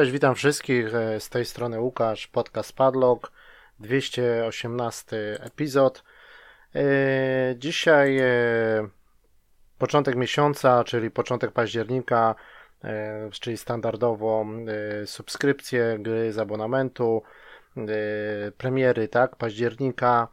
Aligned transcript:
Cześć, 0.00 0.12
witam 0.12 0.34
wszystkich. 0.34 0.94
E, 0.94 1.20
z 1.20 1.28
tej 1.28 1.44
strony 1.44 1.80
Łukasz, 1.80 2.26
podcast 2.26 2.72
Padlock, 2.72 3.32
218 3.78 5.16
epizod. 5.40 6.04
E, 6.74 6.82
dzisiaj 7.56 8.18
e, 8.18 8.28
początek 9.78 10.16
miesiąca, 10.16 10.84
czyli 10.84 11.10
początek 11.10 11.52
października, 11.52 12.34
czyli 13.40 13.56
standardowo 13.56 14.46
subskrypcje, 15.04 15.96
gry 15.98 16.32
z 16.32 16.38
abonamentu, 16.38 17.22
premiery, 18.58 19.08
tak, 19.08 19.36
października. 19.36 20.28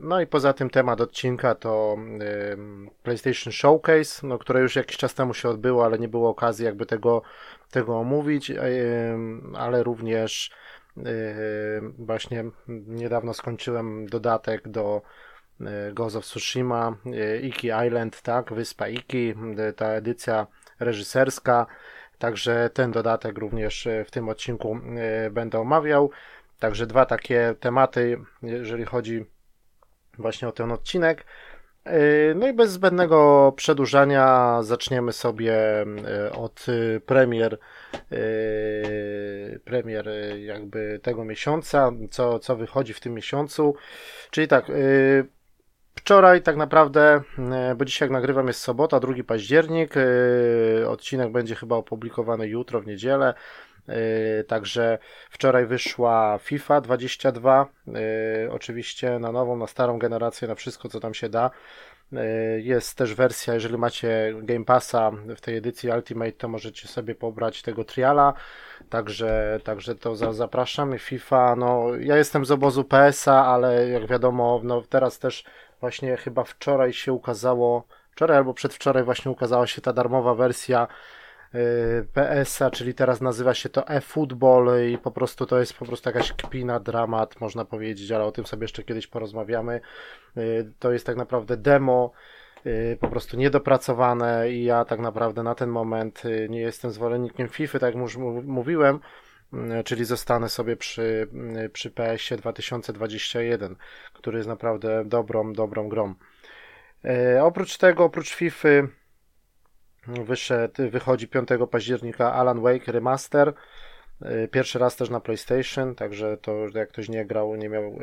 No 0.00 0.20
i 0.20 0.26
poza 0.26 0.52
tym 0.52 0.70
temat 0.70 1.00
odcinka 1.00 1.54
to 1.54 1.96
PlayStation 3.02 3.52
Showcase, 3.52 4.26
no, 4.26 4.38
które 4.38 4.60
już 4.60 4.76
jakiś 4.76 4.96
czas 4.96 5.14
temu 5.14 5.34
się 5.34 5.48
odbyło, 5.48 5.84
ale 5.84 5.98
nie 5.98 6.08
było 6.08 6.30
okazji 6.30 6.64
jakby 6.64 6.86
tego 6.86 7.22
tego 7.70 7.98
omówić, 7.98 8.52
ale 9.54 9.82
również 9.82 10.50
właśnie 11.98 12.44
niedawno 12.86 13.34
skończyłem 13.34 14.06
dodatek 14.06 14.68
do 14.68 15.02
e, 15.60 15.92
Ghost 15.92 16.16
of 16.16 16.24
Tsushima, 16.24 16.96
e, 17.06 17.36
Iki 17.36 17.70
Island, 17.86 18.22
tak, 18.22 18.52
Wyspa 18.52 18.88
Iki, 18.88 19.34
ta 19.76 19.86
edycja 19.86 20.46
reżyserska, 20.80 21.66
także 22.18 22.70
ten 22.74 22.90
dodatek 22.90 23.38
również 23.38 23.86
e, 23.86 24.04
w 24.04 24.10
tym 24.10 24.28
odcinku 24.28 24.80
będę 25.30 25.60
omawiał. 25.60 26.10
Także 26.58 26.86
dwa 26.86 27.06
takie 27.06 27.54
tematy, 27.60 28.18
jeżeli 28.42 28.84
chodzi 28.84 29.24
właśnie 30.18 30.48
o 30.48 30.52
ten 30.52 30.72
odcinek. 30.72 31.24
Yy, 31.86 32.34
no 32.34 32.48
i 32.48 32.52
bez 32.52 32.70
zbędnego 32.70 33.52
przedłużania 33.56 34.58
zaczniemy 34.62 35.12
sobie 35.12 35.52
yy, 36.22 36.32
od 36.32 36.68
yy, 36.68 37.00
premier, 37.06 37.58
premier 39.64 40.08
jakby 40.38 41.00
tego 41.02 41.24
miesiąca, 41.24 41.92
co, 42.10 42.38
co 42.38 42.56
wychodzi 42.56 42.94
w 42.94 43.00
tym 43.00 43.14
miesiącu. 43.14 43.74
Czyli 44.30 44.48
tak, 44.48 44.72
wczoraj 45.94 46.42
tak 46.42 46.56
naprawdę, 46.56 47.22
bo 47.76 47.84
dzisiaj 47.84 48.06
jak 48.06 48.12
nagrywam 48.12 48.46
jest 48.46 48.60
sobota, 48.60 49.00
2 49.00 49.12
październik, 49.26 49.94
odcinek 50.88 51.32
będzie 51.32 51.54
chyba 51.54 51.76
opublikowany 51.76 52.48
jutro 52.48 52.80
w 52.80 52.86
niedzielę. 52.86 53.34
Także 54.48 54.98
wczoraj 55.30 55.66
wyszła 55.66 56.38
FIFA 56.42 56.80
22, 56.80 57.66
oczywiście 58.50 59.18
na 59.18 59.32
nową, 59.32 59.56
na 59.56 59.66
starą 59.66 59.98
generację, 59.98 60.48
na 60.48 60.54
wszystko 60.54 60.88
co 60.88 61.00
tam 61.00 61.14
się 61.14 61.28
da. 61.28 61.50
Jest 62.58 62.94
też 62.96 63.14
wersja, 63.14 63.54
jeżeli 63.54 63.78
macie 63.78 64.34
Game 64.42 64.64
Passa 64.64 65.10
w 65.36 65.40
tej 65.40 65.56
edycji 65.56 65.90
Ultimate, 65.90 66.32
to 66.32 66.48
możecie 66.48 66.88
sobie 66.88 67.14
pobrać 67.14 67.62
tego 67.62 67.84
triala. 67.84 68.34
Także, 68.88 69.60
także 69.64 69.94
to 69.94 70.16
za, 70.16 70.32
zapraszamy. 70.32 70.98
FIFA, 70.98 71.56
no 71.56 71.86
ja 72.00 72.16
jestem 72.16 72.44
z 72.44 72.50
obozu 72.50 72.84
PS-a, 72.84 73.46
ale 73.46 73.88
jak 73.88 74.06
wiadomo, 74.06 74.60
no 74.64 74.82
teraz 74.88 75.18
też 75.18 75.44
właśnie 75.80 76.16
chyba 76.16 76.44
wczoraj 76.44 76.92
się 76.92 77.12
ukazało, 77.12 77.84
wczoraj 78.10 78.36
albo 78.36 78.54
przedwczoraj 78.54 79.04
właśnie 79.04 79.30
ukazała 79.30 79.66
się 79.66 79.80
ta 79.80 79.92
darmowa 79.92 80.34
wersja 80.34 80.86
PS-a, 82.12 82.70
czyli 82.70 82.94
teraz 82.94 83.20
nazywa 83.20 83.54
się 83.54 83.68
to 83.68 83.88
eFootball 83.88 84.68
i 84.90 84.98
po 84.98 85.10
prostu 85.10 85.46
to 85.46 85.60
jest 85.60 85.74
po 85.74 85.84
prostu 85.84 86.08
jakaś 86.08 86.32
kpina, 86.32 86.80
dramat, 86.80 87.40
można 87.40 87.64
powiedzieć, 87.64 88.10
ale 88.10 88.24
o 88.24 88.32
tym 88.32 88.46
sobie 88.46 88.64
jeszcze 88.64 88.82
kiedyś 88.82 89.06
porozmawiamy. 89.06 89.80
Y, 90.36 90.72
to 90.78 90.92
jest 90.92 91.06
tak 91.06 91.16
naprawdę 91.16 91.56
demo, 91.56 92.12
y, 92.66 92.98
po 93.00 93.08
prostu 93.08 93.36
niedopracowane 93.36 94.50
i 94.50 94.64
ja 94.64 94.84
tak 94.84 95.00
naprawdę 95.00 95.42
na 95.42 95.54
ten 95.54 95.70
moment 95.70 96.22
nie 96.48 96.60
jestem 96.60 96.90
zwolennikiem 96.90 97.48
FIFA, 97.48 97.78
tak 97.78 97.94
jak 97.94 98.02
już 98.02 98.16
mówiłem, 98.44 99.00
czyli 99.84 100.04
zostanę 100.04 100.48
sobie 100.48 100.76
przy, 100.76 101.28
przy 101.72 101.90
PS-ie 101.90 102.38
2021, 102.40 103.76
który 104.12 104.38
jest 104.38 104.48
naprawdę 104.48 105.04
dobrą, 105.04 105.52
dobrą 105.52 105.88
grą. 105.88 106.14
Oprócz 107.40 107.76
tego, 107.78 108.04
oprócz 108.04 108.34
FIFA 108.34 108.68
wyszedł, 110.06 110.90
wychodzi 110.90 111.28
5 111.28 111.48
października 111.70 112.32
Alan 112.32 112.60
Wake 112.60 112.92
Remaster. 112.92 113.52
Y, 114.22 114.48
pierwszy 114.48 114.78
raz 114.78 114.96
też 114.96 115.10
na 115.10 115.20
PlayStation, 115.20 115.94
także 115.94 116.36
to 116.36 116.66
jak 116.74 116.88
ktoś 116.88 117.08
nie 117.08 117.26
grał, 117.26 117.56
nie 117.56 117.68
miał, 117.68 117.98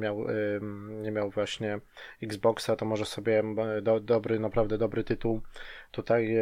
miał, 0.00 0.26
nie 0.88 1.10
miał 1.10 1.30
właśnie 1.30 1.80
Xboxa, 2.22 2.76
to 2.76 2.84
może 2.84 3.04
sobie 3.04 3.42
do, 3.82 4.00
dobry, 4.00 4.38
naprawdę 4.38 4.78
dobry 4.78 5.04
tytuł 5.04 5.42
tutaj 5.90 6.36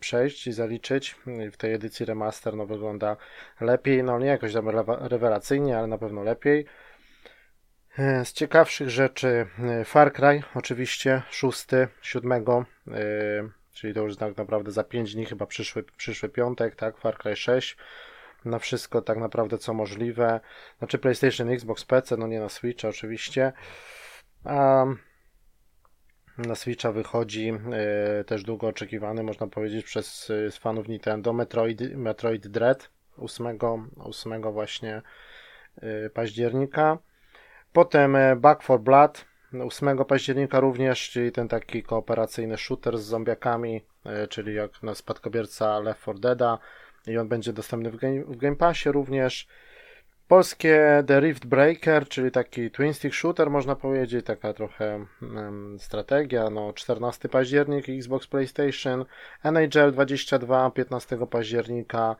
przejść 0.00 0.46
i 0.46 0.52
zaliczyć. 0.52 1.16
W 1.52 1.56
tej 1.56 1.74
edycji 1.74 2.06
remaster 2.06 2.56
no, 2.56 2.66
wygląda 2.66 3.16
lepiej, 3.60 4.04
no 4.04 4.18
nie 4.18 4.26
jakoś 4.26 4.52
tam 4.52 4.68
rewelacyjnie, 5.00 5.78
ale 5.78 5.86
na 5.86 5.98
pewno 5.98 6.22
lepiej. 6.22 6.66
E, 7.98 8.24
z 8.24 8.32
ciekawszych 8.32 8.90
rzeczy 8.90 9.46
Far 9.84 10.12
Cry, 10.12 10.42
oczywiście, 10.54 11.22
szósty, 11.30 11.88
siódmego 12.02 12.64
czyli 13.72 13.94
to 13.94 14.00
już 14.00 14.16
tak 14.16 14.36
naprawdę 14.36 14.70
za 14.70 14.84
5 14.84 15.14
dni, 15.14 15.26
chyba 15.26 15.46
przyszły, 15.46 15.82
przyszły 15.82 16.28
piątek, 16.28 16.74
tak, 16.74 16.96
Far 16.98 17.18
Cry 17.18 17.36
6, 17.36 17.76
na 18.44 18.58
wszystko 18.58 19.02
tak 19.02 19.18
naprawdę 19.18 19.58
co 19.58 19.74
możliwe, 19.74 20.40
znaczy 20.78 20.98
PlayStation, 20.98 21.50
Xbox, 21.50 21.84
PC, 21.84 22.16
no 22.16 22.26
nie 22.26 22.40
na 22.40 22.48
Switcha 22.48 22.88
oczywiście, 22.88 23.52
a 24.44 24.86
na 26.38 26.54
Switcha 26.54 26.92
wychodzi 26.92 27.52
y, 28.20 28.24
też 28.24 28.42
długo 28.42 28.66
oczekiwany, 28.66 29.22
można 29.22 29.46
powiedzieć, 29.46 29.84
przez 29.84 30.30
y, 30.30 30.50
fanów 30.60 30.88
Nintendo 30.88 31.32
Metroid, 31.32 31.80
Metroid 31.96 32.48
Dread 32.48 32.90
8, 33.16 33.58
8 33.96 34.42
właśnie 34.42 35.02
y, 35.82 36.10
października. 36.14 36.98
Potem 37.72 38.16
Back 38.36 38.62
for 38.62 38.80
Blood 38.80 39.29
8 39.64 40.04
października 40.04 40.60
również, 40.60 41.10
czyli 41.10 41.32
ten 41.32 41.48
taki 41.48 41.82
kooperacyjny 41.82 42.58
shooter 42.58 42.98
z 42.98 43.02
zombiakami, 43.02 43.84
e, 44.04 44.26
czyli 44.26 44.54
jak 44.54 44.82
na 44.82 44.94
spadkobierca 44.94 45.78
Left 45.78 46.02
4 46.02 46.18
Deada 46.18 46.58
i 47.06 47.18
on 47.18 47.28
będzie 47.28 47.52
dostępny 47.52 47.90
w 47.90 47.96
Game, 47.96 48.24
w 48.24 48.36
game 48.36 48.56
Passie 48.56 48.92
również. 48.92 49.48
Polskie 50.28 51.04
The 51.06 51.20
Rift 51.20 51.46
Breaker, 51.46 52.08
czyli 52.08 52.30
taki 52.30 52.70
twin 52.70 52.94
stick 52.94 53.14
shooter 53.14 53.50
można 53.50 53.76
powiedzieć, 53.76 54.26
taka 54.26 54.52
trochę 54.52 55.06
um, 55.22 55.76
strategia, 55.80 56.50
no 56.50 56.72
14 56.72 57.28
październik 57.28 57.88
Xbox 57.88 58.26
PlayStation, 58.26 59.04
NHL 59.44 59.92
22 59.92 60.70
15 60.70 61.26
października, 61.26 62.16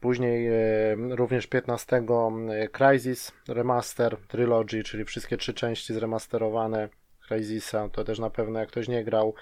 Później 0.00 0.48
e, 0.48 0.96
również 1.16 1.46
15 1.46 1.96
e, 1.96 2.68
Crysis 2.68 3.32
Remaster 3.48 4.16
Trilogy, 4.28 4.82
czyli 4.82 5.04
wszystkie 5.04 5.36
trzy 5.36 5.54
części 5.54 5.94
zremasterowane 5.94 6.88
Crysisa, 7.28 7.88
to 7.88 8.04
też 8.04 8.18
na 8.18 8.30
pewno 8.30 8.60
jak 8.60 8.68
ktoś 8.68 8.88
nie 8.88 9.04
grał. 9.04 9.34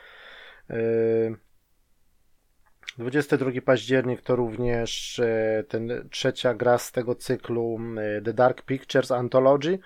22 2.98 3.50
e, 3.50 3.62
październik 3.62 4.22
to 4.22 4.37
również 4.37 5.20
ten 5.69 6.09
trzecia 6.10 6.54
gra 6.54 6.78
z 6.78 6.93
tego 6.93 7.14
cyklu 7.14 7.78
The 8.25 8.32
Dark 8.32 8.62
Pictures 8.62 9.11
Anthology, 9.11 9.78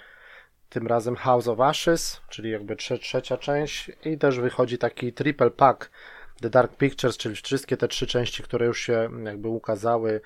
tym 0.68 0.86
razem 0.86 1.16
House 1.16 1.48
of 1.48 1.60
Ashes, 1.60 2.20
czyli 2.28 2.50
jakby 2.50 2.76
trze 2.76 2.98
trzecia 2.98 3.36
część. 3.36 3.90
I 4.04 4.18
też 4.18 4.40
wychodzi 4.40 4.78
taki 4.78 5.12
triple 5.12 5.50
pack 5.50 5.90
The 6.40 6.50
Dark 6.50 6.76
Pictures, 6.76 7.16
czyli 7.16 7.34
wszystkie 7.34 7.76
te 7.76 7.88
trzy 7.88 8.06
części, 8.06 8.42
które 8.42 8.66
już 8.66 8.80
się 8.80 9.08
jakby 9.24 9.48
ukazały 9.48 10.20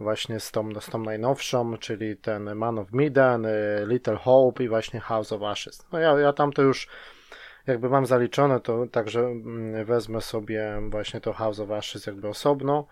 właśnie 0.00 0.40
z 0.40 0.50
tą, 0.50 0.80
z 0.80 0.86
tą 0.86 0.98
najnowszą, 0.98 1.76
czyli 1.78 2.16
ten 2.16 2.54
Man 2.54 2.78
of 2.78 2.92
Medan, 2.92 3.46
y, 3.46 3.50
Little 3.86 4.16
Hope 4.16 4.64
i 4.64 4.68
właśnie 4.68 5.00
House 5.00 5.32
of 5.32 5.42
Ashes. 5.42 5.86
No 5.92 5.98
ja, 5.98 6.18
ja 6.18 6.32
tam 6.32 6.52
to 6.52 6.62
już 6.62 6.88
jakby 7.66 7.88
mam 7.88 8.06
zaliczone, 8.06 8.60
to 8.60 8.86
także 8.86 9.20
mm, 9.20 9.84
wezmę 9.84 10.20
sobie 10.20 10.82
właśnie 10.90 11.20
to 11.20 11.32
House 11.32 11.60
of 11.60 11.70
Ashes 11.70 12.06
jakby 12.06 12.28
osobno. 12.28 12.86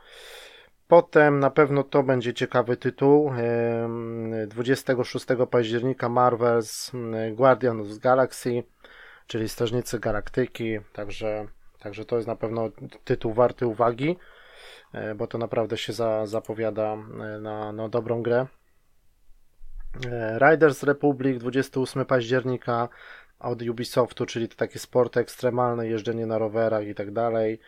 Potem 0.89 1.41
na 1.41 1.51
pewno 1.51 1.83
to 1.83 2.03
będzie 2.03 2.35
ciekawy 2.35 2.77
tytuł. 2.77 3.33
26 4.47 5.27
października 5.51 6.09
Marvel's 6.09 6.95
mm, 6.95 7.35
Guardians 7.35 7.93
of 7.93 7.99
Galaxy, 7.99 8.63
czyli 9.27 9.49
Strażnicy 9.49 9.99
Galaktyki, 9.99 10.79
także, 10.93 11.47
także 11.79 12.05
to 12.05 12.17
jest 12.17 12.29
na 12.29 12.37
pewno 12.37 12.71
tytuł 13.05 13.33
warty 13.33 13.67
uwagi. 13.67 14.17
E, 14.95 15.15
bo 15.15 15.27
to 15.27 15.39
naprawdę 15.39 15.77
się 15.77 15.93
za, 15.93 16.27
zapowiada 16.27 16.93
e, 16.93 16.97
na, 17.41 17.73
na 17.73 17.89
dobrą 17.89 18.23
grę. 18.23 18.47
E, 20.07 20.39
Riders 20.39 20.83
Republic 20.83 21.39
28 21.41 22.05
października 22.05 22.89
od 23.39 23.63
Ubisoftu, 23.63 24.27
czyli 24.27 24.49
to 24.49 24.57
takie 24.57 24.79
sporty 24.79 25.21
ekstremalne, 25.21 25.89
jeżdżenie 25.89 26.27
na 26.27 26.39
rowerach 26.39 26.87
i 26.87 26.95
tak 26.95 27.13
dalej. 27.13 27.61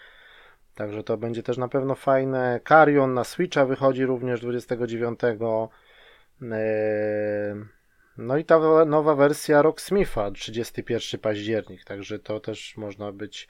Także 0.74 1.02
to 1.02 1.16
będzie 1.16 1.42
też 1.42 1.58
na 1.58 1.68
pewno 1.68 1.94
fajne. 1.94 2.60
Carrion 2.68 3.14
na 3.14 3.24
Switcha 3.24 3.64
wychodzi 3.64 4.06
również 4.06 4.40
29. 4.40 5.20
No 8.18 8.36
i 8.36 8.44
ta 8.44 8.84
nowa 8.84 9.14
wersja 9.14 9.62
Rocksmitha 9.62 10.30
31 10.30 11.20
październik, 11.20 11.84
także 11.84 12.18
to 12.18 12.40
też 12.40 12.76
można 12.76 13.12
być 13.12 13.48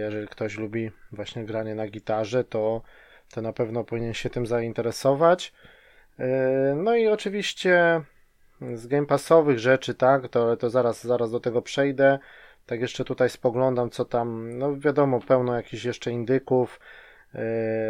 jeżeli 0.00 0.28
ktoś 0.28 0.58
lubi 0.58 0.90
właśnie 1.12 1.44
granie 1.44 1.74
na 1.74 1.86
gitarze, 1.88 2.44
to 2.44 2.82
to 3.30 3.42
na 3.42 3.52
pewno 3.52 3.84
powinien 3.84 4.14
się 4.14 4.30
tym 4.30 4.46
zainteresować. 4.46 5.52
No 6.76 6.96
i 6.96 7.08
oczywiście 7.08 8.00
z 8.74 8.86
Game 8.86 9.06
Passowych 9.06 9.58
rzeczy, 9.58 9.94
tak, 9.94 10.28
to, 10.28 10.56
to 10.56 10.70
zaraz, 10.70 11.04
zaraz 11.04 11.30
do 11.30 11.40
tego 11.40 11.62
przejdę. 11.62 12.18
Tak 12.66 12.80
jeszcze 12.80 13.04
tutaj 13.04 13.30
spoglądam, 13.30 13.90
co 13.90 14.04
tam, 14.04 14.58
no 14.58 14.76
wiadomo, 14.76 15.20
pełno 15.20 15.56
jakichś 15.56 15.84
jeszcze 15.84 16.10
indyków, 16.10 16.80
yy, 17.34 17.40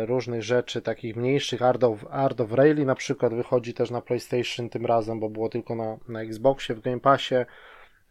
różnych 0.06 0.42
rzeczy, 0.42 0.82
takich 0.82 1.16
mniejszych. 1.16 1.62
Art 1.62 1.84
of, 1.84 2.06
Art 2.10 2.40
of 2.40 2.52
Rally 2.52 2.84
na 2.84 2.94
przykład 2.94 3.34
wychodzi 3.34 3.74
też 3.74 3.90
na 3.90 4.00
PlayStation 4.00 4.68
tym 4.68 4.86
razem, 4.86 5.20
bo 5.20 5.28
było 5.28 5.48
tylko 5.48 5.74
na, 5.74 5.96
na 6.08 6.22
Xboxie, 6.22 6.74
w 6.74 6.80
Game 6.80 7.00
Passie 7.00 7.34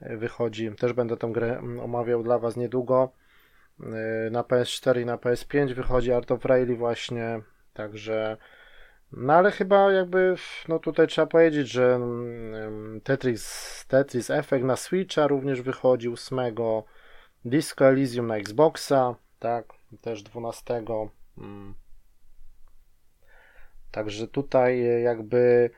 wychodzi. 0.02 0.72
Też 0.72 0.94
będę 0.94 1.18
tą 1.18 1.34
grę 1.34 1.62
omawiał 1.84 2.24
dla 2.24 2.40
Was 2.40 2.58
niedługo. 2.58 3.10
Yy, 3.80 4.32
na 4.32 4.44
PS4 4.44 5.02
i 5.02 5.06
na 5.06 5.18
PS5 5.18 5.74
wychodzi 5.74 6.12
Art 6.12 6.32
of 6.32 6.46
Rally 6.46 6.76
właśnie, 6.76 7.42
także 7.74 8.38
no 9.12 9.34
ale 9.34 9.52
chyba 9.52 9.92
jakby, 9.92 10.36
no 10.68 10.80
tutaj 10.80 11.08
trzeba 11.08 11.28
powiedzieć, 11.28 11.72
że 11.72 11.96
mm, 11.96 13.02
Tetris, 13.02 13.86
Tetris 13.88 14.30
Effect 14.30 14.66
na 14.66 14.76
Switcha 14.76 15.28
również 15.28 15.62
wychodzi 15.62 16.10
8, 16.10 16.40
Disco 17.46 17.86
Elysium 17.86 18.28
na 18.28 18.38
Xboxa, 18.38 19.16
tak, 19.40 19.66
też 20.02 20.24
12. 20.24 20.84
Mm. 21.38 21.74
Także 23.92 24.28
tutaj 24.28 25.02
jakby 25.04 25.70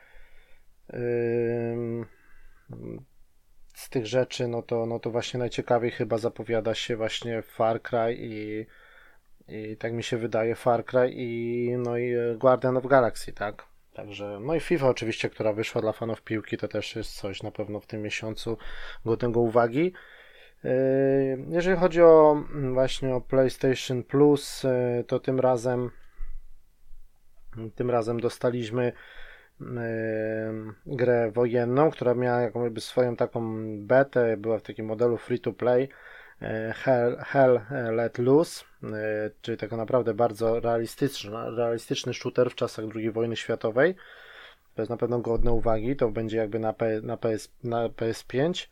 z 3.73 3.89
tych 3.89 4.05
rzeczy, 4.05 4.47
no 4.47 4.61
to, 4.61 4.85
no 4.85 4.99
to 4.99 5.11
właśnie 5.11 5.39
najciekawiej 5.39 5.91
chyba 5.91 6.17
zapowiada 6.17 6.75
się 6.75 6.95
właśnie 6.95 7.41
Far 7.41 7.81
Cry 7.81 8.15
i 8.19 8.65
i 9.47 9.77
tak 9.77 9.93
mi 9.93 10.03
się 10.03 10.17
wydaje 10.17 10.55
Far 10.55 10.85
Cry 10.85 11.11
i 11.13 11.69
no 11.77 11.97
i 11.97 12.15
Guardian 12.37 12.77
of 12.77 12.85
Galaxy, 12.85 13.33
tak? 13.33 13.65
Także, 13.93 14.39
no 14.41 14.55
i 14.55 14.59
FIFA 14.59 14.87
oczywiście, 14.87 15.29
która 15.29 15.53
wyszła 15.53 15.81
dla 15.81 15.91
fanów 15.91 16.21
piłki, 16.21 16.57
to 16.57 16.67
też 16.67 16.95
jest 16.95 17.15
coś 17.15 17.43
na 17.43 17.51
pewno 17.51 17.79
w 17.79 17.87
tym 17.87 18.01
miesiącu 18.01 18.57
godnego 19.05 19.39
uwagi. 19.39 19.93
E, 20.63 20.69
jeżeli 21.49 21.77
chodzi 21.77 22.01
o 22.01 22.45
mm, 22.51 22.73
właśnie 22.73 23.15
o 23.15 23.21
PlayStation 23.21 24.03
Plus, 24.03 24.65
e, 24.65 25.03
to 25.07 25.19
tym 25.19 25.39
razem 25.39 25.91
tym 27.75 27.91
razem 27.91 28.19
dostaliśmy 28.19 28.93
grę 30.85 31.31
wojenną, 31.31 31.91
która 31.91 32.13
miała 32.13 32.41
jakąś 32.41 32.83
swoją 32.83 33.15
taką 33.15 33.63
betę, 33.77 34.37
była 34.37 34.57
w 34.57 34.61
takim 34.61 34.85
modelu 34.85 35.17
free 35.17 35.39
to 35.39 35.53
play 35.53 35.89
Hell, 36.73 37.17
Hell 37.17 37.61
Let 37.95 38.17
Loose, 38.17 38.65
e, 38.83 38.87
czyli 39.41 39.57
tak 39.57 39.71
naprawdę 39.71 40.13
bardzo 40.13 40.59
realistyczny, 40.59 41.31
realistyczny 41.55 42.13
shooter 42.13 42.51
w 42.51 42.55
czasach 42.55 42.85
II 42.95 43.11
wojny 43.11 43.35
światowej. 43.35 43.95
To 44.75 44.81
jest 44.81 44.89
na 44.89 44.97
pewno 44.97 45.19
godne 45.19 45.51
uwagi, 45.51 45.95
to 45.95 46.09
będzie 46.09 46.37
jakby 46.37 46.59
na, 46.59 46.73
P, 46.73 47.01
na, 47.01 47.17
PS, 47.17 47.51
na 47.63 47.89
PS5. 47.89 48.67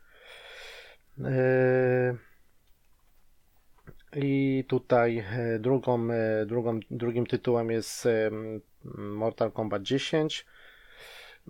E, 1.24 2.16
I 4.16 4.66
tutaj 4.68 5.18
e, 5.18 5.60
drugą, 5.60 6.08
drugą, 6.46 6.80
drugim 6.92 7.26
tytułem 7.26 7.72
jest 7.72 8.08
Mortal 8.96 9.52
Kombat 9.52 9.82
10. 9.82 10.46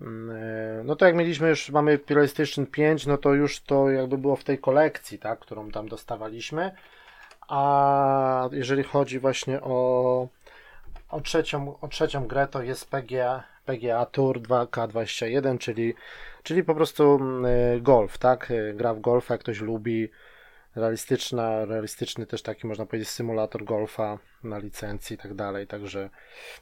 Mm, 0.00 0.30
e, 0.36 0.84
no 0.84 0.96
to 0.96 1.06
jak 1.06 1.14
mieliśmy 1.14 1.48
już, 1.48 1.70
mamy 1.70 1.98
PlayStation 1.98 2.66
5, 2.66 3.06
no 3.06 3.18
to 3.18 3.34
już 3.34 3.60
to 3.60 3.90
jakby 3.90 4.18
było 4.18 4.36
w 4.36 4.44
tej 4.44 4.58
kolekcji, 4.58 5.18
tak, 5.18 5.38
którą 5.38 5.70
tam 5.70 5.88
dostawaliśmy. 5.88 6.70
A 7.48 8.48
jeżeli 8.52 8.82
chodzi 8.82 9.18
właśnie 9.18 9.60
o, 9.60 10.28
o, 11.08 11.20
trzecią, 11.20 11.80
o 11.80 11.88
trzecią 11.88 12.26
grę, 12.26 12.48
to 12.50 12.62
jest 12.62 12.90
PGA, 12.90 13.42
PGA 13.66 14.06
Tour 14.06 14.40
2K21, 14.40 15.58
czyli, 15.58 15.94
czyli 16.42 16.64
po 16.64 16.74
prostu 16.74 17.14
mm, 17.14 17.46
e, 17.46 17.80
golf, 17.80 18.18
tak, 18.18 18.50
e, 18.50 18.74
gra 18.74 18.94
w 18.94 19.00
golfa, 19.00 19.34
jak 19.34 19.40
ktoś 19.40 19.60
lubi, 19.60 20.10
realistyczna, 20.76 21.64
realistyczny 21.64 22.26
też 22.26 22.42
taki 22.42 22.66
można 22.66 22.86
powiedzieć 22.86 23.08
symulator 23.08 23.64
golfa 23.64 24.18
na 24.44 24.58
licencji 24.58 25.14
i 25.14 25.18
tak 25.18 25.34
dalej, 25.34 25.66
także 25.66 26.10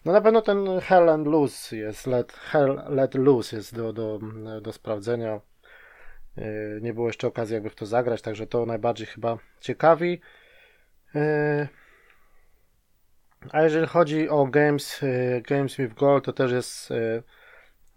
no 0.05 0.13
na 0.13 0.21
pewno 0.21 0.43
ten 0.43 0.81
Hell 0.81 1.09
and 1.09 1.27
Loose 1.27 1.77
jest, 1.77 2.07
Let, 2.07 2.33
Hell, 2.33 2.83
Let 2.89 3.15
Loose 3.15 3.57
jest 3.57 3.77
do, 3.77 3.93
do, 3.93 4.21
do 4.63 4.73
sprawdzenia. 4.73 5.41
Yy, 6.37 6.81
nie 6.83 6.95
było 6.95 7.07
jeszcze 7.07 7.27
okazji 7.27 7.55
jakby 7.55 7.71
w 7.71 7.75
to 7.75 7.87
zagrać, 7.87 8.23
także 8.23 8.47
to 8.47 8.67
najbardziej 8.67 9.07
chyba 9.07 9.39
ciekawi. 9.61 10.21
Yy, 11.15 11.69
a 13.53 13.63
jeżeli 13.63 13.87
chodzi 13.87 14.29
o 14.29 14.47
Games, 14.47 15.03
yy, 15.03 15.43
Games 15.43 15.77
with 15.77 15.95
Gold 15.95 16.25
to 16.25 16.33
też 16.33 16.53
jest 16.53 16.93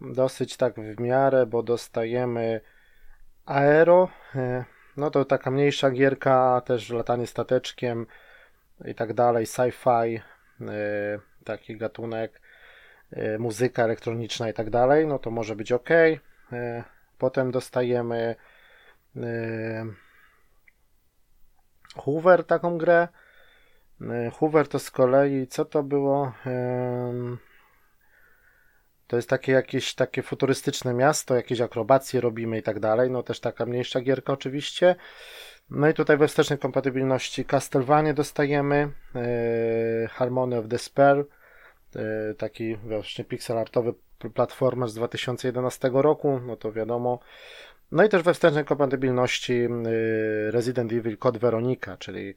dosyć 0.01 0.57
tak 0.57 0.75
w 0.75 0.99
miarę, 0.99 1.45
bo 1.45 1.63
dostajemy 1.63 2.61
Aero 3.45 4.09
no 4.97 5.11
to 5.11 5.25
taka 5.25 5.51
mniejsza 5.51 5.91
gierka, 5.91 6.61
też 6.65 6.89
latanie 6.89 7.27
stateczkiem 7.27 8.05
i 8.85 8.95
tak 8.95 9.13
dalej, 9.13 9.45
sci-fi, 9.45 10.11
yy, 10.59 10.69
taki 11.43 11.77
gatunek, 11.77 12.41
yy, 13.11 13.39
muzyka 13.39 13.83
elektroniczna 13.83 14.49
i 14.49 14.53
tak 14.53 14.69
dalej, 14.69 15.07
no 15.07 15.19
to 15.19 15.31
może 15.31 15.55
być 15.55 15.71
ok. 15.71 15.89
Yy, 15.89 16.83
potem 17.17 17.51
dostajemy 17.51 18.35
Hoover 21.95 22.43
taką 22.43 22.77
grę. 22.77 23.07
Hoover 24.33 24.67
to 24.67 24.79
z 24.79 24.91
kolei, 24.91 25.47
co 25.47 25.65
to 25.65 25.83
było? 25.83 26.33
To 29.11 29.15
jest 29.15 29.29
takie 29.29 29.51
jakieś 29.51 29.95
takie 29.95 30.21
futurystyczne 30.21 30.93
miasto, 30.93 31.35
jakieś 31.35 31.61
akrobacje 31.61 32.21
robimy 32.21 32.57
i 32.57 32.63
tak 32.63 32.79
dalej. 32.79 33.11
No 33.11 33.23
też 33.23 33.39
taka 33.39 33.65
mniejsza 33.65 34.01
gierka 34.01 34.33
oczywiście. 34.33 34.95
No 35.69 35.89
i 35.89 35.93
tutaj 35.93 36.17
we 36.17 36.27
wstecznej 36.27 36.59
kompatybilności 36.59 37.45
Castlevania 37.45 38.13
dostajemy, 38.13 38.91
yy, 39.15 40.07
Harmony 40.07 40.57
of 40.57 40.67
Despair, 40.67 41.25
yy, 41.95 42.01
taki 42.37 42.75
właśnie 42.75 43.25
pixel 43.25 43.57
artowy 43.57 43.93
platformer 44.33 44.89
z 44.89 44.93
2011 44.93 45.89
roku, 45.93 46.39
no 46.45 46.55
to 46.55 46.71
wiadomo. 46.71 47.19
No 47.91 48.03
i 48.03 48.09
też 48.09 48.23
we 48.23 48.33
wstecznej 48.33 48.65
kompatybilności 48.65 49.53
yy, 49.53 50.51
Resident 50.51 50.93
Evil 50.93 51.17
Code 51.17 51.39
Veronica, 51.39 51.97
czyli 51.97 52.35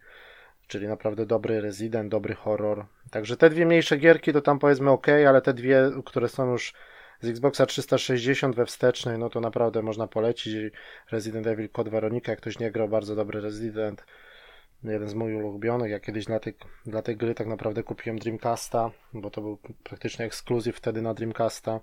czyli 0.67 0.89
naprawdę 0.89 1.27
dobry 1.27 1.61
Resident, 1.61 2.11
dobry 2.11 2.35
horror. 2.35 2.87
Także 3.15 3.37
te 3.37 3.51
dwie 3.51 3.67
mniejsze 3.67 3.97
gierki 3.97 4.33
to 4.33 4.41
tam 4.41 4.59
powiedzmy 4.59 4.91
ok, 4.91 5.07
ale 5.29 5.43
te 5.43 5.55
dwie, 5.55 5.91
które 6.05 6.29
są 6.29 6.51
już 6.53 6.75
z 7.21 7.29
Xboxa 7.29 7.67
360 7.67 8.57
we 8.57 8.67
wstecznej, 8.67 9.19
no 9.19 9.31
to 9.31 9.41
naprawdę 9.41 9.83
można 9.83 10.07
polecić. 10.07 10.73
Resident 11.11 11.47
Evil 11.47 11.69
Code 11.69 11.91
Veronica, 11.91 12.33
jak 12.33 12.41
ktoś 12.41 12.59
nie 12.59 12.71
grał, 12.71 12.89
bardzo 12.89 13.17
dobry 13.17 13.41
Resident. 13.41 14.05
Jeden 14.85 15.09
z 15.09 15.15
moich 15.15 15.37
ulubionych. 15.37 15.91
Ja 15.91 16.01
kiedyś 16.01 16.25
dla 16.25 16.41
tej, 16.41 16.55
dla 16.87 17.03
tej 17.03 17.17
gry 17.17 17.35
tak 17.35 17.47
naprawdę 17.47 17.83
kupiłem 17.83 18.19
Dreamcasta, 18.19 18.91
bo 19.13 19.31
to 19.31 19.41
był 19.41 19.59
praktycznie 19.85 20.25
ekskluzyw 20.25 20.77
wtedy 20.77 21.03
na 21.03 21.15
Dreamcasta. 21.15 21.81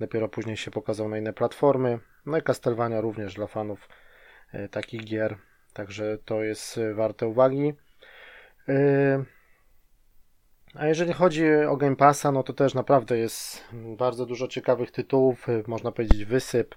Dopiero 0.00 0.28
później 0.28 0.56
się 0.56 0.70
pokazał 0.70 1.08
na 1.08 1.18
inne 1.18 1.32
platformy. 1.32 1.98
No 2.26 2.38
i 2.38 2.42
Castlevania 2.42 3.00
również 3.00 3.34
dla 3.34 3.46
fanów 3.46 3.88
e, 4.52 4.68
takich 4.68 5.04
gier. 5.04 5.36
Także 5.72 6.18
to 6.24 6.42
jest 6.42 6.78
e, 6.78 6.94
warte 6.94 7.26
uwagi. 7.26 7.72
Yy, 8.68 9.24
a 10.74 10.86
jeżeli 10.86 11.12
chodzi 11.12 11.44
o 11.68 11.76
Game 11.76 11.96
Passa, 11.96 12.32
no 12.32 12.42
to 12.42 12.52
też 12.52 12.74
naprawdę 12.74 13.18
jest 13.18 13.64
bardzo 13.72 14.26
dużo 14.26 14.48
ciekawych 14.48 14.90
tytułów, 14.90 15.48
yy, 15.48 15.64
można 15.66 15.92
powiedzieć 15.92 16.24
wysyp 16.24 16.74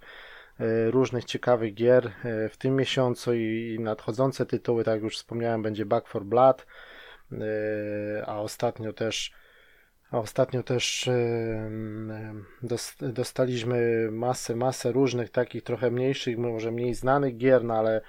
yy, 0.60 0.92
różnych 0.92 1.26
ciekawych 1.26 1.74
gier 1.74 2.12
w 2.50 2.58
tym 2.58 2.76
miesiącu 2.76 3.34
i 3.34 3.78
nadchodzące 3.80 4.46
tytuły, 4.46 4.84
tak 4.84 4.94
jak 4.94 5.04
już 5.04 5.18
wspomniałem, 5.18 5.62
będzie 5.62 5.86
Back 5.86 6.08
for 6.08 6.26
Blood, 6.26 6.66
a 8.26 8.40
ostatnio 8.40 8.94
też 8.94 9.34
a 10.14 10.20
ostatnio 10.20 10.64
też 10.64 11.10
dostaliśmy 13.02 14.10
masę, 14.12 14.56
masę 14.56 14.92
różnych 14.92 15.30
takich 15.30 15.64
trochę 15.64 15.92
mniejszych, 15.92 16.38
może 16.38 16.72
mniej 16.72 16.94
znanych 16.94 17.38
gier, 17.38 17.64
no 17.64 17.74
ale 17.74 18.02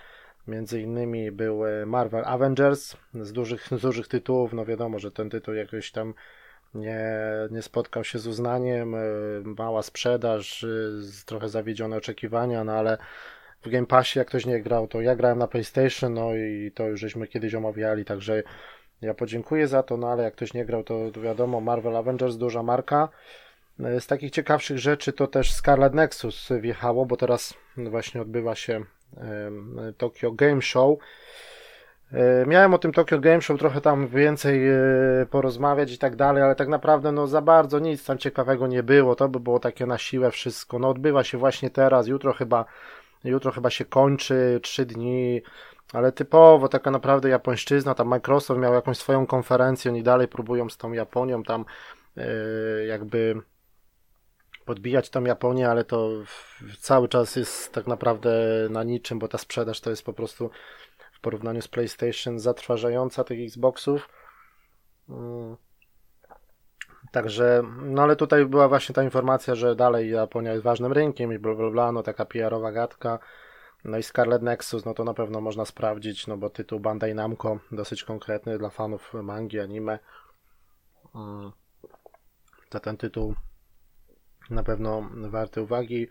Między 0.49 0.81
innymi 0.81 1.31
był 1.31 1.61
Marvel 1.87 2.25
Avengers 2.25 2.97
z 3.15 3.33
dużych, 3.33 3.69
z 3.79 3.81
dużych 3.81 4.09
tytułów. 4.09 4.53
No 4.53 4.65
wiadomo, 4.65 4.99
że 4.99 5.11
ten 5.11 5.31
tytuł 5.31 5.55
jakoś 5.55 5.93
tam 5.93 6.15
nie, 6.75 7.01
nie 7.51 7.63
spotkał 7.63 8.05
się 8.05 8.19
z 8.19 8.27
uznaniem. 8.27 8.95
E, 8.95 8.99
mała 9.59 9.83
sprzedaż, 9.83 10.65
e, 10.65 10.67
trochę 11.27 11.49
zawiedzione 11.49 11.97
oczekiwania, 11.97 12.65
no 12.65 12.73
ale 12.73 12.99
w 13.63 13.69
Game 13.69 13.87
Passie 13.87 14.19
jak 14.19 14.29
ktoś 14.29 14.47
nie 14.47 14.63
grał, 14.63 14.89
to 14.89 15.01
ja 15.01 15.17
grałem 15.17 15.39
na 15.39 15.49
PlayStation, 15.49 16.15
no 16.15 16.35
i 16.35 16.73
to 16.75 16.89
już 16.89 17.01
żeśmy 17.01 17.27
kiedyś 17.27 17.55
omawiali, 17.55 18.05
także 18.05 18.43
ja 19.01 19.15
podziękuję 19.15 19.69
za 19.69 19.83
to, 19.83 19.97
no 19.97 20.09
ale 20.09 20.23
jak 20.23 20.35
ktoś 20.35 20.55
nie 20.55 20.65
grał, 20.65 20.85
to, 20.85 21.11
wiadomo, 21.23 21.61
Marvel 21.61 21.97
Avengers, 21.97 22.37
duża 22.37 22.63
marka. 22.63 23.09
E, 23.81 24.01
z 24.01 24.07
takich 24.07 24.31
ciekawszych 24.31 24.79
rzeczy 24.79 25.13
to 25.13 25.27
też 25.27 25.53
Scarlet 25.53 25.95
Nexus 25.95 26.49
wjechało, 26.61 27.07
bo 27.07 27.17
teraz 27.17 27.55
właśnie 27.77 28.23
odbywa 28.23 28.55
się 28.55 28.85
Tokyo 29.97 30.33
Game 30.33 30.63
Show. 30.63 30.99
Miałem 32.47 32.75
o 32.75 32.79
tym 32.79 32.93
Tokyo 32.93 33.19
Game 33.19 33.41
Show 33.41 33.59
trochę 33.59 33.81
tam 33.81 34.09
więcej 34.09 34.61
porozmawiać 35.31 35.93
i 35.93 35.99
tak 35.99 36.17
dalej, 36.17 36.43
ale 36.43 36.55
tak 36.55 36.69
naprawdę 36.69 37.13
no 37.13 37.27
za 37.27 37.43
bardzo 37.43 37.79
nic 37.79 38.05
tam 38.05 38.19
ciekawego 38.19 38.67
nie 38.67 38.83
było. 38.83 39.17
To 39.17 39.29
by 39.29 39.41
było 39.41 39.61
takie 39.61 39.87
na 39.87 39.99
siłę 39.99 40.31
wszystko. 40.31 40.79
No 40.79 40.89
odbywa 40.89 41.25
się 41.25 41.39
właśnie 41.39 41.71
teraz, 41.71 42.07
jutro 42.07 42.33
chyba 42.33 42.65
jutro 43.25 43.53
chyba 43.53 43.71
się 43.71 43.85
kończy, 43.85 44.61
trzy 44.63 44.87
dni, 44.87 45.43
ale 45.93 46.13
typowo 46.13 46.69
taka 46.69 46.91
naprawdę 46.91 47.29
japońszczyzna, 47.29 47.95
tam 47.95 48.09
Microsoft 48.09 48.61
miał 48.61 48.75
jakąś 48.75 48.99
swoją 48.99 49.27
konferencję, 49.27 49.91
oni 49.91 50.03
dalej 50.03 50.29
próbują 50.29 50.71
z 50.71 50.77
tą 50.77 50.93
Japonią 50.93 51.43
tam 51.43 51.65
yy, 52.17 52.25
jakby 52.87 53.35
podbijać 54.65 55.11
tą 55.11 55.25
Japonię, 55.25 55.71
ale 55.71 55.85
to 55.85 56.11
cały 56.81 57.09
czas 57.09 57.37
jest 57.37 57.73
tak 57.73 57.87
naprawdę 57.87 58.31
na 58.71 58.85
niczym, 58.85 59.19
bo 59.19 59.29
ta 59.29 59.39
sprzedaż 59.39 59.81
to 59.81 59.91
jest 59.91 60.03
po 60.03 60.13
prostu 60.13 60.51
w 61.13 61.21
porównaniu 61.21 61.63
z 61.63 61.69
PlayStation 61.69 62.39
zatrważająca 62.39 63.25
tych 63.25 63.41
Xboxów. 63.41 64.09
Yy. 65.09 65.57
Także, 67.13 67.63
no 67.83 68.03
ale 68.03 68.17
tutaj 68.17 68.47
była 68.47 68.69
właśnie 68.69 68.95
ta 68.95 69.03
informacja, 69.03 69.55
że 69.55 69.77
dalej 69.77 70.11
Japonia 70.11 70.53
jest 70.53 70.65
ważnym 70.65 70.93
rynkiem 70.93 71.33
i 71.33 71.39
bla 71.39 71.55
bla 71.55 71.71
bla, 71.71 71.93
no 71.93 72.03
taka 72.03 72.25
PR-owa 72.25 72.73
gadka. 72.73 73.19
No 73.85 73.99
i 73.99 74.03
Scarlet 74.03 74.43
Nexus, 74.43 74.85
no 74.85 74.95
to 74.95 75.05
na 75.05 75.15
pewno 75.15 75.41
można 75.41 75.65
sprawdzić, 75.65 76.27
no 76.27 76.37
bo 76.37 76.51
tytuł 76.51 76.81
Bandai 76.81 77.15
Namco 77.15 77.59
dosyć 77.73 78.05
konkretny 78.05 78.59
dla 78.59 78.71
fanów 78.71 79.15
mangi, 79.15 79.61
anime. 79.61 79.99
Mm. 81.15 81.53
To 82.69 82.81
ten 82.81 82.97
tytuł 82.97 83.35
na 84.51 84.63
pewno 84.63 85.11
warty 85.31 85.63
uwagi. 85.63 86.09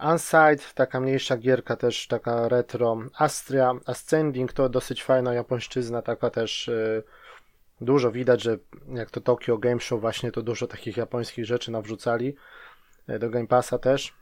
Unside, 0.00 0.64
taka 0.74 1.00
mniejsza 1.00 1.36
gierka 1.36 1.76
też, 1.76 2.06
taka 2.06 2.48
retro. 2.48 2.98
Astria 3.18 3.72
Ascending 3.86 4.52
to 4.52 4.68
dosyć 4.68 5.04
fajna 5.04 5.34
japońszczyzna, 5.34 6.02
taka 6.02 6.30
też 6.30 6.68
y, 6.68 7.02
dużo 7.80 8.12
widać, 8.12 8.42
że 8.42 8.58
jak 8.88 9.10
to 9.10 9.20
Tokyo 9.20 9.58
Game 9.58 9.80
Show 9.80 10.00
właśnie 10.00 10.32
to 10.32 10.42
dużo 10.42 10.66
takich 10.66 10.96
japońskich 10.96 11.46
rzeczy 11.46 11.70
nawrzucali. 11.70 12.36
Y, 13.10 13.18
do 13.18 13.30
Game 13.30 13.46
Passa 13.46 13.78
też 13.78 14.14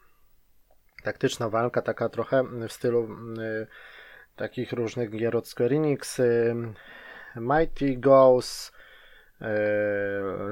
taktyczna 1.03 1.49
walka, 1.49 1.83
taka 1.83 2.09
trochę 2.09 2.45
w 2.69 2.73
stylu 2.73 3.09
y, 3.39 3.67
takich 4.37 4.73
różnych 4.73 5.11
gier 5.11 5.37
od 5.37 5.49
Square 5.49 5.73
Enix, 5.73 6.21
Mighty 7.37 7.97
Ghost, 7.97 8.78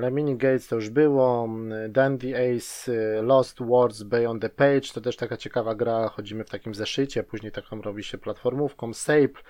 Lemini 0.01 0.37
Gates 0.37 0.69
to 0.69 0.77
już 0.77 0.91
było, 0.91 1.49
Dandy 1.89 2.35
Ace, 2.37 2.93
Lost 3.23 3.59
Words 3.61 4.03
Beyond 4.03 4.43
the 4.43 4.49
Page, 4.49 4.81
to 4.95 5.01
też 5.01 5.17
taka 5.17 5.37
ciekawa 5.37 5.75
gra, 5.75 6.09
chodzimy 6.09 6.45
w 6.45 6.51
takim 6.51 6.75
zeszycie, 6.75 7.23
później 7.23 7.53
taką 7.53 7.83
robi 7.83 8.05
się 8.05 8.19
platformówką, 8.19 8.95
Sape, 8.95 9.41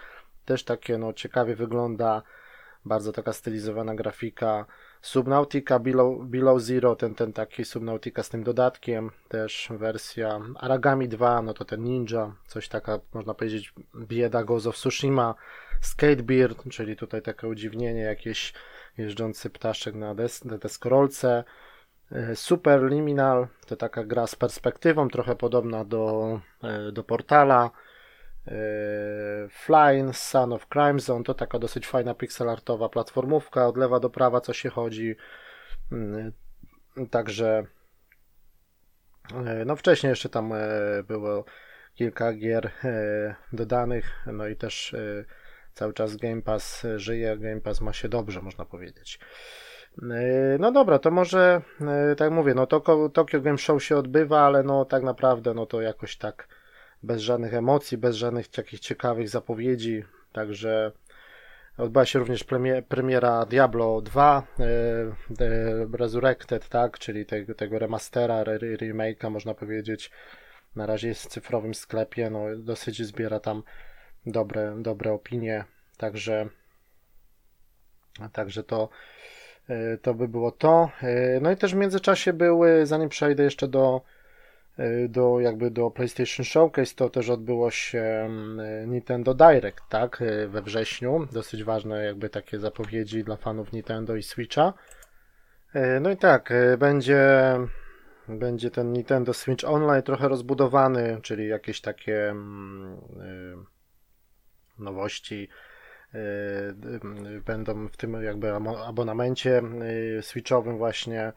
też 0.44 0.64
takie 0.64 0.98
no 0.98 1.12
ciekawie 1.12 1.56
wygląda, 1.56 2.22
bardzo 2.84 3.12
taka 3.12 3.32
stylizowana 3.32 3.94
grafika, 3.94 4.66
Subnautica 5.02 5.78
Below, 5.78 6.24
Below 6.24 6.60
Zero, 6.60 6.96
ten, 6.96 7.14
ten 7.14 7.32
taki 7.32 7.64
Subnautica 7.64 8.22
z 8.22 8.28
tym 8.28 8.44
dodatkiem, 8.44 9.10
też 9.28 9.68
wersja 9.70 10.40
Aragami 10.56 11.08
2, 11.08 11.42
no 11.42 11.54
to 11.54 11.64
ten 11.64 11.82
Ninja, 11.82 12.32
coś 12.46 12.68
taka, 12.68 12.98
można 13.14 13.34
powiedzieć, 13.34 13.74
bieda 13.96 14.44
of 14.48 14.76
Tsushima, 14.76 15.34
Skatebeard, 15.80 16.68
czyli 16.70 16.96
tutaj 16.96 17.22
takie 17.22 17.48
udziwnienie, 17.48 18.00
jakieś 18.00 18.52
jeżdżący 18.98 19.50
ptaszek 19.50 19.94
na, 19.94 20.14
des, 20.14 20.42
deskorolce, 20.44 21.44
e, 22.12 22.36
Super 22.36 22.82
Liminal, 22.82 23.46
to 23.66 23.76
taka 23.76 24.04
gra 24.04 24.26
z 24.26 24.36
perspektywą, 24.36 25.08
trochę 25.08 25.36
podobna 25.36 25.84
do, 25.84 26.40
e, 26.62 26.92
do 26.92 27.04
Portala, 27.04 27.70
Yy, 28.46 29.48
Flying 29.48 30.16
Son 30.16 30.52
of 30.52 30.66
Crime 30.68 31.00
Zone 31.00 31.24
to 31.24 31.34
taka 31.34 31.58
dosyć 31.58 31.86
fajna 31.86 32.14
pixelartowa 32.14 32.88
platformówka, 32.88 33.66
od 33.66 33.76
lewa 33.76 34.00
do 34.00 34.10
prawa 34.10 34.40
co 34.40 34.52
się 34.52 34.70
chodzi. 34.70 35.16
Yy, 35.90 36.32
także 37.10 37.66
no 39.66 39.76
wcześniej 39.76 40.10
jeszcze 40.10 40.28
tam 40.28 40.52
było 41.08 41.44
kilka 41.94 42.32
gier 42.32 42.70
dodanych, 43.52 44.26
no 44.26 44.46
i 44.46 44.56
też 44.56 44.96
cały 45.76 45.92
czas 45.92 46.16
Game 46.16 46.42
Pass 46.42 46.86
żyje, 46.96 47.36
Game 47.38 47.60
Pass 47.60 47.80
ma 47.80 47.92
się 47.92 48.08
dobrze, 48.08 48.42
można 48.42 48.64
powiedzieć. 48.64 49.18
No 50.58 50.72
dobra, 50.72 50.98
to 50.98 51.10
może, 51.10 51.60
tak 52.16 52.32
mówię, 52.32 52.54
no 52.54 52.66
Tokyo 53.12 53.40
Game 53.40 53.58
Show 53.58 53.84
się 53.84 53.96
odbywa, 53.96 54.40
ale 54.40 54.62
no 54.62 54.84
tak 54.84 55.02
naprawdę, 55.02 55.54
no 55.54 55.66
to 55.66 55.80
jakoś 55.80 56.16
tak 56.16 56.48
bez 57.02 57.22
żadnych 57.22 57.54
emocji, 57.54 57.98
bez 57.98 58.16
żadnych 58.16 58.48
takich 58.48 58.80
ciekawych 58.80 59.28
zapowiedzi. 59.28 60.04
Także 60.32 60.92
odbyła 61.78 62.04
się 62.04 62.18
również 62.18 62.44
premiera 62.88 63.46
Diablo 63.46 64.00
2 64.00 64.46
e, 64.58 65.96
Resurrected, 65.96 66.68
tak, 66.68 66.98
czyli 66.98 67.26
tego, 67.26 67.54
tego 67.54 67.78
remastera, 67.78 68.44
remake'a 68.44 69.30
można 69.30 69.54
powiedzieć. 69.54 70.10
Na 70.76 70.86
razie 70.86 71.08
jest 71.08 71.22
w 71.22 71.28
cyfrowym 71.28 71.74
sklepie, 71.74 72.30
no 72.30 72.44
dosyć 72.58 73.06
zbiera 73.06 73.40
tam 73.40 73.62
dobre, 74.26 74.74
dobre 74.78 75.12
opinie, 75.12 75.64
także 75.96 76.48
także 78.32 78.64
to 78.64 78.88
e, 79.68 79.98
to 79.98 80.14
by 80.14 80.28
było 80.28 80.52
to. 80.52 80.90
E, 81.02 81.40
no 81.40 81.50
i 81.50 81.56
też 81.56 81.74
w 81.74 81.78
międzyczasie 81.78 82.32
były, 82.32 82.86
zanim 82.86 83.08
przejdę 83.08 83.42
jeszcze 83.42 83.68
do 83.68 84.02
Y, 84.78 85.08
do 85.08 85.40
jakby 85.40 85.70
do 85.70 85.90
PlayStation 85.90 86.44
Showcase 86.44 86.94
to 86.94 87.10
też 87.10 87.30
odbyło 87.30 87.70
się 87.70 88.30
Nintendo 88.86 89.34
Direct, 89.34 89.80
tak, 89.88 90.22
y, 90.22 90.48
we 90.48 90.62
wrześniu. 90.62 91.28
Dosyć 91.32 91.64
ważne 91.64 92.04
jakby 92.04 92.28
takie 92.28 92.58
zapowiedzi 92.58 93.24
dla 93.24 93.36
fanów 93.36 93.72
Nintendo 93.72 94.16
i 94.16 94.22
Switcha. 94.22 94.72
Y, 95.76 96.00
no 96.00 96.10
i 96.10 96.16
tak, 96.16 96.52
będzie 96.78 97.56
będzie 98.28 98.70
ten 98.70 98.92
Nintendo 98.92 99.34
Switch 99.34 99.64
Online 99.64 100.02
trochę 100.02 100.28
rozbudowany, 100.28 101.18
czyli 101.22 101.48
jakieś 101.48 101.80
takie 101.80 102.30
mm, 102.30 103.66
nowości 104.78 105.48
będą 107.46 107.88
w 107.88 107.96
tym 107.96 108.22
jakby 108.22 108.52
abonamencie 108.86 109.62
switchowym 110.20 110.78
właśnie 110.78 111.32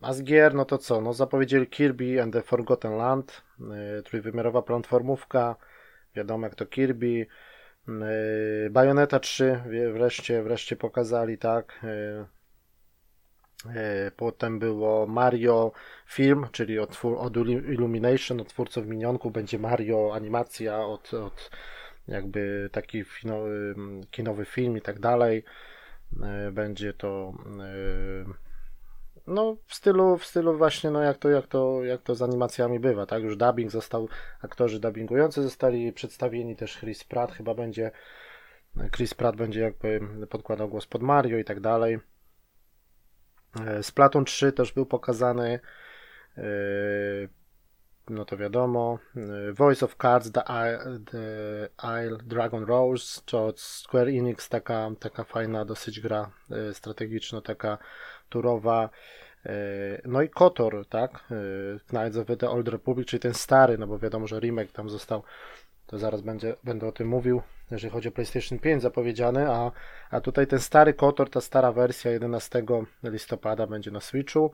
a 0.00 0.12
z 0.12 0.22
gier, 0.22 0.54
no 0.54 0.64
to 0.64 0.78
co? 0.78 1.00
No 1.00 1.12
zapowiedzieli 1.12 1.66
Kirby 1.66 2.22
and 2.22 2.32
the 2.32 2.42
Forgotten 2.42 2.96
Land, 2.96 3.42
trójwymiarowa 4.04 4.62
platformówka, 4.62 5.56
wiadomo 6.14 6.46
jak 6.46 6.54
to 6.54 6.66
Kirby, 6.66 7.26
Bayonetta 8.70 9.20
3 9.20 9.62
wreszcie, 9.92 10.42
wreszcie 10.42 10.76
pokazali, 10.76 11.38
tak. 11.38 11.80
Potem 14.16 14.58
było 14.58 15.06
Mario 15.06 15.72
Film, 16.06 16.46
czyli 16.52 16.78
od, 16.78 17.04
od 17.04 17.36
Illumination, 17.46 18.40
od 18.40 18.48
twórców 18.48 18.86
minionków, 18.86 19.32
będzie 19.32 19.58
Mario 19.58 20.10
animacja, 20.14 20.78
od, 20.78 21.14
od 21.14 21.50
jakby 22.08 22.70
taki 22.72 23.04
kinowy 24.10 24.44
film 24.44 24.76
i 24.76 24.80
tak 24.80 25.00
dalej. 25.00 25.44
Będzie 26.52 26.92
to 26.92 27.34
no 29.26 29.56
w 29.66 29.74
stylu, 29.74 30.16
w 30.16 30.24
stylu 30.24 30.56
właśnie, 30.56 30.90
no 30.90 31.02
jak 31.02 31.18
to, 31.18 31.30
jak 31.30 31.46
to, 31.46 31.84
jak 31.84 32.02
to 32.02 32.14
z 32.14 32.22
animacjami 32.22 32.80
bywa, 32.80 33.06
tak? 33.06 33.22
Już 33.22 33.36
dubbing 33.36 33.70
został, 33.70 34.08
aktorzy 34.42 34.80
dubbingujący 34.80 35.42
zostali 35.42 35.92
przedstawieni, 35.92 36.56
też 36.56 36.78
Chris 36.78 37.04
Pratt 37.04 37.32
chyba 37.32 37.54
będzie, 37.54 37.90
Chris 38.96 39.14
Pratt 39.14 39.36
będzie 39.36 39.60
jakby 39.60 40.00
podkładał 40.30 40.68
głos 40.68 40.86
pod 40.86 41.02
Mario 41.02 41.38
i 41.38 41.44
tak 41.44 41.60
dalej. 41.60 41.98
E, 43.66 43.82
Splatoon 43.82 44.24
3 44.24 44.52
też 44.52 44.72
był 44.72 44.86
pokazany, 44.86 45.60
e, 46.38 46.42
no 48.10 48.24
to 48.24 48.36
wiadomo. 48.36 48.98
E, 49.16 49.52
Voice 49.52 49.84
of 49.84 49.96
Cards, 49.96 50.32
The 50.32 50.42
Isle, 52.02 52.18
Dragon 52.24 52.64
Rose, 52.64 53.20
to 53.24 53.46
od 53.46 53.60
Square 53.60 54.10
Enix, 54.10 54.48
taka, 54.48 54.90
taka 55.00 55.24
fajna 55.24 55.64
dosyć 55.64 56.00
gra 56.00 56.30
strategiczna, 56.72 57.40
taka 57.40 57.78
turowa. 58.28 58.88
E, 59.46 59.50
no 60.04 60.22
i 60.22 60.28
Kotor, 60.28 60.86
tak? 60.88 61.24
Knights 61.88 62.16
of 62.16 62.38
the 62.38 62.50
Old 62.50 62.68
Republic, 62.68 63.08
czyli 63.08 63.20
ten 63.20 63.34
stary, 63.34 63.78
no 63.78 63.86
bo 63.86 63.98
wiadomo, 63.98 64.26
że 64.26 64.40
remake 64.40 64.72
tam 64.72 64.90
został, 64.90 65.22
to 65.86 65.98
zaraz 65.98 66.20
będzie, 66.20 66.56
będę 66.64 66.86
o 66.86 66.92
tym 66.92 67.08
mówił, 67.08 67.42
jeżeli 67.70 67.92
chodzi 67.92 68.08
o 68.08 68.12
PlayStation 68.12 68.58
5 68.58 68.82
zapowiedziany, 68.82 69.50
a, 69.50 69.72
a 70.10 70.20
tutaj 70.20 70.46
ten 70.46 70.60
stary 70.60 70.94
Kotor, 70.94 71.30
ta 71.30 71.40
stara 71.40 71.72
wersja 71.72 72.10
11 72.10 72.62
listopada 73.02 73.66
będzie 73.66 73.90
na 73.90 74.00
Switchu. 74.00 74.52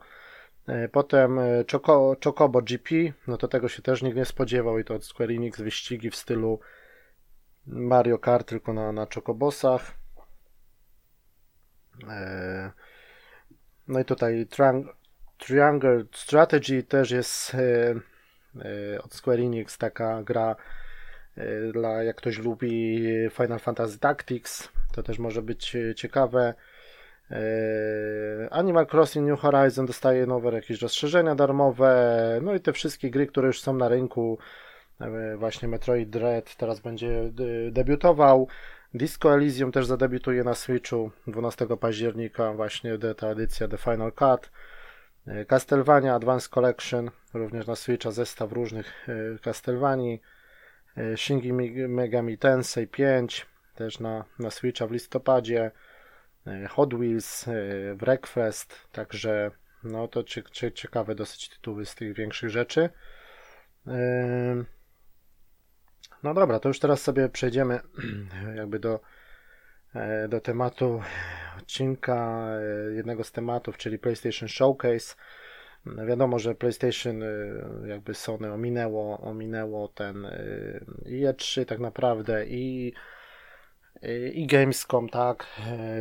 E, 0.67 0.87
potem 0.87 1.39
Choco, 1.71 2.15
Chocobo 2.23 2.61
GP, 2.61 2.95
no 3.27 3.37
to 3.37 3.47
tego 3.47 3.69
się 3.69 3.81
też 3.81 4.01
nikt 4.01 4.17
nie 4.17 4.25
spodziewał 4.25 4.79
i 4.79 4.83
to 4.83 4.95
od 4.95 5.05
Square 5.05 5.31
Enix 5.31 5.61
wyścigi 5.61 6.09
w 6.09 6.15
stylu 6.15 6.59
Mario 7.67 8.19
Kart, 8.19 8.47
tylko 8.47 8.73
na, 8.73 8.91
na 8.91 9.07
Chocobosach. 9.15 9.91
Eee, 12.09 12.71
no 13.87 13.99
i 13.99 14.05
tutaj 14.05 14.47
Triangle 15.37 16.03
Strategy 16.11 16.83
też 16.83 17.11
jest 17.11 17.55
e, 17.55 17.59
e, 18.95 19.01
od 19.01 19.13
Square 19.13 19.39
Enix 19.39 19.77
taka 19.77 20.23
gra 20.23 20.55
dla 21.73 22.03
jak 22.03 22.15
ktoś 22.15 22.37
lubi 22.37 23.03
Final 23.31 23.59
Fantasy 23.59 23.99
Tactics, 23.99 24.69
to 24.91 25.03
też 25.03 25.19
może 25.19 25.41
być 25.41 25.77
ciekawe. 25.95 26.53
Animal 28.51 28.87
Crossing 28.87 29.29
New 29.29 29.39
Horizon 29.39 29.85
dostaje 29.85 30.25
nowe 30.25 30.53
jakieś 30.53 30.81
rozszerzenia 30.81 31.35
darmowe, 31.35 32.39
no 32.41 32.55
i 32.55 32.59
te 32.59 32.73
wszystkie 32.73 33.09
gry, 33.09 33.27
które 33.27 33.47
już 33.47 33.61
są 33.61 33.73
na 33.73 33.89
rynku, 33.89 34.37
właśnie 35.37 35.67
Metroid 35.67 36.09
Dread 36.09 36.55
teraz 36.55 36.79
będzie 36.79 37.31
debiutował, 37.71 38.47
Disco 38.93 39.33
Elysium 39.33 39.71
też 39.71 39.85
zadebiutuje 39.85 40.43
na 40.43 40.53
Switchu 40.53 41.11
12 41.27 41.67
października, 41.77 42.53
właśnie 42.53 42.97
ta 43.17 43.27
edycja 43.27 43.67
The 43.67 43.77
Final 43.77 44.11
Cut. 44.11 44.51
Castlevania 45.47 46.15
Advanced 46.15 46.49
Collection, 46.49 47.11
również 47.33 47.67
na 47.67 47.75
Switcha 47.75 48.11
zestaw 48.11 48.51
różnych 48.51 49.07
Castlevanii. 49.41 50.21
Shingi 51.15 51.53
Megami 51.87 52.37
Tensei 52.37 52.87
5, 52.87 53.45
też 53.75 53.99
na, 53.99 54.25
na 54.39 54.51
Switcha 54.51 54.87
w 54.87 54.91
listopadzie. 54.91 55.71
Hot 56.69 56.93
Wheels, 56.93 57.45
Wreckfest, 57.95 58.87
także 58.91 59.51
no 59.83 60.07
to 60.07 60.23
ciekawe 60.73 61.15
dosyć 61.15 61.49
tytuły 61.49 61.85
z 61.85 61.95
tych 61.95 62.13
większych 62.13 62.49
rzeczy. 62.49 62.89
No 66.23 66.33
dobra, 66.33 66.59
to 66.59 66.69
już 66.69 66.79
teraz 66.79 67.01
sobie 67.01 67.29
przejdziemy 67.29 67.79
jakby 68.55 68.79
do, 68.79 68.99
e, 69.95 70.27
do 70.27 70.41
tematu 70.41 71.01
odcinka, 71.57 72.47
e, 72.89 72.93
jednego 72.93 73.23
z 73.23 73.31
tematów, 73.31 73.77
czyli 73.77 73.99
PlayStation 73.99 74.49
Showcase. 74.49 75.15
Wiadomo, 76.07 76.39
że 76.39 76.55
PlayStation 76.55 77.23
e, 77.23 77.27
jakby 77.87 78.13
Sony 78.13 78.53
ominęło, 78.53 79.19
ominęło 79.21 79.87
ten 79.87 80.27
i 81.05 81.25
E3 81.25 81.65
tak 81.65 81.79
naprawdę 81.79 82.45
i 82.45 82.93
i 84.33 84.47
Gamescom, 84.47 85.09
tak, 85.09 85.47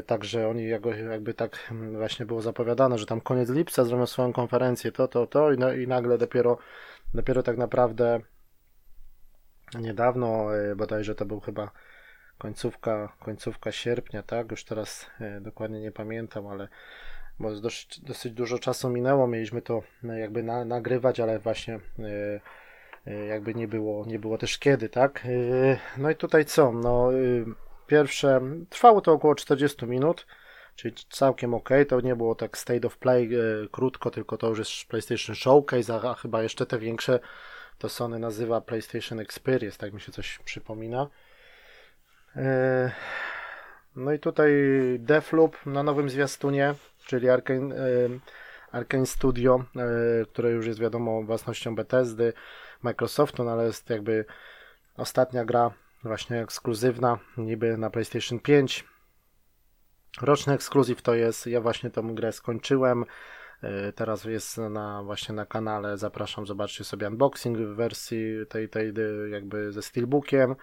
także 0.07 0.49
oni 0.49 0.69
jakby 1.11 1.35
tak 1.35 1.73
właśnie 1.93 2.27
było 2.27 2.43
zapowiadane, 2.43 2.99
że 2.99 3.07
tam 3.07 3.21
koniec 3.21 3.51
lipca 3.51 3.85
zrobią 3.85 4.07
swoją 4.07 4.33
konferencję, 4.33 4.93
to, 4.93 5.09
to, 5.09 5.27
to 5.27 5.53
i, 5.53 5.59
no, 5.59 5.73
i 5.73 5.87
nagle 5.87 6.19
dopiero, 6.19 6.59
dopiero 7.15 7.43
tak 7.43 7.57
naprawdę 7.57 8.21
niedawno, 9.81 10.57
e, 10.57 10.77
bodajże 10.77 11.15
to 11.15 11.25
był 11.25 11.41
chyba 11.41 11.71
końcówka, 12.39 13.17
końcówka 13.21 13.73
sierpnia, 13.73 14.23
tak? 14.23 14.51
Już 14.51 14.65
teraz 14.65 15.07
e, 15.21 15.41
dokładnie 15.41 15.81
nie 15.81 15.93
pamiętam, 15.93 16.47
ale 16.47 16.69
bo 17.39 17.61
dosyć, 17.61 18.01
dosyć 18.01 18.33
dużo 18.33 18.59
czasu 18.59 18.91
minęło, 18.91 19.27
mieliśmy 19.27 19.63
to 19.63 19.83
e, 20.05 20.19
jakby 20.19 20.43
na, 20.43 20.65
nagrywać, 20.65 21.21
ale 21.21 21.39
właśnie 21.39 21.81
jakby 23.29 23.55
nie 23.55 23.69
było, 23.69 24.07
nie 24.07 24.19
było 24.19 24.39
też 24.39 24.59
kiedy, 24.59 24.89
tak? 24.89 25.27
No 25.99 26.11
i 26.11 26.17
tutaj 26.17 26.45
co? 26.45 26.73
No, 26.73 27.11
pierwsze, 27.87 28.41
trwało 28.69 29.01
to 29.01 29.13
około 29.13 29.35
40 29.35 29.87
minut, 29.87 30.27
czyli 30.77 30.95
całkiem 31.11 31.55
ok, 31.55 31.69
to 31.89 32.01
nie 32.01 32.17
było 32.17 32.35
tak 32.35 32.59
state 32.59 32.87
of 32.87 32.99
play 32.99 33.31
krótko, 33.73 34.11
tylko 34.11 34.37
to 34.37 34.49
już 34.49 34.59
jest 34.59 34.71
PlayStation 34.89 35.37
Showcase, 35.37 35.95
a 35.95 36.15
chyba 36.15 36.43
jeszcze 36.43 36.67
te 36.67 36.79
większe 36.79 37.21
to 37.79 37.89
Sony 37.89 38.19
nazywa 38.19 38.61
PlayStation 38.61 39.21
Experience, 39.21 39.79
tak 39.79 39.93
mi 39.93 40.01
się 40.01 40.13
coś 40.13 40.39
przypomina. 40.39 41.09
E, 42.37 42.91
no 43.97 44.13
i 44.13 44.19
tutaj 44.19 44.53
Deathloop 44.99 45.67
na 45.67 45.83
nowym 45.83 46.11
zwiastunie, 46.11 46.75
czyli 47.07 47.29
Arkane, 47.29 47.75
Arkane 48.73 49.07
Studio, 49.07 49.65
e, 49.77 50.27
które 50.27 50.51
już 50.51 50.67
jest 50.67 50.81
wiadomo 50.81 51.23
własnością 51.23 51.75
Bethesdy, 51.75 52.33
Microsoftu, 52.83 53.45
no 53.45 53.51
ale 53.51 53.65
jest 53.67 53.91
jakby 53.91 54.25
ostatnia 54.97 55.45
gra 55.45 55.71
właśnie 56.05 56.43
ekskluzywna, 56.43 57.19
niby 57.37 57.79
na 57.79 57.91
PlayStation 57.91 58.39
5. 58.41 58.85
Roczny 60.23 60.53
ekskluzyw 60.53 61.03
to 61.03 61.15
jest, 61.15 61.47
ja 61.47 61.61
właśnie 61.61 61.91
tą 61.91 62.15
grę 62.15 62.33
skończyłem, 62.33 63.05
E, 63.63 63.93
teraz 63.93 64.25
jest 64.25 64.59
na, 64.59 65.03
właśnie 65.03 65.35
na 65.35 65.47
kanale, 65.47 65.99
zapraszam, 65.99 66.47
zobaczcie 66.47 66.85
sobie 66.85 67.09
unboxing 67.09 67.59
w 67.59 67.75
wersji 67.75 68.47
tej, 68.49 68.69
tej 68.69 68.93
jakby 69.31 69.73
ze 69.73 69.83
steelbookiem. 69.83 70.57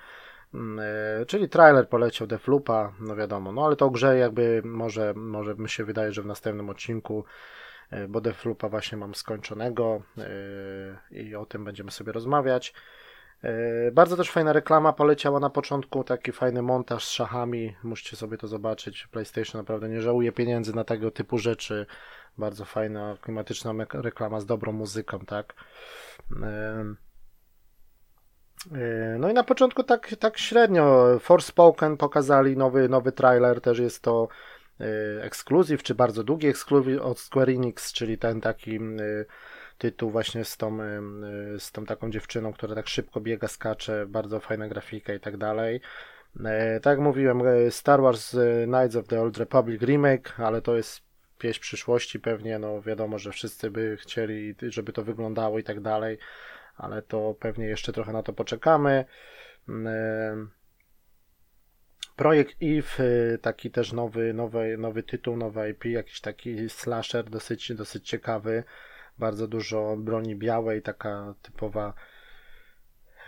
Mm, 0.54 0.80
e, 1.22 1.26
czyli 1.26 1.50
trailer 1.50 1.90
poleciał 1.90 2.28
Defloopa, 2.28 2.94
no 3.00 3.16
wiadomo, 3.16 3.52
no 3.52 3.66
ale 3.66 3.76
to 3.76 3.90
grze 3.90 4.18
jakby 4.18 4.62
może, 4.66 5.14
może 5.14 5.56
mi 5.56 5.70
się 5.70 5.84
wydaje, 5.84 6.12
że 6.12 6.22
w 6.22 6.26
następnym 6.26 6.70
odcinku, 6.70 7.26
e, 7.90 8.08
bo 8.08 8.22
Defloopa 8.22 8.70
właśnie 8.70 8.98
mam 8.98 9.16
skończonego 9.16 10.02
i 11.12 11.36
o 11.36 11.46
tym 11.46 11.64
będziemy 11.64 11.92
sobie 11.92 12.12
rozmawiać. 12.12 12.74
Bardzo 13.92 14.18
też 14.18 14.32
fajna 14.32 14.54
reklama 14.54 14.94
poleciała 14.94 15.40
na 15.40 15.50
początku, 15.50 16.04
taki 16.04 16.32
fajny 16.32 16.62
montaż 16.62 17.06
z 17.06 17.10
szachami, 17.10 17.76
musicie 17.84 18.18
sobie 18.18 18.38
to 18.38 18.48
zobaczyć. 18.48 19.08
PlayStation 19.08 19.62
naprawdę 19.62 19.90
nie 19.90 20.02
żałuje 20.02 20.32
pieniędzy 20.32 20.76
na 20.76 20.84
tego 20.84 21.12
typu 21.12 21.38
rzeczy. 21.38 21.86
Bardzo 22.38 22.66
fajna, 22.66 23.18
klimatyczna 23.22 23.74
reklama 23.94 24.40
z 24.40 24.46
dobrą 24.46 24.72
muzyką, 24.72 25.20
tak. 25.20 25.54
No 29.20 29.30
i 29.30 29.34
na 29.34 29.44
początku 29.44 29.84
tak, 29.84 30.16
tak 30.20 30.38
średnio. 30.38 31.06
Forspoken 31.20 31.98
pokazali 31.98 32.58
nowy, 32.58 32.90
nowy 32.90 33.12
trailer, 33.12 33.62
też 33.62 33.80
jest 33.80 34.02
to 34.02 34.28
ekskluzyw, 35.22 35.84
czy 35.84 35.96
bardzo 35.96 36.24
długi 36.24 36.48
ekskluzyw 36.48 37.02
od 37.02 37.20
Square 37.20 37.50
Enix, 37.50 37.94
czyli 37.94 38.18
ten 38.18 38.42
taki 38.42 38.80
tytuł 39.80 40.12
właśnie 40.12 40.46
z 40.46 40.58
tą, 40.58 40.78
z 41.60 41.72
tą 41.72 41.86
taką 41.86 42.12
dziewczyną, 42.12 42.54
która 42.54 42.76
tak 42.76 42.88
szybko 42.88 43.22
biega, 43.22 43.48
skacze, 43.48 44.06
bardzo 44.08 44.40
fajna 44.40 44.68
grafika 44.68 45.14
i 45.14 45.20
tak 45.20 45.38
dalej. 45.38 45.82
Tak 46.82 46.86
jak 46.86 47.00
mówiłem, 47.00 47.42
Star 47.70 48.02
Wars 48.02 48.36
Knights 48.66 48.96
of 48.96 49.08
the 49.08 49.22
Old 49.22 49.38
Republic 49.38 49.82
remake, 49.82 50.40
ale 50.40 50.62
to 50.62 50.76
jest 50.76 51.02
pieśń 51.40 51.62
przyszłości 51.62 52.20
pewnie, 52.20 52.60
no 52.60 52.82
wiadomo, 52.82 53.20
że 53.20 53.32
wszyscy 53.32 53.72
by 53.72 53.98
chcieli, 53.98 54.56
żeby 54.62 54.94
to 54.94 55.04
wyglądało 55.04 55.60
i 55.60 55.64
tak 55.64 55.82
dalej, 55.82 56.18
ale 56.78 57.02
to 57.02 57.36
pewnie 57.40 57.66
jeszcze 57.66 57.94
trochę 57.94 58.14
na 58.14 58.24
to 58.24 58.34
poczekamy. 58.34 59.06
Mm, 59.70 60.50
projekt 62.16 62.56
Eve, 62.62 63.38
taki 63.42 63.72
też 63.72 63.94
nowy, 63.94 64.34
nowy, 64.34 64.78
nowy 64.78 65.04
tytuł, 65.04 65.38
nowy 65.38 65.70
IP, 65.70 65.86
jakiś 65.86 66.22
taki 66.22 66.70
slasher 66.70 67.30
dosyć, 67.30 67.74
dosyć 67.74 68.10
ciekawy. 68.10 68.64
Bardzo 69.20 69.48
dużo 69.48 69.96
broni 69.98 70.36
białej, 70.36 70.82
taka 70.82 71.34
typowa 71.42 71.94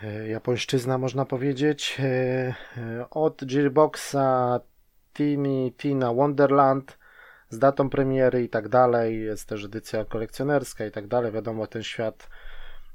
y, 0.02 0.28
japońszczyzna 0.28 0.98
można 0.98 1.24
powiedzieć. 1.24 1.96
Y, 2.00 2.54
od 3.10 3.44
Gearboxa 3.44 4.60
Tini 5.14 5.72
Tina 5.72 6.14
Wonderland 6.14 6.98
z 7.52 7.58
datą 7.58 7.90
premiery 7.90 8.44
i 8.44 8.48
tak 8.48 8.68
dalej. 8.68 9.22
Jest 9.22 9.48
też 9.48 9.64
edycja 9.64 10.04
kolekcjonerska 10.04 10.86
i 10.86 10.90
tak 10.90 11.06
dalej. 11.06 11.32
Wiadomo, 11.32 11.66
ten 11.66 11.82
świat 11.82 12.28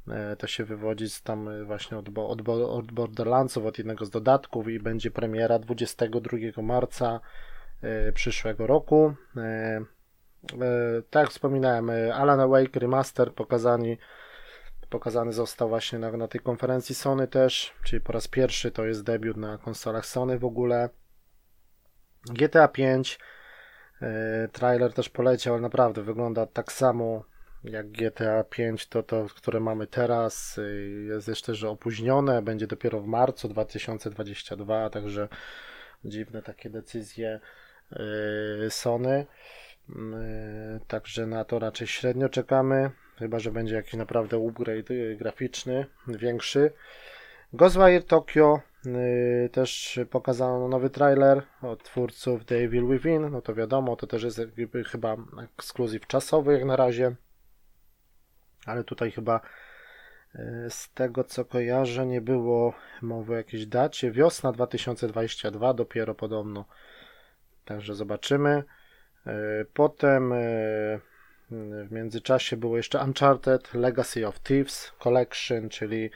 e, 0.08 0.36
to 0.36 0.48
się 0.48 0.66
wywodzi 0.66 1.10
z 1.10 1.22
tam 1.22 1.50
e, 1.50 1.64
właśnie 1.64 1.98
od, 1.98 2.10
od, 2.18 2.50
od 2.50 2.92
Borderlandsów, 2.92 3.66
od 3.66 3.78
jednego 3.78 4.06
z 4.06 4.10
dodatków 4.10 4.68
i 4.68 4.80
będzie 4.80 5.12
premiera 5.12 5.60
22 5.60 6.62
marca 6.62 7.20
e, 7.82 8.12
przyszłego 8.12 8.68
roku. 8.68 9.14
Tak 11.10 11.24
jak 11.24 11.30
wspominałem, 11.30 11.92
Alan 12.14 12.50
Wake 12.50 12.80
Remaster 12.80 13.34
pokazani, 13.34 13.98
pokazany 14.90 15.34
został 15.34 15.70
właśnie 15.70 16.00
na, 16.00 16.12
na 16.12 16.28
tej 16.28 16.42
konferencji 16.42 16.96
Sony 16.96 17.28
też, 17.28 17.74
czyli 17.84 18.02
po 18.02 18.14
raz 18.14 18.28
pierwszy 18.28 18.72
to 18.72 18.86
jest 18.86 19.04
debiut 19.04 19.38
na 19.38 19.58
konsolach 19.58 20.06
Sony 20.06 20.40
w 20.40 20.46
ogóle. 20.46 20.90
GTA 22.34 22.68
5 22.68 23.20
E, 24.02 24.48
trailer 24.52 24.94
też 24.94 25.10
poleciał, 25.10 25.54
ale 25.54 25.62
naprawdę 25.62 26.02
wygląda 26.02 26.46
tak 26.46 26.72
samo 26.72 27.24
jak 27.64 27.92
GTA 27.92 28.44
5, 28.44 28.88
to, 28.88 29.04
to 29.04 29.26
które 29.36 29.60
mamy 29.60 29.88
teraz. 29.88 30.58
E, 30.58 30.62
jest 31.08 31.28
jeszcze, 31.28 31.56
że 31.56 31.70
opóźnione, 31.70 32.42
będzie 32.42 32.68
dopiero 32.68 33.02
w 33.02 33.08
marcu 33.08 33.48
2022, 33.48 34.90
także 34.90 35.28
dziwne 36.06 36.42
takie 36.42 36.70
decyzje 36.70 37.40
e, 37.92 38.70
Sony. 38.70 39.26
Także 40.88 41.28
na 41.28 41.46
to 41.46 41.60
raczej 41.60 41.88
średnio 41.88 42.30
czekamy, 42.30 42.92
chyba 43.20 43.40
że 43.40 43.52
będzie 43.52 43.76
jakiś 43.76 43.94
naprawdę 43.94 44.38
upgrade 44.38 45.18
graficzny 45.18 45.86
większy. 46.08 46.72
Ghostwire 47.54 48.04
Tokyo 48.04 48.60
Yy, 48.88 49.50
też 49.50 50.00
pokazano 50.10 50.68
nowy 50.68 50.90
trailer 50.90 51.44
od 51.62 51.84
twórców 51.84 52.46
The 52.46 52.56
Evil 52.56 52.88
Within, 52.88 53.30
no 53.30 53.42
to 53.42 53.56
wiadomo, 53.56 53.96
to 53.96 54.08
też 54.08 54.24
jest 54.24 54.42
chyba 54.88 55.18
ekskluzyw 55.44 56.08
czasowy 56.08 56.54
jak 56.54 56.66
na 56.66 56.76
razie, 56.76 57.16
ale 58.66 58.84
tutaj 58.84 59.12
chyba 59.12 59.42
z 60.70 60.94
tego 60.94 61.24
co 61.24 61.46
kojarzę 61.46 62.06
nie 62.06 62.22
było 62.22 62.74
mowy 63.02 63.34
o 63.34 63.38
jakiejś 63.38 63.66
dacie, 63.66 64.12
wiosna 64.12 64.52
2022 64.52 65.74
dopiero 65.74 66.16
podobno, 66.16 66.66
także 67.66 67.96
zobaczymy. 67.96 68.64
Yy, 69.28 69.66
potem 69.74 70.34
w 71.52 71.92
międzyczasie 71.92 72.58
było 72.58 72.78
jeszcze 72.78 73.04
Uncharted 73.04 73.74
Legacy 73.74 74.28
of 74.28 74.40
Thieves 74.40 74.92
Collection, 75.00 75.70
czyli 75.70 76.10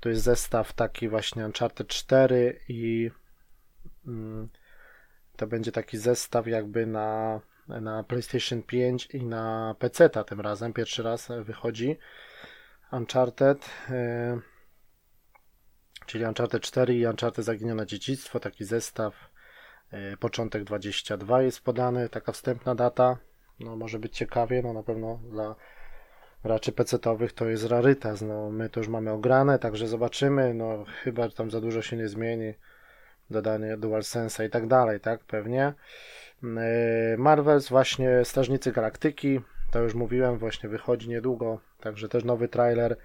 to 0.00 0.08
jest 0.08 0.22
zestaw 0.22 0.72
taki 0.72 1.08
właśnie 1.08 1.44
Uncharted 1.44 1.88
4 1.88 2.60
i 2.68 3.10
mm, 4.06 4.48
to 5.36 5.46
będzie 5.46 5.72
taki 5.72 5.98
zestaw 5.98 6.46
jakby 6.46 6.86
na, 6.86 7.40
na 7.68 8.02
PlayStation 8.04 8.62
5 8.62 9.06
i 9.06 9.24
na 9.24 9.74
PC 9.78 10.10
tym 10.10 10.40
razem. 10.40 10.72
Pierwszy 10.72 11.02
raz 11.02 11.28
wychodzi 11.42 11.98
Uncharted, 12.92 13.70
yy, 13.90 14.40
czyli 16.06 16.24
Uncharted 16.24 16.62
4 16.62 16.94
i 16.94 17.06
Uncharted 17.06 17.44
Zaginione 17.44 17.86
Dziedzictwo, 17.86 18.40
taki 18.40 18.64
zestaw. 18.64 19.27
Yy, 19.92 20.16
początek 20.16 20.64
22 20.64 21.42
jest 21.42 21.60
podany, 21.60 22.08
taka 22.08 22.32
wstępna 22.32 22.74
data. 22.74 23.16
No 23.60 23.76
może 23.76 23.98
być 23.98 24.16
ciekawie, 24.16 24.62
no 24.62 24.72
na 24.72 24.82
pewno 24.82 25.20
dla 25.30 25.54
raczej 26.44 26.74
PC-owych 26.74 27.32
to 27.32 27.48
jest 27.48 27.66
rarytas. 27.66 28.22
No, 28.22 28.50
my 28.50 28.70
to 28.70 28.80
już 28.80 28.88
mamy 28.88 29.10
ograne, 29.10 29.58
także 29.58 29.88
zobaczymy. 29.88 30.54
No, 30.54 30.84
chyba 31.02 31.28
tam 31.28 31.50
za 31.50 31.60
dużo 31.60 31.82
się 31.82 31.96
nie 31.96 32.08
zmieni. 32.08 32.54
Dodanie 33.30 33.76
DualSense'a 33.76 34.46
i 34.46 34.50
tak 34.50 34.66
dalej, 34.66 35.00
tak? 35.00 35.24
Pewnie. 35.24 35.72
Yy, 36.42 36.50
Marvels, 37.18 37.68
właśnie 37.68 38.24
Strażnicy 38.24 38.72
Galaktyki. 38.72 39.40
To 39.70 39.82
już 39.82 39.94
mówiłem, 39.94 40.38
właśnie 40.38 40.68
wychodzi 40.68 41.08
niedługo. 41.08 41.60
Także 41.80 42.08
też 42.08 42.24
nowy 42.24 42.48
trailer. 42.48 42.96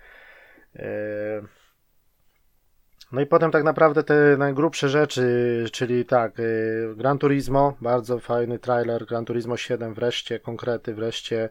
No 3.14 3.22
i 3.22 3.26
potem 3.26 3.52
tak 3.52 3.64
naprawdę 3.64 4.04
te 4.04 4.38
najgrubsze 4.38 4.90
rzeczy, 4.90 5.26
czyli 5.72 6.06
tak, 6.06 6.38
yy, 6.38 6.96
Gran 6.96 7.18
Turismo, 7.18 7.78
bardzo 7.82 8.20
fajny 8.20 8.60
trailer, 8.60 9.06
Gran 9.06 9.26
Turismo 9.26 9.58
7 9.58 9.94
wreszcie, 9.94 10.40
konkrety 10.40 10.94
wreszcie 10.94 11.50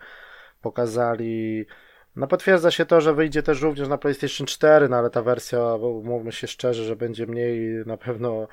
pokazali. 0.62 1.66
No 2.16 2.26
potwierdza 2.26 2.70
się 2.70 2.86
to, 2.86 3.00
że 3.00 3.14
wyjdzie 3.14 3.42
też 3.42 3.62
również 3.62 3.88
na 3.88 3.98
PlayStation 3.98 4.46
4, 4.46 4.88
no 4.88 4.96
ale 4.96 5.10
ta 5.10 5.22
wersja, 5.22 5.58
mówmy 6.02 6.32
się 6.32 6.46
szczerze, 6.46 6.84
że 6.84 6.96
będzie 6.96 7.26
mniej 7.26 7.86
na 7.86 7.96
pewno 7.96 8.48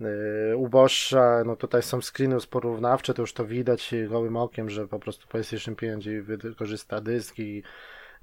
yy, 0.00 0.56
uboższa. 0.56 1.42
No 1.46 1.56
tutaj 1.56 1.82
są 1.82 2.00
screeny 2.02 2.36
porównawcze, 2.50 3.14
to 3.14 3.22
już 3.22 3.32
to 3.32 3.44
widać 3.44 3.94
gołym 4.08 4.36
okiem, 4.36 4.70
że 4.70 4.88
po 4.88 4.98
prostu 4.98 5.28
PlayStation 5.28 5.76
5 5.76 6.08
wykorzysta 6.08 7.00
dysk 7.00 7.34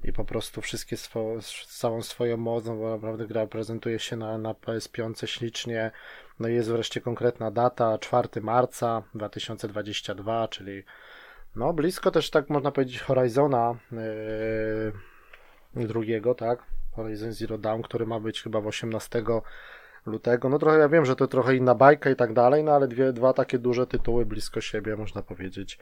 i 0.04 0.12
po 0.12 0.24
prostu 0.24 0.60
wszystkie 0.60 0.96
swo, 0.96 1.36
całą 1.66 2.02
swoją 2.02 2.36
mocą, 2.36 2.78
bo 2.78 2.90
naprawdę 2.90 3.26
gra 3.26 3.46
prezentuje 3.46 3.98
się 3.98 4.16
na, 4.16 4.38
na 4.38 4.52
PS5 4.52 5.26
ślicznie. 5.26 5.90
No 6.40 6.48
i 6.48 6.54
jest 6.54 6.70
wreszcie 6.70 7.00
konkretna 7.00 7.50
data, 7.50 7.98
4 7.98 8.28
marca 8.40 9.02
2022, 9.14 10.48
czyli 10.48 10.84
no, 11.56 11.72
blisko 11.72 12.10
też 12.10 12.30
tak 12.30 12.50
można 12.50 12.72
powiedzieć 12.72 13.00
Horizona 13.00 13.74
yy, 15.74 15.86
drugiego, 15.86 16.34
tak? 16.34 16.62
Horizon 16.92 17.32
Zero 17.32 17.58
Dawn, 17.58 17.82
który 17.82 18.06
ma 18.06 18.20
być 18.20 18.42
chyba 18.42 18.60
w 18.60 18.66
18 18.66 19.22
lutego. 20.06 20.48
No 20.48 20.58
trochę 20.58 20.78
ja 20.78 20.88
wiem, 20.88 21.04
że 21.04 21.16
to 21.16 21.26
trochę 21.26 21.56
inna 21.56 21.74
bajka 21.74 22.10
i 22.10 22.16
tak 22.16 22.32
dalej, 22.32 22.64
no 22.64 22.72
ale 22.72 22.88
dwie, 22.88 23.12
dwa 23.12 23.32
takie 23.32 23.58
duże 23.58 23.86
tytuły 23.86 24.26
blisko 24.26 24.60
siebie, 24.60 24.96
można 24.96 25.22
powiedzieć. 25.22 25.78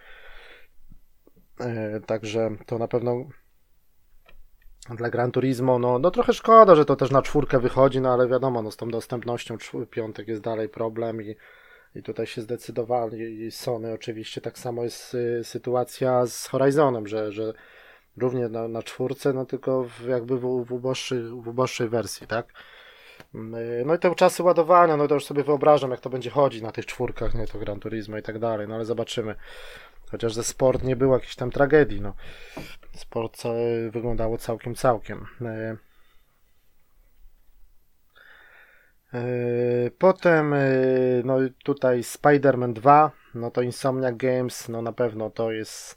Yy, 1.60 2.00
także 2.06 2.50
to 2.66 2.78
na 2.78 2.88
pewno 2.88 3.24
dla 4.96 5.10
Gran 5.10 5.32
Turismo, 5.32 5.78
no, 5.78 5.98
no 5.98 6.10
trochę 6.10 6.32
szkoda, 6.32 6.74
że 6.74 6.84
to 6.84 6.96
też 6.96 7.10
na 7.10 7.22
czwórkę 7.22 7.58
wychodzi, 7.58 8.00
no 8.00 8.12
ale 8.12 8.28
wiadomo, 8.28 8.62
no 8.62 8.70
z 8.70 8.76
tą 8.76 8.88
dostępnością 8.88 9.56
piątek 9.90 10.28
jest 10.28 10.42
dalej 10.42 10.68
problem 10.68 11.22
i 11.22 11.36
i 11.94 12.02
tutaj 12.02 12.26
się 12.26 12.42
zdecydowali 12.42 13.50
Sony 13.50 13.92
oczywiście. 13.92 14.40
Tak 14.40 14.58
samo 14.58 14.84
jest 14.84 15.14
y, 15.14 15.44
sytuacja 15.44 16.26
z 16.26 16.46
Horizonem, 16.46 17.06
że, 17.06 17.32
że 17.32 17.52
równie 18.16 18.48
na, 18.48 18.68
na 18.68 18.82
czwórce, 18.82 19.32
no 19.32 19.46
tylko 19.46 19.84
w, 19.84 20.06
jakby 20.08 20.38
w, 20.38 20.64
w, 20.64 20.72
uboższej, 20.72 21.22
w 21.22 21.48
uboższej 21.48 21.88
wersji, 21.88 22.26
tak? 22.26 22.52
Mm, 23.34 23.54
y, 23.54 23.82
no 23.86 23.94
i 23.94 23.98
te 23.98 24.14
czasy 24.14 24.42
ładowania, 24.42 24.96
no 24.96 25.08
to 25.08 25.14
już 25.14 25.24
sobie 25.24 25.44
wyobrażam, 25.44 25.90
jak 25.90 26.00
to 26.00 26.10
będzie 26.10 26.30
chodzić 26.30 26.62
na 26.62 26.72
tych 26.72 26.86
czwórkach, 26.86 27.34
nie 27.34 27.46
to 27.46 27.58
Gran 27.58 27.80
Turismo 27.80 28.18
i 28.18 28.22
tak 28.22 28.38
dalej, 28.38 28.68
no 28.68 28.74
ale 28.74 28.84
zobaczymy. 28.84 29.34
Chociaż 30.10 30.34
ze 30.34 30.44
sport 30.44 30.82
nie 30.82 30.96
było 30.96 31.14
jakiejś 31.14 31.36
tam 31.36 31.50
tragedii, 31.50 32.00
no. 32.00 32.14
Sport 32.94 33.42
wyglądało 33.90 34.38
całkiem, 34.38 34.74
całkiem. 34.74 35.26
Y, 35.40 35.76
Yy, 39.12 39.90
potem 39.98 40.54
no 41.24 41.36
tutaj 41.64 42.00
Spider-Man 42.00 42.72
2, 42.72 43.10
no 43.34 43.50
to 43.50 43.62
Insomniac 43.62 44.16
Games, 44.16 44.68
no 44.68 44.82
na 44.82 44.92
pewno 44.92 45.30
to 45.30 45.52
jest 45.52 45.96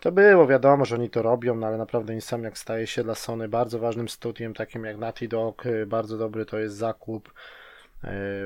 to 0.00 0.12
było 0.12 0.46
wiadomo, 0.46 0.84
że 0.84 0.94
oni 0.94 1.10
to 1.10 1.22
robią, 1.22 1.54
no 1.54 1.66
ale 1.66 1.78
naprawdę 1.78 2.14
Insomniac 2.14 2.58
staje 2.58 2.86
się 2.86 3.04
dla 3.04 3.14
Sony 3.14 3.48
bardzo 3.48 3.78
ważnym 3.78 4.08
studiem, 4.08 4.54
takim 4.54 4.84
jak 4.84 4.96
Naughty 4.96 5.28
Dog, 5.28 5.64
bardzo 5.86 6.18
dobry 6.18 6.46
to 6.46 6.58
jest 6.58 6.76
zakup. 6.76 7.32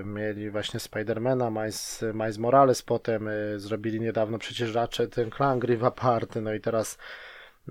Mieli 0.05 0.51
właśnie 0.51 0.81
Spidermana, 0.81 1.51
Miles, 1.51 2.05
Miles 2.15 2.39
Morales, 2.39 2.83
potem 2.83 3.29
zrobili 3.57 4.01
niedawno 4.01 4.39
przecież 4.39 4.75
raczej 4.75 5.09
ten 5.09 5.31
Clank 5.31 5.65
Rift 5.65 5.85
Apart, 5.85 6.37
no 6.37 6.55
i 6.55 6.61
teraz 6.61 6.99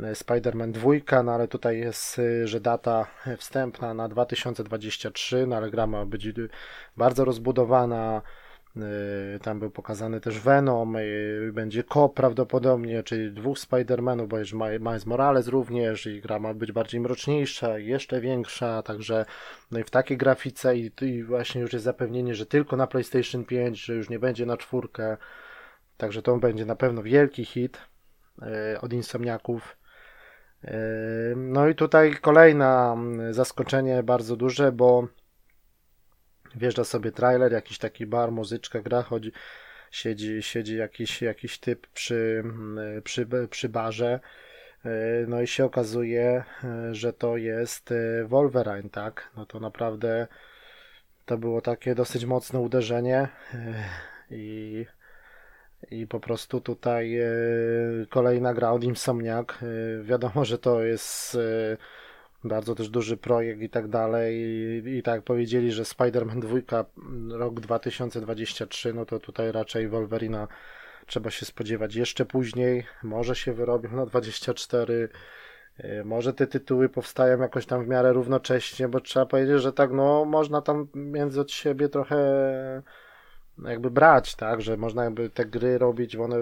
E, 0.03 0.15
Spider-Man 0.15 0.71
2, 0.71 1.23
no 1.23 1.31
ale 1.31 1.47
tutaj 1.47 1.79
jest, 1.79 2.19
e, 2.19 2.47
że 2.47 2.59
data 2.59 3.07
wstępna 3.37 3.93
na 3.93 4.07
2023, 4.09 5.47
no 5.47 5.55
ale 5.55 5.71
gra 5.71 5.87
ma 5.87 6.05
być 6.05 6.27
bardzo 6.97 7.25
rozbudowana. 7.25 8.21
E, 8.83 9.39
tam 9.39 9.59
był 9.59 9.69
pokazany 9.69 10.21
też 10.21 10.39
Venom, 10.39 10.97
będzie 11.53 11.83
Ko 11.83 12.09
prawdopodobnie, 12.09 13.03
czyli 13.03 13.31
dwóch 13.31 13.57
Spider-Manów, 13.57 14.27
bo 14.27 14.37
jest 14.39 14.53
Miles 14.53 15.05
Morales 15.05 15.47
również 15.47 16.05
i 16.05 16.21
gra 16.21 16.39
ma 16.39 16.53
być 16.53 16.71
bardziej 16.71 17.01
mroczniejsza, 17.01 17.79
jeszcze 17.79 18.21
większa, 18.21 18.81
także 18.81 19.25
no 19.71 19.79
i 19.79 19.83
w 19.83 19.89
takiej 19.89 20.17
grafice 20.17 20.77
i, 20.77 20.91
i 21.01 21.23
właśnie 21.23 21.61
już 21.61 21.73
jest 21.73 21.85
zapewnienie, 21.85 22.35
że 22.35 22.45
tylko 22.45 22.77
na 22.77 22.87
PlayStation 22.87 23.45
5, 23.45 23.85
że 23.85 23.95
już 23.95 24.09
nie 24.09 24.19
będzie 24.19 24.45
na 24.45 24.57
czwórkę, 24.57 25.17
także 25.97 26.21
to 26.21 26.37
będzie 26.37 26.65
na 26.65 26.75
pewno 26.75 27.03
wielki 27.03 27.45
hit 27.45 27.81
od 28.81 28.93
Insomniaków. 28.93 29.77
No 31.35 31.67
i 31.67 31.75
tutaj 31.75 32.15
kolejne 32.21 32.91
mm, 32.91 33.33
zaskoczenie 33.33 34.03
bardzo 34.03 34.35
duże, 34.35 34.71
bo 34.71 35.07
wjeżdża 36.57 36.83
sobie 36.83 37.11
trailer, 37.11 37.51
jakiś 37.51 37.77
taki 37.77 38.05
bar, 38.05 38.31
muzyczka 38.31 38.81
gra, 38.81 39.01
chodzi, 39.01 39.31
siedzi, 39.91 40.43
siedzi 40.43 40.77
jakiś, 40.77 41.21
jakiś 41.21 41.59
typ 41.59 41.87
przy, 41.87 42.41
mm, 42.45 43.01
przy, 43.01 43.27
przy 43.49 43.69
barze. 43.69 44.19
No 45.27 45.41
i 45.41 45.47
się 45.47 45.65
okazuje, 45.65 46.43
że 46.91 47.13
to 47.13 47.37
jest 47.37 47.93
Wolverine, 48.25 48.89
tak? 48.89 49.31
No 49.37 49.45
to 49.45 49.59
naprawdę 49.59 50.27
to 51.25 51.37
było 51.37 51.61
takie 51.61 51.95
dosyć 51.95 52.25
mocne 52.25 52.59
uderzenie 52.59 53.27
i 54.31 54.85
i 55.91 56.07
po 56.07 56.19
prostu 56.19 56.61
tutaj 56.61 57.19
e, 57.19 57.29
kolejna 58.09 58.53
gra 58.53 58.71
od 58.71 58.83
Insomniac. 58.83 59.47
E, 59.49 60.03
wiadomo, 60.03 60.45
że 60.45 60.57
to 60.57 60.83
jest 60.83 61.35
e, 61.35 61.77
bardzo 62.47 62.75
też 62.75 62.89
duży 62.89 63.17
projekt 63.17 63.61
i 63.61 63.69
tak 63.69 63.87
dalej. 63.87 64.35
I, 64.85 64.97
i 64.97 65.03
tak 65.03 65.23
powiedzieli, 65.23 65.71
że 65.71 65.83
Spider-Man 65.83 66.39
2 66.39 66.85
rok 67.37 67.59
2023, 67.59 68.93
no 68.93 69.05
to 69.05 69.19
tutaj 69.19 69.51
raczej 69.51 69.87
Wolverina 69.87 70.47
trzeba 71.05 71.31
się 71.31 71.45
spodziewać 71.45 71.95
jeszcze 71.95 72.25
później. 72.25 72.85
Może 73.03 73.35
się 73.35 73.53
wyrobią 73.53 73.95
na 73.95 74.05
24. 74.05 75.09
Może 76.05 76.33
te 76.33 76.47
tytuły 76.47 76.89
powstają 76.89 77.39
jakoś 77.41 77.65
tam 77.65 77.85
w 77.85 77.87
miarę 77.87 78.13
równocześnie, 78.13 78.87
bo 78.87 79.01
trzeba 79.01 79.25
powiedzieć, 79.25 79.61
że 79.61 79.73
tak, 79.73 79.91
no 79.91 80.25
można 80.25 80.61
tam 80.61 80.87
między 80.93 81.41
od 81.41 81.51
siebie 81.51 81.89
trochę 81.89 82.17
jakby 83.65 83.91
brać, 83.91 84.35
tak, 84.35 84.61
że 84.61 84.77
można 84.77 85.03
jakby 85.03 85.29
te 85.29 85.45
gry 85.45 85.77
robić, 85.77 86.17
bo 86.17 86.23
one, 86.23 86.35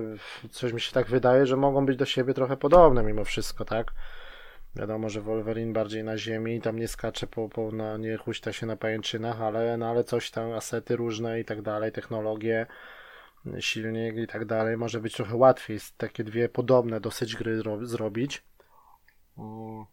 coś 0.52 0.74
mi 0.74 0.82
się 0.82 0.92
tak 0.92 1.08
wydaje, 1.08 1.46
że 1.46 1.58
mogą 1.58 1.86
być 1.86 1.98
do 1.98 2.06
siebie 2.06 2.34
trochę 2.34 2.58
podobne 2.58 3.04
mimo 3.04 3.24
wszystko, 3.24 3.66
tak. 3.66 3.92
Wiadomo, 4.76 5.10
że 5.10 5.22
Wolverine 5.22 5.74
bardziej 5.74 6.04
na 6.04 6.18
ziemi 6.18 6.56
i 6.56 6.62
tam 6.62 6.80
nie 6.80 6.88
skacze 6.88 7.28
po, 7.28 7.50
po 7.50 7.72
na, 7.72 7.98
nie 7.98 8.18
huśta 8.18 8.54
się 8.54 8.66
na 8.66 8.78
pajęczynach, 8.78 9.42
ale, 9.42 9.78
no, 9.78 9.90
ale 9.90 10.04
coś 10.04 10.32
tam, 10.32 10.52
asety 10.52 10.96
różne 10.96 11.40
i 11.40 11.46
tak 11.46 11.62
dalej, 11.62 11.92
technologie, 11.92 12.66
silnik 13.60 14.18
i 14.18 14.28
tak 14.28 14.46
dalej, 14.46 14.78
może 14.78 15.00
być 15.00 15.14
trochę 15.14 15.36
łatwiej 15.36 15.80
takie 15.98 16.24
dwie 16.24 16.50
podobne 16.50 17.00
dosyć 17.00 17.36
gry 17.36 17.62
zrobić. 17.82 18.44
Mm. 19.38 19.86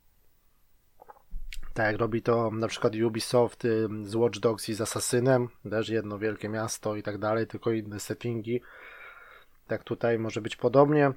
Tak 1.74 1.86
jak 1.86 2.00
robi 2.00 2.22
to 2.22 2.50
na 2.50 2.68
przykład 2.68 2.94
Ubisoft 3.06 3.62
z 4.02 4.14
Watch 4.14 4.38
Dogs 4.38 4.68
i 4.68 4.74
z 4.74 4.80
Assassinem, 4.80 5.48
też 5.70 5.88
jedno 5.88 6.18
wielkie 6.18 6.48
miasto 6.48 6.96
i 6.96 7.02
tak 7.02 7.18
dalej, 7.18 7.46
tylko 7.46 7.72
inne 7.72 8.00
settingi. 8.00 8.62
Tak 9.66 9.84
tutaj 9.84 10.18
może 10.18 10.40
być 10.40 10.56
podobnie. 10.56 11.12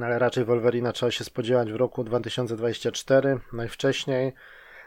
No 0.00 0.06
ale 0.06 0.18
raczej 0.18 0.44
Wolverina 0.44 0.92
trzeba 0.92 1.12
się 1.12 1.24
spodziewać 1.24 1.72
w 1.72 1.76
roku 1.76 2.04
2024 2.04 3.38
najwcześniej. 3.52 4.32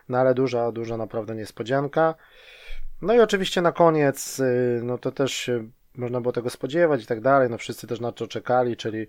No 0.10 0.17
ale 0.17 0.34
duża, 0.34 0.71
duża 0.71 0.97
naprawdę 0.97 1.36
niespodzianka. 1.36 2.15
No 3.02 3.13
i 3.13 3.19
oczywiście 3.19 3.62
na 3.62 3.71
koniec, 3.71 4.39
y, 4.39 4.82
no 4.84 4.97
to 4.97 5.12
też 5.12 5.52
można 5.95 6.21
było 6.21 6.32
tego 6.32 6.49
spodziewać 6.49 7.04
i 7.04 7.06
tak 7.06 7.21
dalej. 7.21 7.49
No 7.49 7.58
wszyscy 7.58 7.88
też 7.88 7.99
na 7.99 8.12
to 8.12 8.28
czekali, 8.28 8.78
czyli 8.78 9.08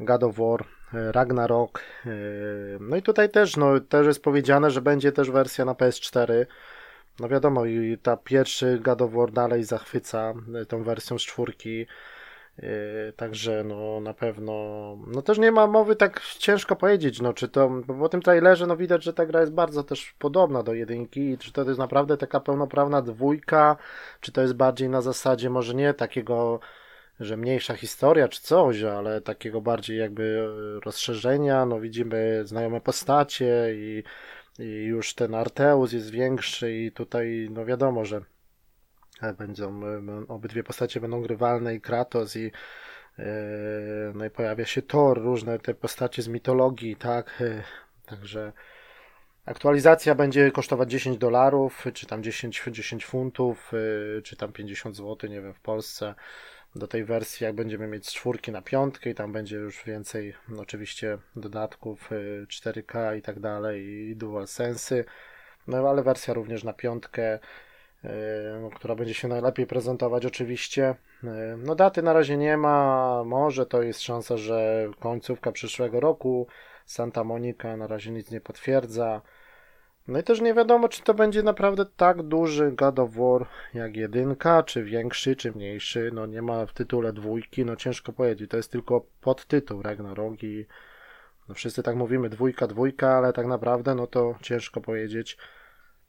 God 0.00 0.22
of 0.22 0.36
War, 0.36 0.64
Ragnarok. 0.92 1.80
No 2.80 2.96
i 2.96 3.02
tutaj 3.02 3.30
też, 3.30 3.56
no, 3.56 3.80
też 3.80 4.06
jest 4.06 4.22
powiedziane, 4.22 4.70
że 4.70 4.82
będzie 4.82 5.12
też 5.12 5.30
wersja 5.30 5.64
na 5.64 5.74
PS4. 5.74 6.46
No 7.20 7.28
wiadomo, 7.28 7.64
i 7.64 7.98
ta 8.02 8.16
pierwszy 8.16 8.78
God 8.78 9.02
of 9.02 9.12
War 9.12 9.32
dalej 9.32 9.64
zachwyca 9.64 10.34
tą 10.68 10.82
wersją 10.82 11.18
z 11.18 11.22
czwórki. 11.22 11.86
Yy, 12.58 13.12
także 13.16 13.64
no 13.64 14.00
na 14.00 14.14
pewno, 14.14 14.52
no 15.06 15.22
też 15.22 15.38
nie 15.38 15.52
ma 15.52 15.66
mowy 15.66 15.96
tak 15.96 16.20
ciężko 16.20 16.76
powiedzieć, 16.76 17.20
no 17.20 17.32
czy 17.32 17.48
to, 17.48 17.68
bo 17.68 17.94
po 17.94 18.08
tym 18.08 18.22
trailerze 18.22 18.66
no 18.66 18.76
widać, 18.76 19.04
że 19.04 19.12
ta 19.12 19.26
gra 19.26 19.40
jest 19.40 19.52
bardzo 19.52 19.84
też 19.84 20.14
podobna 20.18 20.62
do 20.62 20.74
jedynki 20.74 21.38
czy 21.38 21.52
to 21.52 21.62
jest 21.62 21.78
naprawdę 21.78 22.16
taka 22.16 22.40
pełnoprawna 22.40 23.02
dwójka, 23.02 23.76
czy 24.20 24.32
to 24.32 24.40
jest 24.40 24.54
bardziej 24.54 24.88
na 24.88 25.00
zasadzie 25.00 25.50
może 25.50 25.74
nie 25.74 25.94
takiego, 25.94 26.60
że 27.20 27.36
mniejsza 27.36 27.74
historia 27.76 28.28
czy 28.28 28.42
coś, 28.42 28.82
ale 28.82 29.20
takiego 29.20 29.60
bardziej 29.60 29.98
jakby 29.98 30.48
rozszerzenia, 30.84 31.66
no 31.66 31.80
widzimy 31.80 32.42
znajome 32.44 32.80
postacie 32.80 33.74
i, 33.74 34.02
i 34.58 34.64
już 34.64 35.14
ten 35.14 35.34
Arteus 35.34 35.92
jest 35.92 36.10
większy 36.10 36.72
i 36.72 36.92
tutaj 36.92 37.48
no 37.50 37.64
wiadomo, 37.64 38.04
że 38.04 38.20
Będą, 39.38 39.80
obydwie 40.28 40.64
postacie 40.64 41.00
będą 41.00 41.22
grywalne 41.22 41.74
i 41.74 41.80
Kratos 41.80 42.36
i 42.36 42.50
e, 43.18 43.24
no 44.14 44.24
i 44.24 44.30
pojawia 44.30 44.64
się 44.64 44.82
Thor, 44.82 45.22
różne 45.22 45.58
te 45.58 45.74
postacie 45.74 46.22
z 46.22 46.28
mitologii, 46.28 46.96
tak, 46.96 47.42
e, 47.42 47.62
także 48.06 48.52
aktualizacja 49.46 50.14
będzie 50.14 50.50
kosztować 50.50 50.90
10 50.90 51.18
dolarów, 51.18 51.84
czy 51.94 52.06
tam 52.06 52.22
10, 52.22 52.62
10 52.70 53.06
funtów, 53.06 53.72
e, 54.18 54.22
czy 54.22 54.36
tam 54.36 54.52
50 54.52 54.96
zł, 54.96 55.30
nie 55.30 55.40
wiem, 55.40 55.54
w 55.54 55.60
Polsce. 55.60 56.14
Do 56.76 56.86
tej 56.86 57.04
wersji, 57.04 57.44
jak 57.44 57.54
będziemy 57.54 57.86
mieć 57.86 58.08
z 58.08 58.12
czwórki 58.12 58.52
na 58.52 58.62
piątkę 58.62 59.10
i 59.10 59.14
tam 59.14 59.32
będzie 59.32 59.56
już 59.56 59.84
więcej 59.84 60.34
oczywiście 60.58 61.18
dodatków 61.36 62.10
4K 62.48 63.16
i 63.18 63.22
tak 63.22 63.40
dalej 63.40 63.86
i 63.86 64.16
dual 64.16 64.46
sensy, 64.46 65.04
no 65.66 65.88
ale 65.88 66.02
wersja 66.02 66.34
również 66.34 66.64
na 66.64 66.72
piątkę. 66.72 67.22
E, 67.22 67.38
która 68.74 68.94
będzie 68.94 69.14
się 69.14 69.28
najlepiej 69.28 69.66
prezentować 69.66 70.26
oczywiście. 70.26 70.94
No 71.58 71.74
daty 71.74 72.02
na 72.02 72.12
razie 72.12 72.36
nie 72.36 72.56
ma, 72.56 73.22
może 73.24 73.66
to 73.66 73.82
jest 73.82 74.00
szansa, 74.02 74.36
że 74.36 74.88
końcówka 75.00 75.52
przyszłego 75.52 76.00
roku. 76.00 76.46
Santa 76.86 77.24
Monica 77.24 77.76
na 77.76 77.86
razie 77.86 78.10
nic 78.10 78.30
nie 78.30 78.40
potwierdza. 78.40 79.22
No 80.08 80.18
i 80.18 80.22
też 80.22 80.40
nie 80.40 80.54
wiadomo, 80.54 80.88
czy 80.88 81.02
to 81.02 81.14
będzie 81.14 81.42
naprawdę 81.42 81.86
tak 81.96 82.22
duży 82.22 82.72
God 82.72 82.98
of 82.98 83.10
War 83.10 83.46
jak 83.74 83.96
jedynka, 83.96 84.62
czy 84.62 84.84
większy, 84.84 85.36
czy 85.36 85.52
mniejszy. 85.52 86.10
No 86.14 86.26
nie 86.26 86.42
ma 86.42 86.66
w 86.66 86.72
tytule 86.72 87.12
dwójki, 87.12 87.64
no 87.64 87.76
ciężko 87.76 88.12
powiedzieć. 88.12 88.50
To 88.50 88.56
jest 88.56 88.72
tylko 88.72 89.06
podtytuł 89.20 89.82
Ragnarok 89.82 90.42
i 90.42 90.66
no 91.48 91.54
wszyscy 91.54 91.82
tak 91.82 91.96
mówimy 91.96 92.28
dwójka, 92.28 92.66
dwójka, 92.66 93.16
ale 93.16 93.32
tak 93.32 93.46
naprawdę 93.46 93.94
no 93.94 94.06
to 94.06 94.34
ciężko 94.42 94.80
powiedzieć 94.80 95.38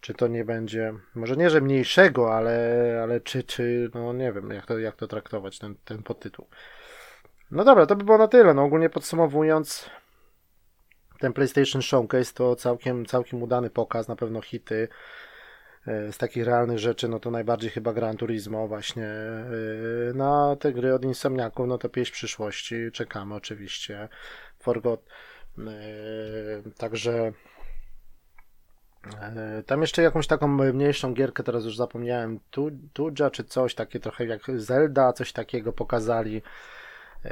czy 0.01 0.13
to 0.13 0.27
nie 0.27 0.45
będzie, 0.45 0.93
może 1.15 1.35
nie, 1.35 1.49
że 1.49 1.61
mniejszego, 1.61 2.35
ale, 2.35 2.99
ale 3.03 3.21
czy, 3.21 3.43
czy, 3.43 3.89
no 3.93 4.13
nie 4.13 4.33
wiem, 4.33 4.49
jak 4.49 4.65
to, 4.65 4.79
jak 4.79 4.95
to 4.95 5.07
traktować, 5.07 5.59
ten, 5.59 5.75
ten 5.85 6.03
podtytuł. 6.03 6.47
No 7.51 7.63
dobra, 7.63 7.85
to 7.85 7.95
by 7.95 8.03
było 8.03 8.17
na 8.17 8.27
tyle. 8.27 8.53
No 8.53 8.63
ogólnie 8.63 8.89
podsumowując, 8.89 9.89
ten 11.19 11.33
PlayStation 11.33 11.81
Showcase 11.81 12.33
to 12.33 12.55
całkiem, 12.55 13.05
całkiem 13.05 13.43
udany 13.43 13.69
pokaz, 13.69 14.07
na 14.07 14.15
pewno 14.15 14.41
hity. 14.41 14.87
E, 15.87 16.11
z 16.11 16.17
takich 16.17 16.45
realnych 16.45 16.79
rzeczy, 16.79 17.07
no 17.07 17.19
to 17.19 17.31
najbardziej 17.31 17.69
chyba 17.69 17.93
Gran 17.93 18.17
Turismo 18.17 18.67
właśnie. 18.67 19.07
E, 19.07 20.13
na 20.13 20.55
te 20.59 20.73
gry 20.73 20.93
od 20.93 21.03
Insomniaków, 21.03 21.67
no 21.67 21.77
to 21.77 21.89
pieśń 21.89 22.13
przyszłości. 22.13 22.75
Czekamy 22.93 23.35
oczywiście. 23.35 24.09
Forgot. 24.59 25.05
E, 25.57 25.63
także 26.77 27.33
tam 29.65 29.81
jeszcze 29.81 30.01
jakąś 30.01 30.27
taką 30.27 30.47
mniejszą 30.47 31.13
gierkę, 31.13 31.43
teraz 31.43 31.65
już 31.65 31.77
zapomniałem, 31.77 32.39
Tudja 32.93 33.29
czy 33.29 33.43
coś, 33.43 33.75
takie 33.75 33.99
trochę 33.99 34.25
jak 34.25 34.41
Zelda, 34.55 35.13
coś 35.13 35.33
takiego 35.33 35.73
pokazali. 35.73 36.41
E, 37.25 37.31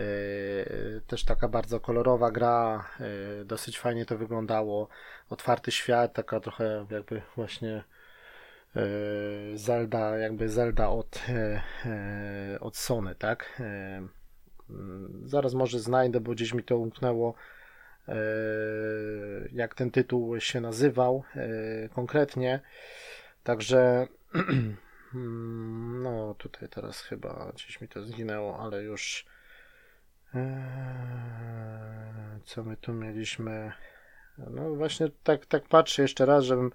też 1.08 1.24
taka 1.26 1.48
bardzo 1.48 1.80
kolorowa 1.80 2.32
gra, 2.32 2.90
e, 3.00 3.46
dosyć 3.46 3.80
fajnie 3.80 4.06
to 4.06 4.18
wyglądało. 4.18 4.88
Otwarty 5.30 5.72
świat, 5.72 6.14
taka 6.14 6.40
trochę 6.40 6.86
jakby 6.90 7.22
właśnie 7.36 7.84
Zelda, 9.54 10.18
jakby 10.18 10.50
Zelda 10.50 10.90
od, 10.90 11.20
od 12.60 12.78
Sony, 12.78 13.16
tak? 13.16 13.62
Zaraz 15.26 15.54
może 15.54 15.80
znajdę, 15.80 16.20
bo 16.20 16.32
gdzieś 16.32 16.54
mi 16.54 16.64
to 16.64 16.78
umknęło 16.78 17.36
E, 17.36 17.53
jak 19.52 19.76
ten 19.76 19.92
tytuł 19.92 20.39
się 20.39 20.62
nazywał 20.62 21.24
e, 21.36 21.89
konkretnie. 21.89 22.60
Także 23.44 24.08
no 26.04 26.36
tutaj 26.38 26.70
teraz 26.70 27.02
chyba 27.02 27.52
gdzieś 27.56 27.82
mi 27.82 27.88
to 27.88 28.04
zginęło, 28.04 28.60
ale 28.60 28.84
już 28.84 29.26
e, 30.36 30.80
co 32.44 32.63
my 32.63 32.78
tu 32.78 32.94
mieliśmy? 32.94 33.72
No 34.38 34.76
właśnie 34.76 35.08
tak, 35.24 35.46
tak 35.46 35.68
patrzę 35.68 36.02
jeszcze 36.02 36.26
raz, 36.26 36.44
żebym, 36.44 36.72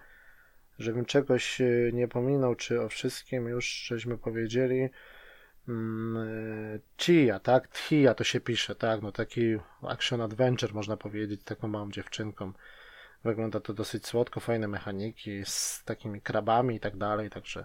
żebym 0.79 1.05
czegoś 1.05 1.63
nie 1.93 2.09
pominął, 2.09 2.55
czy 2.55 2.83
o 2.83 2.89
wszystkim 2.89 3.49
już 3.49 3.67
żeśmy 3.67 4.19
powiedzieli. 4.19 4.89
Mm, 5.69 6.81
Chia, 6.97 7.41
tak? 7.41 7.69
Tia 7.69 8.15
to 8.15 8.25
się 8.25 8.41
pisze, 8.41 8.75
tak? 8.75 9.03
No 9.03 9.13
taki 9.13 9.57
action 9.83 10.21
adventure 10.21 10.75
można 10.75 10.97
powiedzieć, 10.97 11.45
taką 11.45 11.69
małą 11.69 11.91
dziewczynką. 11.91 12.53
Wygląda 13.25 13.61
to 13.61 13.75
dosyć 13.75 14.07
słodko, 14.07 14.41
fajne 14.41 14.69
mechaniki 14.69 15.43
z 15.45 15.83
takimi 15.85 16.21
krabami 16.21 16.77
i 16.77 16.81
tak 16.81 16.97
dalej, 16.97 17.31
także 17.31 17.65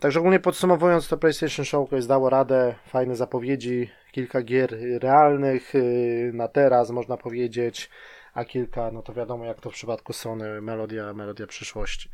Także 0.00 0.20
ogólnie 0.20 0.40
podsumowując 0.40 1.08
to 1.08 1.16
PlayStation 1.16 1.64
Showcase 1.64 2.08
dało 2.08 2.30
radę, 2.30 2.74
fajne 2.86 3.16
zapowiedzi, 3.16 3.90
kilka 4.12 4.42
gier 4.42 4.76
realnych 5.00 5.74
y, 5.74 6.30
na 6.34 6.48
teraz 6.48 6.90
można 6.90 7.16
powiedzieć, 7.16 7.90
a 8.34 8.44
kilka, 8.44 8.90
no 8.90 9.02
to 9.02 9.12
wiadomo 9.12 9.44
jak 9.44 9.60
to 9.60 9.70
w 9.70 9.72
przypadku 9.72 10.12
Sony, 10.12 10.60
melodia, 10.60 11.12
melodia 11.12 11.46
przyszłości. 11.46 12.10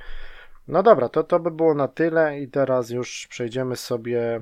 No 0.71 0.83
dobra, 0.83 1.09
to, 1.09 1.25
to 1.25 1.41
by 1.41 1.51
było 1.51 1.75
na 1.75 1.89
tyle 1.89 2.41
i 2.41 2.49
teraz 2.49 2.91
już 2.91 3.27
przejdziemy 3.31 3.77
sobie. 3.77 4.41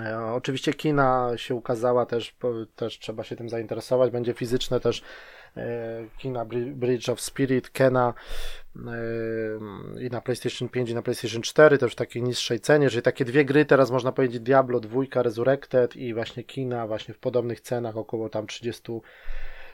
E, 0.00 0.18
oczywiście 0.18 0.74
kina 0.74 1.30
się 1.36 1.54
ukazała, 1.54 2.06
też, 2.06 2.36
też 2.76 2.98
trzeba 2.98 3.24
się 3.24 3.36
tym 3.36 3.48
zainteresować. 3.48 4.10
Będzie 4.10 4.34
fizyczne 4.34 4.80
też 4.80 5.02
e, 5.56 6.04
kina 6.18 6.44
Bridge 6.74 7.08
of 7.08 7.20
Spirit, 7.20 7.70
Kena 7.70 8.14
e, 8.76 8.80
i 10.00 10.10
na 10.10 10.20
PlayStation 10.20 10.68
5 10.68 10.90
i 10.90 10.94
na 10.94 11.02
PlayStation 11.02 11.42
4, 11.42 11.78
też 11.78 11.92
w 11.92 11.96
takiej 11.96 12.22
niższej 12.22 12.60
cenie, 12.60 12.90
czyli 12.90 13.02
takie 13.02 13.24
dwie 13.24 13.44
gry 13.44 13.64
teraz 13.64 13.90
można 13.90 14.12
powiedzieć 14.12 14.40
Diablo 14.40 14.80
2 14.80 15.02
Resurrected 15.14 15.96
i 15.96 16.14
właśnie 16.14 16.44
kina 16.44 16.86
właśnie 16.86 17.14
w 17.14 17.18
podobnych 17.18 17.60
cenach, 17.60 17.96
około 17.96 18.28
tam 18.28 18.46
30 18.46 18.92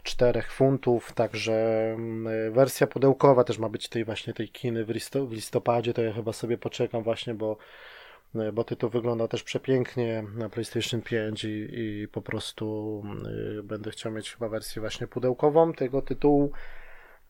4 0.09 0.43
funtów, 0.43 1.13
także 1.13 1.53
mm, 1.95 2.53
wersja 2.53 2.87
pudełkowa 2.87 3.45
też 3.45 3.59
ma 3.59 3.69
być 3.69 3.89
tej 3.89 4.05
właśnie 4.05 4.35
tej 4.35 4.49
kiny 4.49 4.85
w, 4.85 4.91
listopadzie, 5.31 5.95
to 5.95 6.03
ja 6.03 6.13
chyba 6.13 6.33
sobie 6.33 6.59
poczekam 6.59 7.03
właśnie, 7.03 7.35
bo 7.35 7.57
e, 8.35 8.53
bo 8.53 8.65
tytuł 8.65 8.91
wygląda 8.91 9.29
też 9.29 9.43
przepięknie 9.43 10.25
na 10.35 10.49
PlayStation 10.49 11.03
5 11.03 11.45
i, 11.45 11.69
i 11.73 12.09
po 12.09 12.23
prostu 12.23 13.03
y, 13.59 13.63
będę 13.63 13.91
chciał 13.91 14.13
mieć 14.13 14.33
chyba 14.33 14.49
wersję 14.49 14.81
właśnie 14.81 15.07
pudełkową 15.07 15.73
tego 15.73 16.03
tytułu. 16.03 16.53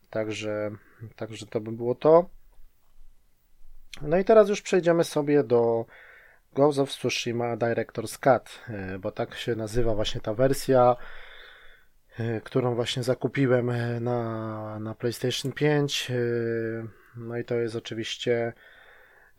Także, 0.09 0.71
także 1.15 1.45
to 1.45 1.59
by 1.59 1.71
było 1.71 1.95
to. 1.95 2.29
No 4.01 4.17
i 4.17 4.25
teraz 4.25 4.49
już 4.49 4.61
przejdziemy 4.61 5.03
sobie 5.03 5.43
do 5.43 5.85
Ghost 6.53 6.79
of 6.79 6.89
Tsushima 6.89 7.57
Director's 7.57 8.19
Cut, 8.19 8.59
e, 8.69 8.99
bo 8.99 9.11
tak 9.11 9.35
się 9.35 9.55
nazywa 9.55 9.95
właśnie 9.95 10.21
ta 10.21 10.33
wersja. 10.33 10.95
E, 12.19 12.41
którą 12.41 12.75
właśnie 12.75 13.03
zakupiłem 13.03 13.69
e, 13.69 13.99
na, 13.99 14.79
na 14.79 14.95
PlayStation 14.95 15.51
5. 15.51 16.11
E, 16.11 16.15
no 17.15 17.37
i 17.37 17.45
to 17.45 17.55
jest 17.55 17.75
oczywiście 17.75 18.53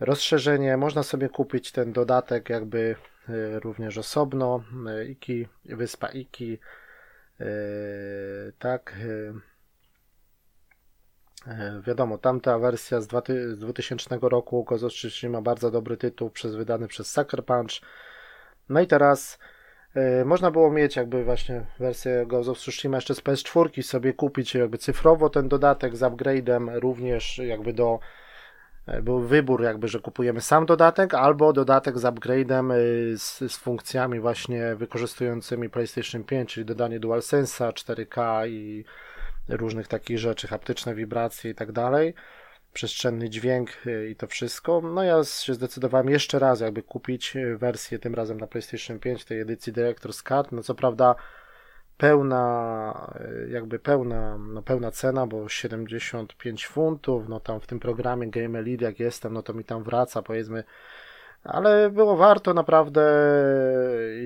rozszerzenie. 0.00 0.76
Można 0.76 1.02
sobie 1.02 1.28
kupić 1.28 1.72
ten 1.72 1.92
dodatek 1.92 2.48
jakby 2.48 2.96
również 3.62 3.98
osobno. 3.98 4.64
Iki, 5.08 5.48
wyspa 5.64 6.08
Iki. 6.08 6.58
Tak. 8.58 8.96
Wiadomo, 11.86 12.18
tamta 12.18 12.58
wersja 12.58 13.00
z 13.00 13.06
2000 13.58 14.18
roku 14.22 14.66
of 14.70 14.92
Tsushima 14.92 15.42
bardzo 15.42 15.70
dobry 15.70 15.96
tytuł, 15.96 16.30
przez, 16.30 16.54
wydany 16.54 16.88
przez 16.88 17.10
Sucker 17.10 17.44
Punch. 17.44 17.80
No 18.68 18.80
i 18.80 18.86
teraz 18.86 19.38
można 20.24 20.50
było 20.50 20.70
mieć 20.70 20.96
jakby 20.96 21.24
właśnie 21.24 21.62
wersję 21.78 22.24
Ghost 22.26 22.48
of 22.48 22.58
Tsushima 22.58 22.96
jeszcze 22.96 23.14
z 23.14 23.20
PS4 23.20 23.82
sobie 23.82 24.12
kupić 24.12 24.54
jakby 24.54 24.78
cyfrowo 24.78 25.30
ten 25.30 25.48
dodatek 25.48 25.96
z 25.96 26.00
upgrade'em 26.00 26.70
również 26.74 27.38
jakby 27.38 27.72
do 27.72 27.98
był 29.02 29.20
wybór 29.20 29.62
jakby, 29.62 29.88
że 29.88 30.00
kupujemy 30.00 30.40
sam 30.40 30.66
dodatek 30.66 31.14
albo 31.14 31.52
dodatek 31.52 31.98
z 31.98 32.02
upgrade'em 32.02 32.72
z, 33.16 33.52
z 33.52 33.56
funkcjami 33.56 34.20
właśnie 34.20 34.74
wykorzystującymi 34.76 35.70
PlayStation 35.70 36.24
5, 36.24 36.54
czyli 36.54 36.66
dodanie 36.66 37.00
DualSense'a 37.00 37.72
4K 37.72 38.48
i 38.48 38.84
różnych 39.48 39.88
takich 39.88 40.18
rzeczy, 40.18 40.48
haptyczne 40.48 40.94
wibracje 40.94 41.50
i 41.50 41.54
tak 41.54 41.72
dalej 41.72 42.14
przestrzenny 42.72 43.30
dźwięk 43.30 43.86
y, 43.86 44.10
i 44.10 44.16
to 44.16 44.26
wszystko. 44.26 44.80
No 44.80 45.02
ja 45.02 45.24
się 45.24 45.54
zdecydowałem 45.54 46.08
jeszcze 46.08 46.38
raz 46.38 46.60
jakby 46.60 46.82
kupić 46.82 47.36
y, 47.36 47.56
wersję 47.58 47.98
tym 47.98 48.14
razem 48.14 48.40
na 48.40 48.46
PlayStation 48.46 48.98
5 48.98 49.24
tej 49.24 49.40
edycji 49.40 49.72
Director's 49.72 50.22
Cut. 50.22 50.52
No 50.52 50.62
co 50.62 50.74
prawda 50.74 51.14
pełna 51.96 53.14
y, 53.46 53.50
jakby 53.50 53.78
pełna, 53.78 54.38
no 54.38 54.62
pełna 54.62 54.90
cena, 54.90 55.26
bo 55.26 55.48
75 55.48 56.66
funtów, 56.66 57.28
no 57.28 57.40
tam 57.40 57.60
w 57.60 57.66
tym 57.66 57.80
programie 57.80 58.30
Game 58.30 58.58
Elite 58.58 58.84
jak 58.84 59.00
jestem, 59.00 59.32
no 59.32 59.42
to 59.42 59.54
mi 59.54 59.64
tam 59.64 59.82
wraca 59.82 60.22
powiedzmy 60.22 60.64
ale 61.44 61.90
było 61.90 62.16
warto 62.16 62.54
naprawdę 62.54 63.02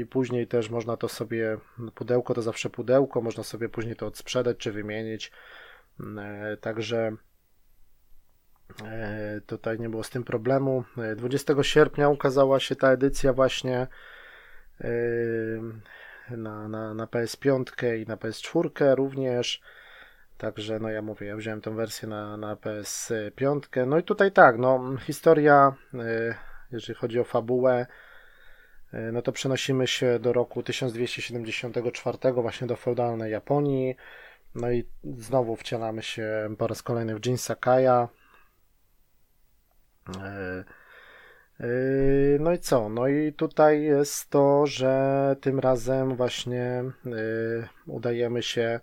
i 0.00 0.06
później 0.06 0.46
też 0.46 0.70
można 0.70 0.96
to 0.96 1.08
sobie, 1.08 1.58
pudełko 1.94 2.34
to 2.34 2.42
zawsze 2.42 2.70
pudełko, 2.70 3.20
można 3.20 3.42
sobie 3.42 3.68
później 3.68 3.96
to 3.96 4.06
odsprzedać 4.06 4.56
czy 4.58 4.72
wymienić, 4.72 5.32
także 6.60 7.12
tutaj 9.46 9.80
nie 9.80 9.88
było 9.88 10.04
z 10.04 10.10
tym 10.10 10.24
problemu. 10.24 10.84
20 11.16 11.52
e, 11.52 11.64
sierpnia 11.64 12.08
ukazała 12.08 12.60
się 12.60 12.76
ta 12.76 12.92
edycja 12.92 13.32
właśnie 13.32 13.86
e, 14.80 14.88
na, 16.30 16.68
na, 16.68 16.94
na 16.94 17.06
PS5 17.06 17.64
i 18.02 18.06
na 18.06 18.16
PS4 18.16 18.94
również. 18.94 19.60
Także, 20.38 20.78
no 20.78 20.90
ja 20.90 21.02
mówię, 21.02 21.26
ja 21.26 21.36
wziąłem 21.36 21.60
tę 21.60 21.74
wersję 21.74 22.08
na, 22.08 22.36
na 22.36 22.56
PS5. 22.56 23.86
No 23.86 23.98
i 23.98 24.02
tutaj 24.02 24.32
tak, 24.32 24.58
no 24.58 24.96
historia, 24.96 25.74
jeżeli 26.72 26.94
chodzi 26.98 27.20
o 27.20 27.24
fabułę, 27.24 27.86
no 29.12 29.22
to 29.22 29.32
przenosimy 29.32 29.86
się 29.86 30.18
do 30.18 30.32
roku 30.32 30.62
1274, 30.62 32.18
właśnie 32.32 32.66
do 32.66 32.76
feudalnej 32.76 33.32
Japonii. 33.32 33.96
No 34.54 34.70
i 34.70 34.84
znowu 35.18 35.56
wcielamy 35.56 36.02
się 36.02 36.54
po 36.58 36.66
raz 36.66 36.82
kolejny 36.82 37.14
w 37.14 37.26
Jin 37.26 37.38
Sakaya, 37.38 38.08
E, 38.08 38.08
e, 38.08 38.23
no 42.40 42.52
i 42.52 42.58
co? 42.58 42.88
No 42.88 43.08
i 43.08 43.32
tutaj 43.32 43.82
jest 43.82 44.30
to, 44.30 44.66
że 44.66 45.36
tym 45.40 45.60
razem 45.60 46.16
właśnie 46.16 46.62
e, 46.62 46.92
udajemy 47.86 48.42
się 48.42 48.80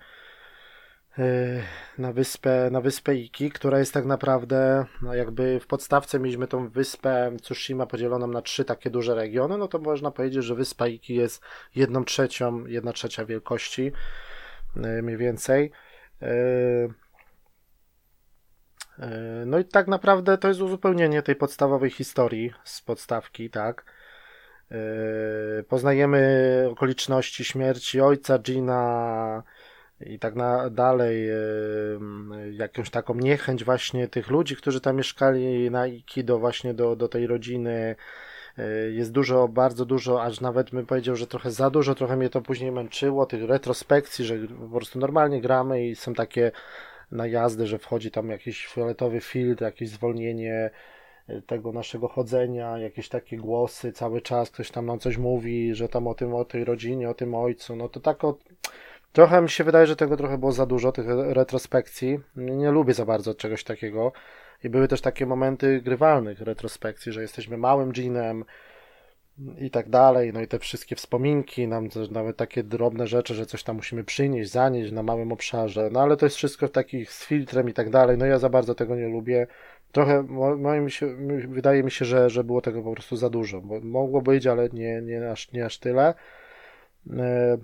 na 1.97 2.13
wyspę, 2.13 2.69
na 2.71 2.81
wyspę 2.81 3.15
Iki, 3.15 3.51
która 3.51 3.79
jest 3.79 3.93
tak 3.93 4.05
naprawdę, 4.05 4.85
no 5.01 5.15
jakby 5.15 5.59
w 5.59 5.67
podstawce 5.67 6.19
mieliśmy 6.19 6.47
tą 6.47 6.69
wyspę 6.69 7.31
Tsushima 7.41 7.85
podzieloną 7.85 8.27
na 8.27 8.41
trzy 8.41 8.65
takie 8.65 8.89
duże 8.89 9.15
regiony, 9.15 9.57
no 9.57 9.67
to 9.67 9.79
można 9.79 10.11
powiedzieć, 10.11 10.43
że 10.43 10.55
wyspa 10.55 10.87
Iki 10.87 11.15
jest 11.15 11.43
jedną 11.75 12.05
trzecią, 12.05 12.65
jedna 12.65 12.93
trzecia 12.93 13.25
wielkości 13.25 13.91
mniej 14.75 15.17
więcej. 15.17 15.71
E, 19.01 19.43
no 19.45 19.59
i 19.59 19.65
tak 19.65 19.87
naprawdę 19.87 20.37
to 20.37 20.47
jest 20.47 20.61
uzupełnienie 20.61 21.21
tej 21.21 21.35
podstawowej 21.35 21.89
historii 21.89 22.53
z 22.63 22.81
podstawki, 22.81 23.49
tak. 23.49 23.85
E, 24.71 24.75
poznajemy 25.63 26.67
okoliczności 26.71 27.43
śmierci 27.45 28.01
ojca 28.01 28.39
Gina 28.39 29.43
i 30.01 30.19
tak 30.19 30.35
na, 30.35 30.69
dalej, 30.69 31.29
e, 31.29 31.35
jakąś 32.51 32.89
taką 32.89 33.15
niechęć 33.15 33.63
właśnie 33.63 34.07
tych 34.07 34.29
ludzi, 34.29 34.55
którzy 34.55 34.81
tam 34.81 34.95
mieszkali 34.95 35.71
na 35.71 35.87
Iki 35.87 36.23
do 36.23 36.39
właśnie 36.39 36.73
do, 36.73 36.95
do 36.95 37.07
tej 37.07 37.27
rodziny. 37.27 37.95
Jest 38.91 39.11
dużo, 39.11 39.47
bardzo 39.47 39.85
dużo, 39.85 40.23
aż 40.23 40.41
nawet 40.41 40.71
bym 40.71 40.85
powiedział, 40.85 41.15
że 41.15 41.27
trochę 41.27 41.51
za 41.51 41.69
dużo, 41.69 41.95
trochę 41.95 42.17
mnie 42.17 42.29
to 42.29 42.41
później 42.41 42.71
męczyło, 42.71 43.25
tych 43.25 43.43
retrospekcji, 43.43 44.25
że 44.25 44.35
po 44.71 44.77
prostu 44.77 44.99
normalnie 44.99 45.41
gramy 45.41 45.87
i 45.87 45.95
są 45.95 46.13
takie 46.13 46.51
na 47.11 47.27
jazdę, 47.27 47.67
że 47.67 47.79
wchodzi 47.79 48.11
tam 48.11 48.29
jakiś 48.29 48.67
fioletowy 48.67 49.21
filtr, 49.21 49.63
jakieś 49.63 49.89
zwolnienie 49.89 50.69
e, 51.27 51.41
tego 51.41 51.71
naszego 51.71 52.07
chodzenia, 52.07 52.77
jakieś 52.77 53.09
takie 53.09 53.37
głosy 53.37 53.91
cały 53.91 54.21
czas, 54.21 54.51
ktoś 54.51 54.71
tam 54.71 54.85
nam 54.85 54.99
coś 54.99 55.17
mówi, 55.17 55.75
że 55.75 55.89
tam 55.89 56.07
o 56.07 56.13
tym, 56.13 56.33
o 56.33 56.45
tej 56.45 56.65
rodzinie, 56.65 57.09
o 57.09 57.13
tym 57.13 57.35
ojcu, 57.35 57.75
no 57.75 57.89
to 57.89 57.99
tak. 57.99 58.17
Trochę 59.13 59.41
mi 59.41 59.49
się 59.49 59.63
wydaje, 59.63 59.87
że 59.87 59.95
tego 59.95 60.17
trochę 60.17 60.37
było 60.37 60.51
za 60.51 60.65
dużo, 60.65 60.91
tych 60.91 61.05
retrospekcji. 61.09 62.19
Nie, 62.35 62.55
nie 62.55 62.71
lubię 62.71 62.93
za 62.93 63.05
bardzo 63.05 63.35
czegoś 63.35 63.63
takiego. 63.63 64.11
I 64.63 64.69
były 64.69 64.87
też 64.87 65.01
takie 65.01 65.25
momenty 65.25 65.81
grywalnych 65.81 66.41
retrospekcji, 66.41 67.11
że 67.11 67.21
jesteśmy 67.21 67.57
małym 67.57 67.93
dżinem, 67.93 68.45
i 69.57 69.71
tak 69.71 69.89
dalej, 69.89 70.33
no 70.33 70.41
i 70.41 70.47
te 70.47 70.59
wszystkie 70.59 70.95
wspominki, 70.95 71.67
nam 71.67 71.89
nawet 72.11 72.37
takie 72.37 72.63
drobne 72.63 73.07
rzeczy, 73.07 73.33
że 73.33 73.45
coś 73.45 73.63
tam 73.63 73.75
musimy 73.75 74.03
przynieść, 74.03 74.51
zanieść 74.51 74.91
na 74.91 75.03
małym 75.03 75.31
obszarze, 75.31 75.89
no 75.91 76.01
ale 76.01 76.17
to 76.17 76.25
jest 76.25 76.35
wszystko 76.35 76.67
takich 76.67 77.11
z 77.11 77.25
filtrem 77.25 77.69
i 77.69 77.73
tak 77.73 77.89
dalej, 77.89 78.17
no 78.17 78.25
ja 78.25 78.39
za 78.39 78.49
bardzo 78.49 78.75
tego 78.75 78.95
nie 78.95 79.07
lubię. 79.07 79.47
Trochę, 79.91 80.23
moim 80.57 80.89
się, 80.89 81.15
wydaje 81.47 81.83
mi 81.83 81.91
się, 81.91 82.05
że, 82.05 82.29
że 82.29 82.43
było 82.43 82.61
tego 82.61 82.83
po 82.83 82.93
prostu 82.93 83.15
za 83.15 83.29
dużo, 83.29 83.61
mogło 83.81 84.21
być, 84.21 84.47
ale 84.47 84.69
nie, 84.69 85.01
nie, 85.01 85.31
aż, 85.31 85.51
nie 85.51 85.65
aż 85.65 85.77
tyle. 85.79 86.13
E, 87.17 87.57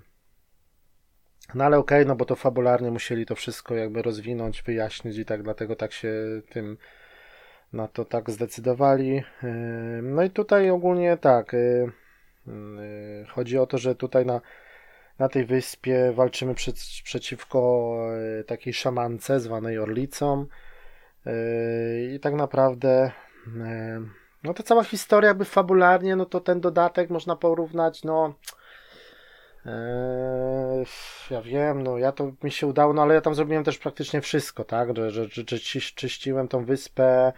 no 1.54 1.64
ale 1.64 1.78
okej, 1.78 1.98
okay, 1.98 2.08
no 2.08 2.16
bo 2.16 2.24
to 2.24 2.36
fabularnie 2.36 2.90
musieli 2.90 3.26
to 3.26 3.34
wszystko 3.34 3.74
jakby 3.74 4.02
rozwinąć, 4.02 4.62
wyjaśnić 4.62 5.18
i 5.18 5.24
tak, 5.24 5.42
dlatego 5.42 5.76
tak 5.76 5.92
się 5.92 6.12
tym 6.50 6.76
na 7.72 7.88
to 7.88 8.04
tak 8.04 8.30
zdecydowali. 8.30 9.08
Yy, 9.42 10.02
no 10.02 10.22
i 10.22 10.30
tutaj 10.30 10.70
ogólnie 10.70 11.16
tak. 11.16 11.52
Yy, 11.52 11.92
yy, 12.46 13.26
chodzi 13.28 13.58
o 13.58 13.66
to, 13.66 13.78
że 13.78 13.94
tutaj 13.94 14.26
na, 14.26 14.40
na 15.18 15.28
tej 15.28 15.44
wyspie 15.44 16.12
walczymy 16.12 16.54
przed, 16.54 16.76
przeciwko 17.04 17.94
takiej 18.46 18.72
szamance 18.72 19.40
zwanej 19.40 19.78
Orlicą. 19.78 20.46
I 22.14 22.20
tak 22.20 22.34
naprawdę 22.34 23.10
no 24.44 24.54
to 24.54 24.62
cała 24.62 24.84
historia 24.84 25.28
jakby 25.28 25.44
fabularnie, 25.44 26.16
no 26.16 26.26
to 26.26 26.40
ten 26.40 26.60
dodatek 26.60 27.10
można 27.10 27.36
porównać, 27.36 28.04
no 28.04 28.34
ja 31.30 31.42
wiem, 31.42 31.82
no 31.82 31.98
ja 31.98 32.12
to 32.12 32.32
mi 32.42 32.50
się 32.50 32.66
udało, 32.66 32.92
no 32.92 33.02
ale 33.02 33.14
ja 33.14 33.20
tam 33.20 33.34
zrobiłem 33.34 33.64
też 33.64 33.78
praktycznie 33.78 34.20
wszystko, 34.20 34.64
tak, 34.64 34.96
że, 34.96 35.10
że, 35.10 35.28
że, 35.28 35.42
że 35.46 35.58
czyściłem 35.94 36.48
tą 36.48 36.64
wyspę, 36.64 37.32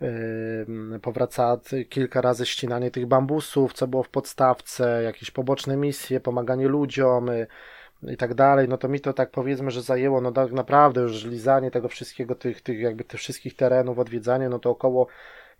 yy, 0.00 1.00
powraca 1.02 1.60
kilka 1.88 2.20
razy 2.20 2.46
ścinanie 2.46 2.90
tych 2.90 3.06
bambusów, 3.06 3.72
co 3.72 3.86
było 3.86 4.02
w 4.02 4.08
podstawce, 4.08 5.02
jakieś 5.02 5.30
poboczne 5.30 5.76
misje, 5.76 6.20
pomaganie 6.20 6.68
ludziom 6.68 7.26
yy, 7.26 7.46
i 8.12 8.16
tak 8.16 8.34
dalej, 8.34 8.68
no 8.68 8.78
to 8.78 8.88
mi 8.88 9.00
to 9.00 9.12
tak 9.12 9.30
powiedzmy, 9.30 9.70
że 9.70 9.82
zajęło, 9.82 10.20
no 10.20 10.32
tak 10.32 10.52
naprawdę 10.52 11.00
już 11.00 11.24
lizanie 11.24 11.70
tego 11.70 11.88
wszystkiego, 11.88 12.34
tych, 12.34 12.60
tych 12.60 12.80
jakby 12.80 13.04
tych 13.04 13.20
wszystkich 13.20 13.56
terenów, 13.56 13.98
odwiedzanie, 13.98 14.48
no 14.48 14.58
to 14.58 14.70
około 14.70 15.06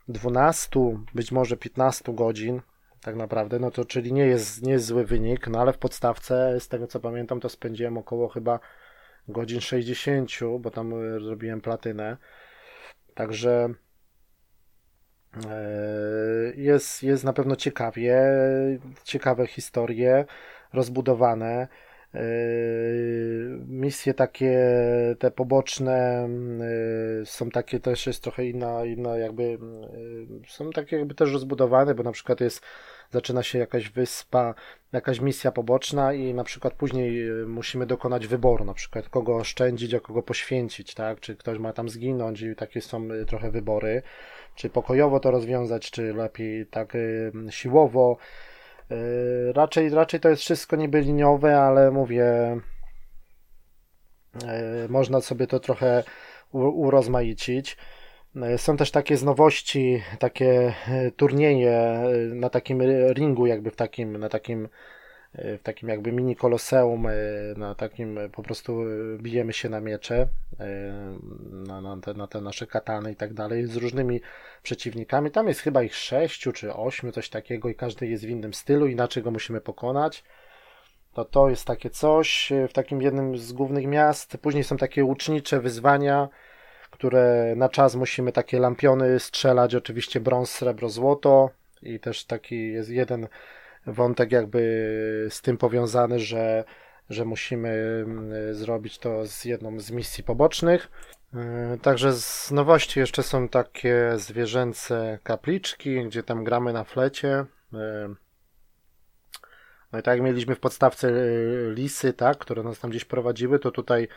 12, 0.08 0.80
być 1.14 1.32
może 1.32 1.56
15 1.56 2.14
godzin, 2.14 2.60
tak 3.02 3.16
naprawdę, 3.16 3.58
no 3.58 3.70
to 3.70 3.84
czyli 3.84 4.12
nie 4.12 4.26
jest, 4.26 4.62
nie 4.62 4.72
jest 4.72 4.86
zły 4.86 5.04
wynik, 5.04 5.48
no 5.48 5.60
ale 5.60 5.72
w 5.72 5.78
podstawce, 5.78 6.60
z 6.60 6.68
tego 6.68 6.86
co 6.86 7.00
pamiętam, 7.00 7.40
to 7.40 7.48
spędziłem 7.48 7.98
około 7.98 8.28
chyba 8.28 8.60
godzin 9.28 9.60
60, 9.60 10.30
bo 10.60 10.70
tam 10.70 10.92
e, 10.92 11.20
zrobiłem 11.20 11.60
platynę. 11.60 12.16
Także 13.14 13.74
e, 15.46 16.52
jest, 16.56 17.02
jest 17.02 17.24
na 17.24 17.32
pewno 17.32 17.57
ciekawie, 17.57 18.22
ciekawe 19.05 19.46
historie, 19.46 20.24
rozbudowane. 20.72 21.68
E, 22.14 22.20
misje 23.68 24.14
takie, 24.14 24.60
te 25.18 25.30
poboczne 25.30 26.28
są 27.24 27.50
takie 27.50 27.80
też 27.80 28.06
jest 28.06 28.22
trochę 28.22 28.46
inna, 28.46 28.84
inna 28.84 29.16
jakby 29.16 29.58
są 30.48 30.70
takie 30.70 30.96
jakby 30.96 31.14
też 31.14 31.32
rozbudowane, 31.32 31.94
bo 31.94 32.02
na 32.02 32.12
przykład 32.12 32.40
jest 32.40 32.62
zaczyna 33.12 33.42
się 33.42 33.58
jakaś 33.58 33.90
wyspa, 33.90 34.54
jakaś 34.92 35.20
misja 35.20 35.52
poboczna 35.52 36.12
i 36.12 36.34
na 36.34 36.44
przykład 36.44 36.74
później 36.74 37.30
musimy 37.46 37.86
dokonać 37.86 38.26
wyboru, 38.26 38.64
na 38.64 38.74
przykład 38.74 39.08
kogo 39.08 39.36
oszczędzić, 39.36 39.94
a 39.94 40.00
kogo 40.00 40.22
poświęcić, 40.22 40.94
tak? 40.94 41.20
Czy 41.20 41.36
ktoś 41.36 41.58
ma 41.58 41.72
tam 41.72 41.88
zginąć 41.88 42.42
i 42.42 42.56
takie 42.56 42.80
są 42.80 43.08
trochę 43.26 43.50
wybory. 43.50 44.02
Czy 44.54 44.70
pokojowo 44.70 45.20
to 45.20 45.30
rozwiązać, 45.30 45.90
czy 45.90 46.14
lepiej 46.14 46.66
tak 46.66 46.96
siłowo. 47.50 48.16
Raczej, 49.55 49.90
raczej 49.90 50.20
to 50.20 50.28
jest 50.28 50.43
wszystko 50.43 50.76
niby 50.76 51.01
liniowe, 51.01 51.61
ale 51.61 51.90
mówię, 51.90 52.57
można 54.88 55.20
sobie 55.20 55.47
to 55.47 55.61
trochę 55.61 56.05
urozmaicić. 56.53 57.76
E, 58.36 58.59
są 58.59 58.76
też 58.76 58.90
takie 58.90 59.16
z 59.16 59.24
nowości, 59.24 60.03
takie 60.18 60.74
e, 60.88 61.11
turnieje 61.11 61.72
e, 61.72 62.11
na 62.34 62.51
takim 62.51 62.82
ringu, 63.12 63.47
jakby 63.47 63.70
w 63.70 63.76
takim, 63.76 64.16
na 64.16 64.28
takim 64.28 64.68
w 65.35 65.61
takim 65.62 65.89
jakby 65.89 66.12
mini 66.12 66.37
koloseum, 66.37 67.07
na 67.57 67.74
takim 67.74 68.18
po 68.33 68.43
prostu 68.43 68.85
bijemy 69.18 69.53
się 69.53 69.68
na 69.68 69.80
miecze, 69.80 70.28
na, 71.51 71.80
na, 71.80 71.97
te, 72.01 72.14
na 72.14 72.26
te 72.26 72.41
nasze 72.41 72.66
katany 72.66 73.12
i 73.12 73.16
tak 73.16 73.35
dalej, 73.35 73.66
z 73.66 73.76
różnymi 73.76 74.20
przeciwnikami. 74.62 75.30
Tam 75.30 75.49
jest 75.49 75.61
chyba 75.61 75.83
ich 75.83 75.95
sześciu 75.95 76.53
czy 76.53 76.74
ośmiu, 76.74 77.12
coś 77.12 77.28
takiego 77.28 77.68
i 77.68 77.74
każdy 77.74 78.07
jest 78.07 78.24
w 78.24 78.28
innym 78.28 78.55
stylu, 78.55 78.87
inaczej 78.87 79.22
go 79.22 79.30
musimy 79.30 79.61
pokonać. 79.61 80.24
To 81.12 81.24
to 81.24 81.51
jest 81.51 81.64
takie 81.64 81.91
coś 81.91 82.53
w 82.68 82.72
takim 82.72 83.03
jednym 83.03 83.39
z 83.39 83.53
głównych 83.53 83.87
miast. 83.87 84.39
Później 84.39 84.64
są 84.64 84.76
takie 84.76 85.05
łucznicze 85.05 85.61
wyzwania, 85.61 86.28
które 86.91 87.55
na 87.57 87.68
czas 87.68 87.95
musimy 87.95 88.33
takie 88.33 88.59
lampiony 88.59 89.20
strzelać, 89.20 89.74
oczywiście 89.74 90.20
brąz, 90.20 90.51
srebro, 90.51 90.89
złoto 90.89 91.51
i 91.83 92.01
też 92.01 92.24
taki 92.24 92.72
jest 92.72 92.91
jeden 92.91 93.28
wątek 93.87 94.33
jakby 94.33 95.26
z 95.30 95.43
tym 95.43 95.59
powiązany, 95.59 96.18
że, 96.18 96.64
że 97.11 97.24
musimy 97.24 98.03
mm, 98.07 98.55
zrobić 98.55 98.99
to 98.99 99.26
z 99.26 99.45
jedną 99.45 99.80
z 99.80 99.91
misji 99.91 100.24
pobocznych. 100.24 100.91
E, 101.35 101.78
także 101.83 102.12
z 102.12 102.51
nowości 102.51 103.01
jeszcze 103.01 103.22
są 103.22 103.49
takie 103.49 104.12
zwierzęce 104.16 105.18
kapliczki, 105.22 106.05
gdzie 106.05 106.22
tam 106.22 106.45
gramy 106.45 106.72
na 106.72 106.85
flecie. 106.85 107.45
E, 107.74 108.14
no 109.93 109.99
i 109.99 110.03
tak 110.03 110.14
jak 110.16 110.24
mieliśmy 110.24 110.55
w 110.55 110.61
podstawce 110.61 111.09
e, 111.09 111.12
lisy, 111.70 112.12
tak, 112.12 112.39
które 112.39 112.62
nas 112.62 112.78
tam 112.78 112.91
gdzieś 112.91 113.05
prowadziły, 113.05 113.59
to 113.59 113.70
tutaj 113.70 114.09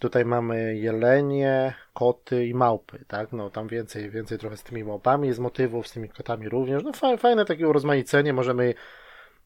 Tutaj 0.00 0.24
mamy 0.24 0.76
jelenie, 0.76 1.74
koty 1.94 2.46
i 2.46 2.54
małpy, 2.54 3.04
tak? 3.08 3.32
No 3.32 3.50
tam 3.50 3.68
więcej, 3.68 4.10
więcej 4.10 4.38
trochę 4.38 4.56
z 4.56 4.62
tymi 4.62 4.84
małpami, 4.84 5.32
z 5.32 5.38
motywów, 5.38 5.88
z 5.88 5.92
tymi 5.92 6.08
kotami 6.08 6.48
również. 6.48 6.82
No 6.84 7.16
fajne 7.16 7.44
takie 7.44 7.68
urozmaicenie, 7.68 8.32
możemy 8.32 8.74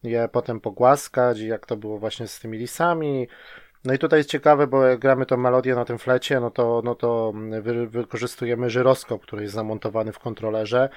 je 0.03 0.29
potem 0.33 0.61
pogłaskać, 0.61 1.41
jak 1.41 1.67
to 1.67 1.77
było 1.77 1.99
właśnie 1.99 2.27
z 2.27 2.41
tymi 2.41 2.59
lisami. 2.59 3.29
No 3.85 3.95
i 3.95 3.99
tutaj 3.99 4.21
jest 4.21 4.31
ciekawe, 4.31 4.67
bo 4.67 4.85
jak 4.85 4.99
gramy 4.99 5.27
tą 5.27 5.37
melodię 5.37 5.75
na 5.75 5.85
tym 5.85 5.99
flecie, 5.99 6.41
no 6.41 6.51
to, 6.51 6.83
no 6.85 6.95
to 6.95 7.33
wy, 7.63 7.87
wykorzystujemy 7.87 8.71
żyroskop, 8.71 9.23
który 9.23 9.43
jest 9.43 9.55
zamontowany 9.55 10.13
w 10.13 10.19
kontrolerze, 10.19 10.89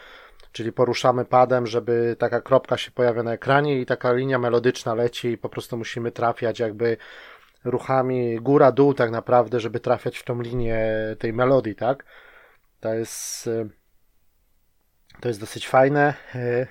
czyli 0.51 0.71
poruszamy 0.71 1.25
padem, 1.25 1.67
żeby 1.67 2.15
taka 2.19 2.41
kropka 2.41 2.77
się 2.77 2.91
pojawia 2.91 3.23
na 3.23 3.33
ekranie 3.33 3.81
i 3.81 3.85
taka 3.85 4.13
linia 4.13 4.39
melodyczna 4.39 4.93
leci 4.93 5.27
i 5.27 5.37
po 5.37 5.49
prostu 5.49 5.77
musimy 5.77 6.11
trafiać 6.11 6.59
jakby 6.59 6.97
ruchami 7.63 8.39
góra-dół 8.39 8.93
tak 8.93 9.11
naprawdę, 9.11 9.59
żeby 9.59 9.79
trafiać 9.79 10.17
w 10.17 10.23
tą 10.23 10.41
linię 10.41 10.79
tej 11.19 11.33
melodii, 11.33 11.75
tak? 11.75 12.05
To 12.79 12.93
jest 12.93 13.47
e, 13.47 13.69
to 15.21 15.27
jest 15.27 15.39
dosyć 15.39 15.67
fajne. 15.67 16.13
E, 16.35 16.67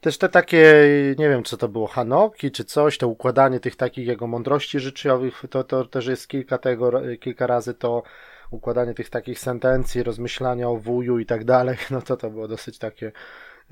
też 0.00 0.18
te 0.18 0.28
takie, 0.28 0.74
nie 1.18 1.28
wiem, 1.28 1.44
co 1.44 1.56
to 1.56 1.68
było, 1.68 1.86
Hanoki 1.86 2.50
czy 2.50 2.64
coś, 2.64 2.98
to 2.98 3.08
układanie 3.08 3.60
tych 3.60 3.76
takich 3.76 4.06
jego 4.06 4.26
mądrości 4.26 4.80
życiowych, 4.80 5.42
to, 5.50 5.64
to 5.64 5.84
też 5.84 6.06
jest 6.06 6.28
kilka 6.28 6.58
tego, 6.58 6.92
kilka 7.20 7.46
razy 7.46 7.74
to 7.74 8.02
układanie 8.50 8.94
tych 8.94 9.10
takich 9.10 9.38
sentencji, 9.38 10.02
rozmyślania 10.02 10.68
o 10.68 10.76
wuju 10.76 11.18
i 11.18 11.26
tak 11.26 11.44
dalej, 11.44 11.76
no 11.90 12.02
to 12.02 12.16
to 12.16 12.30
było 12.30 12.48
dosyć 12.48 12.78
takie 12.78 13.12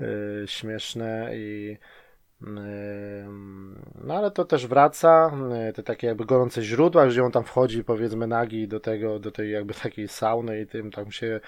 y, 0.01 0.43
śmieszne 0.47 1.29
i 1.33 1.77
no 4.03 4.17
ale 4.17 4.31
to 4.31 4.45
też 4.45 4.67
wraca, 4.67 5.31
te 5.75 5.83
takie 5.83 6.07
jakby 6.07 6.25
gorące 6.25 6.61
źródła, 6.61 7.07
gdzie 7.07 7.23
on 7.23 7.31
tam 7.31 7.43
wchodzi 7.43 7.83
powiedzmy 7.83 8.27
nagi 8.27 8.67
do 8.67 8.79
tego, 8.79 9.19
do 9.19 9.31
tej 9.31 9.51
jakby 9.51 9.73
takiej 9.73 10.07
sauny 10.07 10.61
i 10.61 10.67
tym 10.67 10.91
tam 10.91 11.11
się 11.11 11.39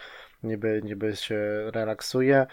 niby, 0.44 0.82
niby 0.84 1.16
się 1.16 1.72
relaksuje. 1.72 2.48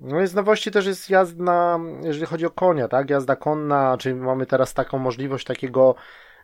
No 0.00 0.22
i 0.22 0.26
z 0.26 0.34
nowości 0.34 0.70
też 0.70 0.86
jest 0.86 1.10
jazda, 1.10 1.78
jeżeli 2.02 2.26
chodzi 2.26 2.46
o 2.46 2.50
konia, 2.50 2.88
tak? 2.88 3.10
Jazda 3.10 3.36
konna, 3.36 3.96
czyli 3.98 4.14
mamy 4.14 4.46
teraz 4.46 4.74
taką 4.74 4.98
możliwość 4.98 5.46
takiego 5.46 5.94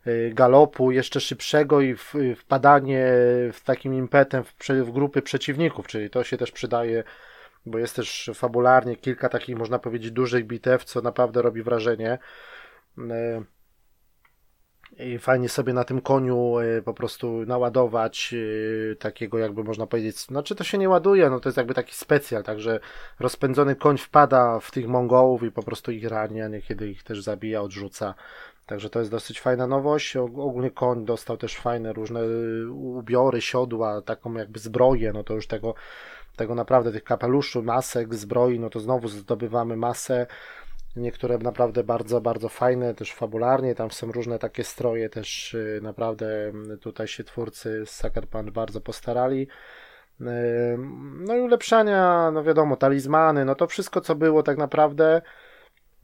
y, 0.07 0.31
galopu 0.35 0.91
jeszcze 0.91 1.21
szybszego 1.21 1.81
i 1.81 1.97
wpadanie 2.37 3.07
w 3.53 3.61
takim 3.65 3.95
impetem 3.95 4.45
w, 4.45 4.55
w 4.69 4.91
grupy 4.91 5.23
przeciwników, 5.23 5.87
czyli 5.87 6.11
to 6.11 6.25
się 6.25 6.37
też 6.37 6.51
przydaje 6.51 7.05
bo 7.67 7.79
jest 7.79 7.97
też 7.97 8.31
fabularnie 8.35 8.97
kilka 8.97 9.29
takich, 9.29 9.57
można 9.57 9.79
powiedzieć, 9.79 10.11
dużych 10.11 10.47
bitew, 10.47 10.85
co 10.85 11.03
naprawdę 11.03 11.43
robi 11.43 11.63
wrażenie. 11.63 12.19
E, 12.99 13.43
I 14.99 15.19
fajnie 15.19 15.49
sobie 15.49 15.73
na 15.73 15.85
tym 15.85 16.01
koniu 16.01 16.59
e, 16.59 16.83
po 16.83 16.95
prostu 16.95 17.47
naładować 17.47 18.35
e, 18.93 18.97
takiego 18.97 19.39
jakby 19.39 19.65
można 19.65 19.87
powiedzieć, 19.87 20.19
znaczy 20.19 20.55
to 20.55 20.65
się 20.65 20.79
nie 20.79 20.89
ładuje, 20.89 21.31
no 21.31 21.41
to 21.41 21.49
jest 21.49 21.57
jakby 21.57 21.75
taki 21.75 21.95
specjal, 21.95 22.43
także 22.43 22.81
rozpędzony 23.21 23.77
koń 23.77 23.99
wpada 23.99 24.61
w 24.61 24.71
tych 24.71 24.89
Mongołów 24.89 25.43
i 25.43 25.51
po 25.51 25.63
prostu 25.63 25.93
ich 25.93 26.09
rani, 26.09 26.41
a 26.41 26.49
niekiedy 26.49 26.91
ich 26.91 27.03
też 27.03 27.23
zabija, 27.23 27.63
odrzuca. 27.63 28.15
Także 28.67 28.91
to 28.91 28.99
jest 28.99 29.11
dosyć 29.11 29.41
fajna 29.41 29.67
nowość. 29.67 30.17
Ogólnie 30.17 30.71
koń 30.71 31.05
dostał 31.05 31.37
też 31.37 31.57
fajne 31.57 31.93
różne 31.93 32.21
ubiory, 32.71 33.41
siodła, 33.41 34.03
taką 34.03 34.35
jakby 34.35 34.59
zbroję, 34.59 35.13
no 35.13 35.25
to 35.25 35.35
już 35.35 35.47
tego 35.47 35.75
tego 36.37 36.55
naprawdę 36.55 36.93
tych 36.93 37.05
kapeluszy, 37.05 37.63
masek, 37.63 38.15
zbroi, 38.15 38.61
no 38.61 38.71
to 38.71 38.81
znowu 38.81 39.09
zdobywamy 39.09 39.77
masę. 39.77 40.27
Niektóre 40.97 41.39
naprawdę 41.39 41.85
bardzo, 41.85 42.21
bardzo 42.21 42.49
fajne, 42.49 42.95
też 42.95 43.13
fabularnie, 43.13 43.75
tam 43.75 43.91
są 43.91 44.13
różne 44.13 44.39
takie 44.39 44.65
stroje, 44.65 45.09
też 45.09 45.55
y, 45.55 45.81
naprawdę 45.83 46.53
tutaj 46.81 47.09
się 47.09 47.25
twórcy 47.25 47.87
z 47.87 47.91
Sucker 47.91 48.29
Punch 48.29 48.53
bardzo 48.53 48.81
postarali. 48.81 49.49
Y, 50.21 50.25
no 51.21 51.37
i 51.37 51.41
ulepszania, 51.41 52.31
no 52.31 52.43
wiadomo, 52.45 52.77
talizmany, 52.77 53.45
no 53.45 53.55
to 53.55 53.67
wszystko 53.67 54.01
co 54.01 54.15
było 54.15 54.43
tak 54.43 54.59
naprawdę. 54.59 55.23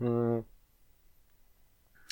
Mm, 0.00 0.42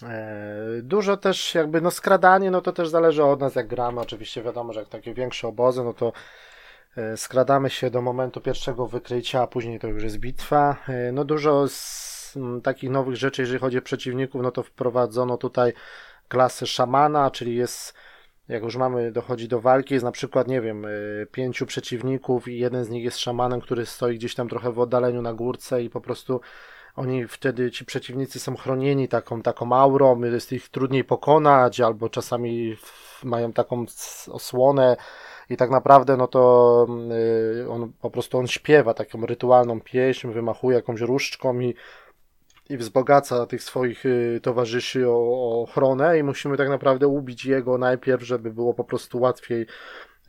e, 0.03 0.83
dużo 0.83 1.17
też 1.17 1.55
jakby, 1.55 1.81
no 1.81 1.91
skradanie, 1.91 2.51
no 2.51 2.61
to 2.61 2.73
też 2.73 2.89
zależy 2.89 3.25
od 3.25 3.41
nas 3.41 3.55
jak 3.55 3.67
gramy, 3.67 4.01
oczywiście 4.01 4.43
wiadomo, 4.43 4.73
że 4.73 4.81
jak 4.81 4.89
takie 4.89 5.15
większe 5.15 5.49
obozy, 5.49 5.85
no 5.85 5.95
to 5.95 6.13
skradamy 7.17 7.71
się 7.71 7.91
do 7.91 8.03
momentu 8.03 8.41
pierwszego 8.41 8.87
wykrycia, 8.87 9.43
a 9.43 9.47
później 9.47 9.79
to 9.79 9.89
już 9.89 10.03
jest 10.03 10.19
bitwa. 10.19 10.77
E, 10.89 11.13
no 11.13 11.25
dużo 11.25 11.69
z 11.69 12.39
takich 12.63 12.91
nowych 12.91 13.17
rzeczy, 13.17 13.43
jeżeli 13.43 13.59
chodzi 13.59 13.79
o 13.79 13.83
przeciwników, 13.83 14.43
no 14.43 14.51
to 14.51 14.63
wprowadzono 14.63 15.37
tutaj 15.37 15.73
klasę 16.29 16.67
szamana, 16.67 17.31
czyli 17.31 17.57
jest, 17.57 17.95
jak 18.49 18.63
już 18.63 18.77
mamy, 18.77 19.13
dochodzi 19.13 19.49
do 19.49 19.61
walki, 19.61 19.95
jest 19.95 20.05
na 20.05 20.13
przykład, 20.13 20.49
nie 20.49 20.61
wiem, 20.61 20.85
e, 20.85 20.89
pięciu 21.33 21.67
przeciwników 21.67 22.49
i 22.49 22.59
jeden 22.59 22.85
z 22.85 22.89
nich 22.89 23.05
jest 23.05 23.19
szamanem, 23.19 23.61
który 23.61 23.87
stoi 23.87 24.15
gdzieś 24.15 24.35
tam 24.35 24.49
trochę 24.49 24.73
w 24.73 24.79
oddaleniu 24.79 25.23
na 25.23 25.35
górce 25.35 25.83
i 25.83 25.91
po 25.91 26.01
prostu 26.01 26.41
oni 26.97 27.29
wtedy, 27.29 27.71
ci 27.71 27.85
przeciwnicy 27.85 28.41
są 28.41 28.57
chronieni 28.57 29.09
taką, 29.09 29.43
taką 29.43 29.73
aurą, 29.73 30.21
jest 30.21 30.53
ich 30.53 30.69
trudniej 30.69 31.05
pokonać, 31.05 31.81
albo 31.81 32.09
czasami 32.09 32.77
mają 33.25 33.53
taką 33.53 33.85
osłonę, 34.31 34.97
i 35.51 35.57
tak 35.57 35.71
naprawdę 35.71 36.17
no 36.17 36.27
to 36.27 36.87
yy, 37.59 37.71
on 37.71 37.93
po 38.01 38.11
prostu 38.11 38.39
on 38.39 38.47
śpiewa 38.47 38.95
taką 38.95 39.27
rytualną 39.27 39.81
pieśń, 39.81 40.29
wymachuje 40.29 40.77
jakąś 40.77 41.01
różdżką 41.01 41.61
i, 41.61 41.75
i 42.69 42.77
wzbogaca 42.77 43.47
tych 43.47 43.63
swoich 43.63 44.05
yy, 44.05 44.41
towarzyszy 44.43 45.09
o, 45.09 45.13
o 45.13 45.63
ochronę 45.63 46.19
i 46.19 46.23
musimy 46.23 46.57
tak 46.57 46.69
naprawdę 46.69 47.07
ubić 47.07 47.45
jego 47.45 47.79
najpierw, 47.79 48.23
żeby 48.23 48.51
było 48.51 48.75
po 48.75 48.85
prostu 48.85 49.21
łatwiej 49.21 49.67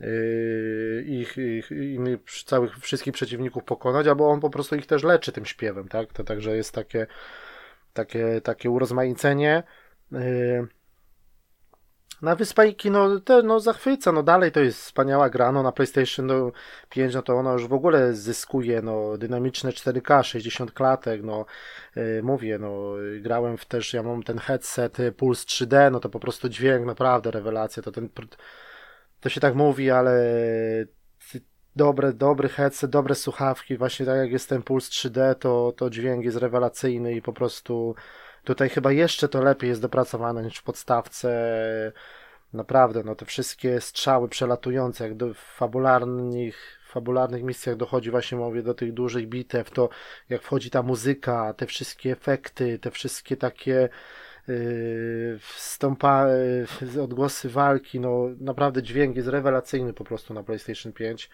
yy, 0.00 1.04
ich, 1.06 1.36
ich 1.36 1.70
innych, 1.70 2.20
całych 2.44 2.78
wszystkich 2.78 3.12
przeciwników 3.12 3.64
pokonać, 3.64 4.06
albo 4.06 4.28
on 4.28 4.40
po 4.40 4.50
prostu 4.50 4.76
ich 4.76 4.86
też 4.86 5.02
leczy 5.02 5.32
tym 5.32 5.46
śpiewem, 5.46 5.88
tak? 5.88 6.12
To 6.12 6.24
także 6.24 6.56
jest 6.56 6.74
takie 6.74 7.06
takie, 7.92 8.40
takie 8.40 8.70
urozmaicenie. 8.70 9.62
Yy, 10.12 10.68
na 12.22 12.34
Wyspajki, 12.34 12.90
no, 12.90 13.20
te, 13.20 13.42
no 13.42 13.60
zachwyca, 13.60 14.12
no 14.12 14.22
dalej 14.22 14.52
to 14.52 14.60
jest 14.60 14.80
wspaniała 14.82 15.30
gra, 15.30 15.52
no 15.52 15.62
na 15.62 15.72
PlayStation 15.72 16.30
5, 16.88 17.14
no 17.14 17.22
to 17.22 17.34
ona 17.34 17.52
już 17.52 17.66
w 17.66 17.72
ogóle 17.72 18.14
zyskuje, 18.14 18.82
no 18.82 19.18
dynamiczne 19.18 19.70
4K, 19.70 20.22
60 20.22 20.72
klatek, 20.72 21.22
no 21.22 21.46
yy, 21.96 22.20
mówię, 22.22 22.58
no 22.58 22.92
grałem 23.20 23.56
w 23.56 23.64
też, 23.64 23.92
ja 23.94 24.02
mam 24.02 24.22
ten 24.22 24.38
headset 24.38 25.00
y, 25.00 25.12
Pulse 25.12 25.44
3D, 25.44 25.92
no 25.92 26.00
to 26.00 26.08
po 26.08 26.20
prostu 26.20 26.48
dźwięk, 26.48 26.86
naprawdę 26.86 27.30
rewelacja, 27.30 27.82
to 27.82 27.92
ten, 27.92 28.08
to 29.20 29.28
się 29.28 29.40
tak 29.40 29.54
mówi, 29.54 29.90
ale 29.90 30.20
dobre, 31.76 32.12
dobry 32.12 32.48
headset, 32.48 32.90
dobre 32.90 33.14
słuchawki, 33.14 33.76
właśnie 33.76 34.06
tak 34.06 34.16
jak 34.16 34.30
jest 34.30 34.48
ten 34.48 34.62
Pulse 34.62 34.90
3D, 34.90 35.34
to, 35.34 35.72
to 35.76 35.90
dźwięk 35.90 36.24
jest 36.24 36.36
rewelacyjny 36.36 37.14
i 37.14 37.22
po 37.22 37.32
prostu 37.32 37.94
Tutaj 38.48 38.68
chyba 38.68 38.92
jeszcze 38.92 39.28
to 39.28 39.42
lepiej 39.42 39.68
jest 39.68 39.82
dopracowane 39.82 40.42
niż 40.42 40.56
w 40.56 40.62
podstawce. 40.62 41.32
Naprawdę, 42.52 43.02
no 43.04 43.14
te 43.14 43.24
wszystkie 43.26 43.80
strzały 43.80 44.28
przelatujące, 44.28 45.04
jak 45.04 45.16
do 45.16 45.34
fabularnych, 45.34 46.80
fabularnych 46.88 47.42
misjach 47.42 47.76
dochodzi 47.76 48.10
właśnie, 48.10 48.38
mówię, 48.38 48.62
do 48.62 48.74
tych 48.74 48.92
dużych 48.92 49.28
bitew, 49.28 49.70
to 49.70 49.88
jak 50.28 50.42
wchodzi 50.42 50.70
ta 50.70 50.82
muzyka, 50.82 51.54
te 51.54 51.66
wszystkie 51.66 52.12
efekty, 52.12 52.78
te 52.78 52.90
wszystkie 52.90 53.36
takie 53.36 53.88
yy, 54.48 55.38
yy, 56.94 57.02
odgłosy 57.02 57.48
walki, 57.48 58.00
no 58.00 58.28
naprawdę 58.40 58.82
dźwięk 58.82 59.16
jest 59.16 59.28
rewelacyjny 59.28 59.92
po 59.92 60.04
prostu 60.04 60.34
na 60.34 60.42
PlayStation 60.42 60.92
5. 60.92 61.30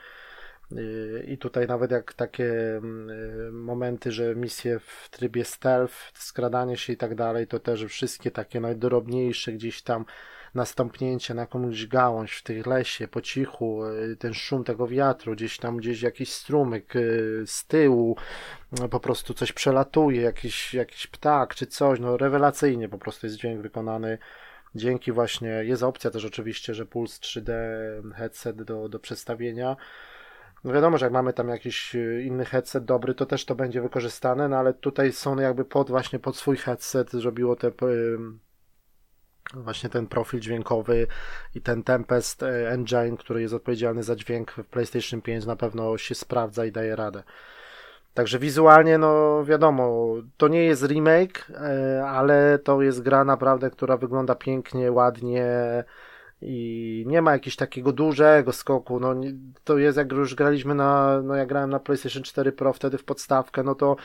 Y, 0.73 1.25
I 1.29 1.39
tutaj 1.39 1.67
nawet 1.67 1.91
jak 1.91 2.13
takie 2.13 2.77
mm, 2.77 3.11
y, 3.11 3.53
momenty, 3.53 4.13
że 4.13 4.35
misje 4.35 4.79
w 4.79 5.09
trybie 5.11 5.45
stealth, 5.45 5.95
skradanie 6.15 6.77
się 6.77 6.93
i 6.93 6.97
tak 6.97 7.15
dalej, 7.15 7.47
to 7.47 7.59
też 7.59 7.85
wszystkie 7.85 8.31
takie 8.31 8.61
najdrobniejsze 8.61 9.53
gdzieś 9.53 9.83
tam 9.83 10.05
nastąpnięcie 10.55 11.35
na 11.35 11.43
jakąś 11.43 11.87
gałąź 11.87 12.33
w 12.33 12.43
tej 12.43 12.63
lesie, 12.63 13.09
po 13.09 13.21
cichu, 13.21 13.85
y, 13.87 14.17
ten 14.17 14.35
szum 14.35 14.65
tego 14.65 14.89
wiatru, 14.89 15.33
gdzieś 15.33 15.59
tam 15.59 15.77
gdzieś 15.77 16.03
jakiś 16.03 16.33
strumyk 16.33 16.95
z 17.47 17.67
tyłu, 17.67 18.17
po 18.91 19.01
prostu 19.01 19.35
coś 19.35 19.53
przelatuje, 19.53 20.23
jakiś, 20.23 20.75
jakiś 20.75 21.07
ptak 21.07 21.55
czy 21.55 21.67
coś, 21.67 22.01
no 22.01 22.17
rewelacyjnie 22.17 22.89
po 22.89 22.99
prostu 22.99 23.27
jest 23.27 23.37
dźwięk 23.37 23.61
wykonany. 23.63 24.19
Dzięki 24.75 25.13
właśnie, 25.13 25.49
jest 25.49 25.83
opcja 25.83 26.11
też 26.11 26.25
oczywiście, 26.25 26.75
że 26.75 26.87
Puls 26.87 27.21
3D 27.21 27.53
headset 28.15 28.63
do, 28.63 28.89
do 28.89 28.99
przestawienia, 28.99 29.77
no 30.65 30.73
wiadomo, 30.73 30.99
że 30.99 31.07
jak 31.07 31.13
mamy 31.13 31.33
tam 31.33 31.49
jakiś 31.49 31.95
y, 31.95 32.23
inny 32.27 32.45
headset 32.45 32.85
dobry, 32.85 33.15
to 33.15 33.27
też 33.27 33.45
to 33.45 33.55
będzie 33.55 33.83
wykorzystane, 33.83 34.49
no 34.49 34.57
ale 34.57 34.75
tutaj 34.75 35.13
Sony 35.13 35.43
jakby 35.43 35.65
pod 35.65 35.91
właśnie 35.91 36.19
pod 36.19 36.37
swój 36.37 36.57
headset 36.57 37.13
zrobiło 37.13 37.57
te 37.57 37.71
właśnie 39.55 39.91
ten 39.91 40.07
profil 40.07 40.41
dźwiękowy 40.41 41.07
i 41.55 41.61
ten 41.61 41.83
Tempest 41.83 42.43
e, 42.43 42.71
Engine, 42.71 43.17
który 43.17 43.43
jest 43.43 43.55
odpowiedzialny 43.55 44.03
za 44.03 44.17
dźwięk 44.17 44.51
w 44.53 44.65
PlayStation 44.65 45.23
5 45.23 45.47
na 45.47 45.57
pewno 45.57 45.99
się 45.99 46.15
sprawdza 46.15 46.67
i 46.67 46.73
daje 46.73 46.97
radę. 46.97 47.23
Także 48.15 48.39
wizualnie, 48.39 48.99
no 48.99 49.45
wiadomo, 49.45 50.15
to 50.37 50.49
nie 50.49 50.65
jest 50.65 50.83
remake, 50.83 51.47
ale 52.07 52.59
to 52.59 52.83
jest 52.83 53.03
gra 53.03 53.25
naprawdę, 53.25 53.71
która 53.71 53.97
wygląda 53.97 54.35
pięknie, 54.35 54.93
ładnie, 54.93 55.45
i 56.45 57.05
nie 57.07 57.23
ma 57.23 57.33
jakiegoś 57.33 57.57
takiego 57.57 57.93
dużego 57.93 58.53
skoku, 58.53 59.01
no 59.01 59.15
to 59.65 59.79
jest 59.79 59.99
jak 59.99 60.13
już 60.13 60.35
graliśmy 60.35 60.75
na, 60.75 61.21
no 61.23 61.35
ja 61.35 61.47
grałem 61.47 61.71
na 61.71 61.81
PlayStation 61.81 62.23
4 62.23 62.53
Pro 62.53 62.73
wtedy 62.73 62.99
w 62.99 63.05
podstawkę, 63.05 63.63
no 63.63 63.75
to 63.75 63.97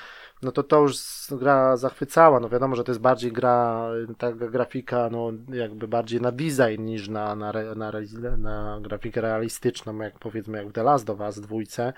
no 0.42 0.52
to 0.52 0.64
to 0.64 0.82
już 0.82 0.98
gra 1.32 1.78
zachwycała, 1.78 2.40
no 2.40 2.50
wiadomo, 2.50 2.76
że 2.76 2.84
to 2.84 2.92
jest 2.92 3.02
bardziej 3.02 3.32
gra, 3.32 3.90
ta 4.18 4.32
grafika, 4.32 5.10
no 5.12 5.32
jakby 5.54 5.88
bardziej 5.88 6.22
na 6.22 6.32
design 6.32 6.86
niż 6.86 7.10
na, 7.10 7.36
na, 7.36 7.54
na, 7.76 7.92
na 8.38 8.80
grafikę 8.82 9.22
realistyczną, 9.22 9.98
jak 9.98 10.20
powiedzmy 10.20 10.58
jak 10.58 10.68
w 10.68 10.72
The 10.72 10.84
Last 10.84 11.10
of 11.10 11.20
Us 11.20 11.40
dwójce, 11.40 11.94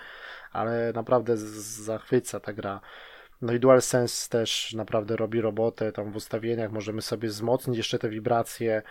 ale 0.52 0.92
naprawdę 0.96 1.38
zachwyca 1.38 2.40
ta 2.40 2.54
gra. 2.54 2.82
No 3.42 3.54
i 3.54 3.60
DualSense 3.60 4.30
też 4.30 4.74
naprawdę 4.74 5.16
robi 5.16 5.42
robotę, 5.42 5.92
tam 5.92 6.12
w 6.12 6.16
ustawieniach 6.16 6.72
możemy 6.72 7.02
sobie 7.02 7.30
wzmocnić 7.30 7.78
jeszcze 7.78 8.00
te 8.00 8.10
wibracje, 8.10 8.82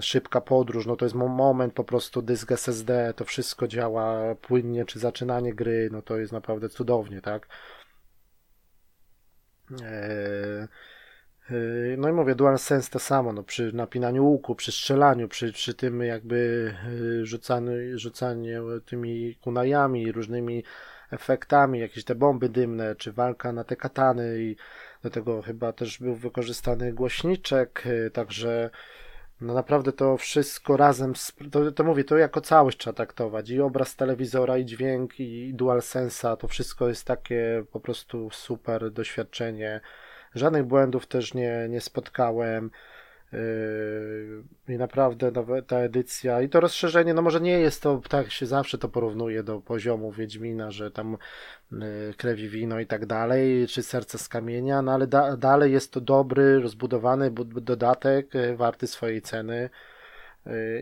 szybka 0.00 0.40
podróż, 0.40 0.86
no 0.86 0.96
to 0.96 1.04
jest 1.04 1.14
moment 1.14 1.74
po 1.74 1.84
prostu 1.84 2.22
dysk 2.22 2.52
SSD, 2.52 3.14
to 3.16 3.24
wszystko 3.24 3.68
działa 3.68 4.34
płynnie, 4.34 4.84
czy 4.84 4.98
zaczynanie 4.98 5.54
gry, 5.54 5.88
no 5.92 6.02
to 6.02 6.18
jest 6.18 6.32
naprawdę 6.32 6.68
cudownie, 6.68 7.20
tak? 7.20 7.48
E, 9.82 10.68
e, 11.50 11.56
no 11.98 12.08
i 12.08 12.12
mówię, 12.12 12.34
DualSense 12.34 12.90
to 12.90 12.98
samo, 12.98 13.32
no 13.32 13.42
przy 13.42 13.72
napinaniu 13.72 14.24
łuku, 14.24 14.54
przy 14.54 14.72
strzelaniu, 14.72 15.28
przy, 15.28 15.52
przy 15.52 15.74
tym 15.74 16.00
jakby 16.00 16.72
e, 17.22 17.26
rzucaniu, 17.26 17.98
rzucaniu 17.98 18.80
tymi 18.80 19.34
kunajami, 19.34 20.12
różnymi 20.12 20.64
efektami, 21.14 21.78
jakieś 21.80 22.04
te 22.04 22.14
bomby 22.14 22.48
dymne, 22.48 22.96
czy 22.96 23.12
walka 23.12 23.52
na 23.52 23.64
te 23.64 23.76
katany 23.76 24.38
i 24.38 24.56
do 25.02 25.10
tego 25.10 25.42
chyba 25.42 25.72
też 25.72 25.98
był 25.98 26.14
wykorzystany 26.14 26.92
głośniczek, 26.92 27.86
y, 27.86 28.10
także 28.10 28.70
no 29.40 29.54
naprawdę 29.54 29.92
to 29.92 30.16
wszystko 30.16 30.76
razem, 30.76 31.12
to, 31.50 31.72
to 31.72 31.84
mówię, 31.84 32.04
to 32.04 32.18
jako 32.18 32.40
całość 32.40 32.78
trzeba 32.78 32.94
traktować 32.94 33.50
i 33.50 33.60
obraz 33.60 33.96
telewizora, 33.96 34.58
i 34.58 34.64
dźwięk, 34.64 35.20
i 35.20 35.54
DualSense'a, 35.54 36.36
to 36.36 36.48
wszystko 36.48 36.88
jest 36.88 37.04
takie 37.04 37.64
po 37.72 37.80
prostu 37.80 38.30
super 38.30 38.90
doświadczenie. 38.90 39.80
Żadnych 40.34 40.64
błędów 40.64 41.06
też 41.06 41.34
nie, 41.34 41.66
nie 41.70 41.80
spotkałem. 41.80 42.70
Yy, 43.34 44.74
I 44.74 44.78
naprawdę 44.78 45.32
ta 45.66 45.78
edycja 45.78 46.42
i 46.42 46.48
to 46.48 46.60
rozszerzenie, 46.60 47.14
no 47.14 47.22
może 47.22 47.40
nie 47.40 47.60
jest 47.60 47.82
to, 47.82 48.00
tak 48.08 48.30
się 48.30 48.46
zawsze 48.46 48.78
to 48.78 48.88
porównuje 48.88 49.42
do 49.42 49.60
poziomu 49.60 50.12
Wiedźmina, 50.12 50.70
że 50.70 50.90
tam 50.90 51.16
yy, 51.72 51.78
krewi 52.16 52.48
wino 52.48 52.80
i 52.80 52.86
tak 52.86 53.06
dalej, 53.06 53.66
czy 53.66 53.82
serce 53.82 54.18
z 54.18 54.28
kamienia, 54.28 54.82
no 54.82 54.92
ale 54.92 55.06
da, 55.06 55.36
dalej 55.36 55.72
jest 55.72 55.92
to 55.92 56.00
dobry, 56.00 56.60
rozbudowany 56.60 57.30
dodatek, 57.44 58.34
yy, 58.34 58.56
warty 58.56 58.86
swojej 58.86 59.22
ceny. 59.22 59.70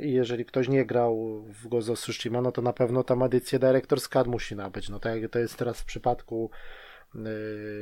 I 0.02 0.12
jeżeli 0.12 0.44
ktoś 0.44 0.68
nie 0.68 0.86
grał 0.86 1.42
w 1.42 1.68
Gozo 1.68 1.94
Tsushima, 1.94 2.40
no 2.40 2.52
to 2.52 2.62
na 2.62 2.72
pewno 2.72 3.04
tam 3.04 3.22
edycję 3.22 3.58
Director's 3.58 4.08
Cut 4.08 4.26
musi 4.26 4.56
nabyć. 4.56 4.88
No 4.88 4.98
tak 4.98 5.22
jak 5.22 5.30
to 5.30 5.38
jest 5.38 5.56
teraz 5.56 5.80
w 5.80 5.84
przypadku 5.84 6.50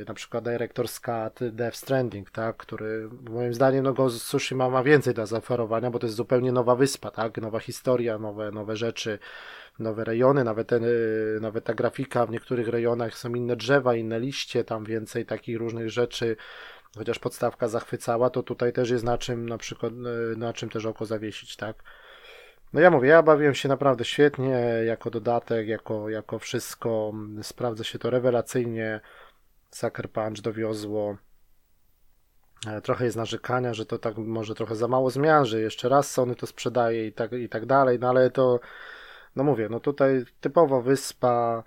na 0.07 0.13
przykład 0.13 0.43
Director's 0.43 0.99
Cut 0.99 1.53
Death 1.55 1.77
Stranding, 1.77 2.29
tak, 2.29 2.57
który 2.57 3.09
moim 3.29 3.53
zdaniem 3.53 3.83
no, 3.83 3.93
Ghost 3.93 4.25
Tsushima 4.25 4.69
ma 4.69 4.83
więcej 4.83 5.13
do 5.13 5.25
zaoferowania, 5.25 5.91
bo 5.91 5.99
to 5.99 6.05
jest 6.07 6.17
zupełnie 6.17 6.51
nowa 6.51 6.75
wyspa, 6.75 7.11
tak, 7.11 7.37
nowa 7.37 7.59
historia, 7.59 8.17
nowe, 8.17 8.51
nowe 8.51 8.75
rzeczy, 8.75 9.19
nowe 9.79 10.03
rejony, 10.03 10.43
nawet, 10.43 10.67
ten, 10.67 10.83
yy, 10.83 11.39
nawet 11.41 11.63
ta 11.63 11.73
grafika 11.73 12.25
w 12.25 12.31
niektórych 12.31 12.67
rejonach 12.67 13.17
są 13.17 13.33
inne 13.33 13.55
drzewa, 13.55 13.95
inne 13.95 14.19
liście, 14.19 14.63
tam 14.63 14.85
więcej 14.85 15.25
takich 15.25 15.57
różnych 15.57 15.89
rzeczy, 15.89 16.35
chociaż 16.97 17.19
podstawka 17.19 17.67
zachwycała, 17.67 18.29
to 18.29 18.43
tutaj 18.43 18.73
też 18.73 18.89
jest 18.89 19.03
na 19.03 19.17
czym 19.17 19.49
na 19.49 19.57
przykład, 19.57 19.93
yy, 19.93 20.35
na 20.37 20.53
czym 20.53 20.69
też 20.69 20.85
oko 20.85 21.05
zawiesić, 21.05 21.55
tak. 21.55 21.83
No 22.73 22.81
ja 22.81 22.91
mówię, 22.91 23.09
ja 23.09 23.23
bawiłem 23.23 23.55
się 23.55 23.69
naprawdę 23.69 24.05
świetnie, 24.05 24.59
jako 24.85 25.09
dodatek, 25.09 25.67
jako, 25.67 26.09
jako 26.09 26.39
wszystko, 26.39 27.13
sprawdza 27.41 27.83
się 27.83 27.99
to 27.99 28.09
rewelacyjnie, 28.09 28.99
Sucker 29.71 30.09
Punch 30.09 30.41
dowiozło. 30.41 31.17
E, 32.67 32.81
trochę 32.81 33.05
jest 33.05 33.17
narzekania, 33.17 33.73
że 33.73 33.85
to 33.85 33.97
tak 33.97 34.17
może 34.17 34.55
trochę 34.55 34.75
za 34.75 34.87
mało 34.87 35.09
zmian, 35.09 35.45
że 35.45 35.61
jeszcze 35.61 35.89
raz 35.89 36.11
Sony 36.11 36.35
to 36.35 36.47
sprzedaje 36.47 37.07
i 37.07 37.13
tak, 37.13 37.31
i 37.31 37.49
tak 37.49 37.65
dalej, 37.65 37.99
no 37.99 38.09
ale 38.09 38.29
to, 38.29 38.59
no 39.35 39.43
mówię, 39.43 39.67
no 39.69 39.79
tutaj 39.79 40.25
typowo 40.41 40.81
wyspa, 40.81 41.63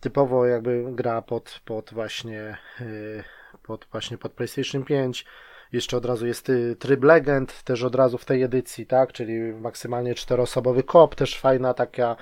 typowo 0.00 0.46
jakby 0.46 0.84
gra 0.92 1.22
pod, 1.22 1.60
pod 1.64 1.90
właśnie, 1.92 2.40
e, 2.80 3.24
pod 3.62 3.86
właśnie 3.92 4.18
pod 4.18 4.32
PlayStation 4.32 4.84
5. 4.84 5.26
Jeszcze 5.72 5.96
od 5.96 6.04
razu 6.04 6.26
jest 6.26 6.48
y, 6.48 6.76
tryb 6.76 7.04
legend, 7.04 7.62
też 7.62 7.82
od 7.82 7.94
razu 7.94 8.18
w 8.18 8.24
tej 8.24 8.42
edycji, 8.42 8.86
tak, 8.86 9.12
czyli 9.12 9.52
maksymalnie 9.52 10.14
czteroosobowy 10.14 10.82
kop, 10.82 11.14
też 11.14 11.38
fajna 11.40 11.74
taka 11.74 12.16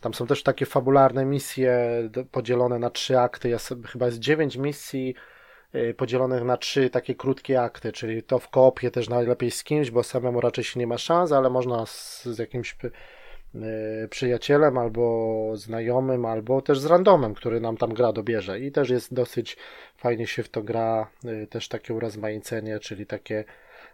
tam 0.00 0.14
są 0.14 0.26
też 0.26 0.42
takie 0.42 0.66
fabularne 0.66 1.24
misje 1.24 1.78
podzielone 2.32 2.78
na 2.78 2.90
trzy 2.90 3.18
akty. 3.18 3.56
Chyba 3.86 4.06
jest 4.06 4.18
dziewięć 4.18 4.56
misji 4.56 5.14
y, 5.74 5.94
podzielonych 5.94 6.42
na 6.42 6.56
trzy 6.56 6.90
takie 6.90 7.14
krótkie 7.14 7.62
akty, 7.62 7.92
czyli 7.92 8.22
to 8.22 8.38
w 8.38 8.48
koopie 8.48 8.90
też 8.90 9.08
najlepiej 9.08 9.50
z 9.50 9.64
kimś, 9.64 9.90
bo 9.90 10.02
samemu 10.02 10.40
raczej 10.40 10.64
się 10.64 10.80
nie 10.80 10.86
ma 10.86 10.98
szans, 10.98 11.32
ale 11.32 11.50
można 11.50 11.86
z, 11.86 12.24
z 12.24 12.38
jakimś 12.38 12.76
przyjacielem 14.10 14.78
albo 14.78 15.52
znajomym, 15.54 16.26
albo 16.26 16.62
też 16.62 16.80
z 16.80 16.86
randomem, 16.86 17.34
który 17.34 17.60
nam 17.60 17.76
tam 17.76 17.94
gra 17.94 18.12
dobierze. 18.12 18.60
I 18.60 18.72
też 18.72 18.90
jest 18.90 19.14
dosyć 19.14 19.56
fajnie 19.96 20.26
się 20.26 20.42
w 20.42 20.48
to 20.48 20.62
gra, 20.62 21.10
y, 21.24 21.46
też 21.46 21.68
takie 21.68 21.94
urozmaicenie, 21.94 22.80
czyli 22.80 23.06
takie 23.06 23.44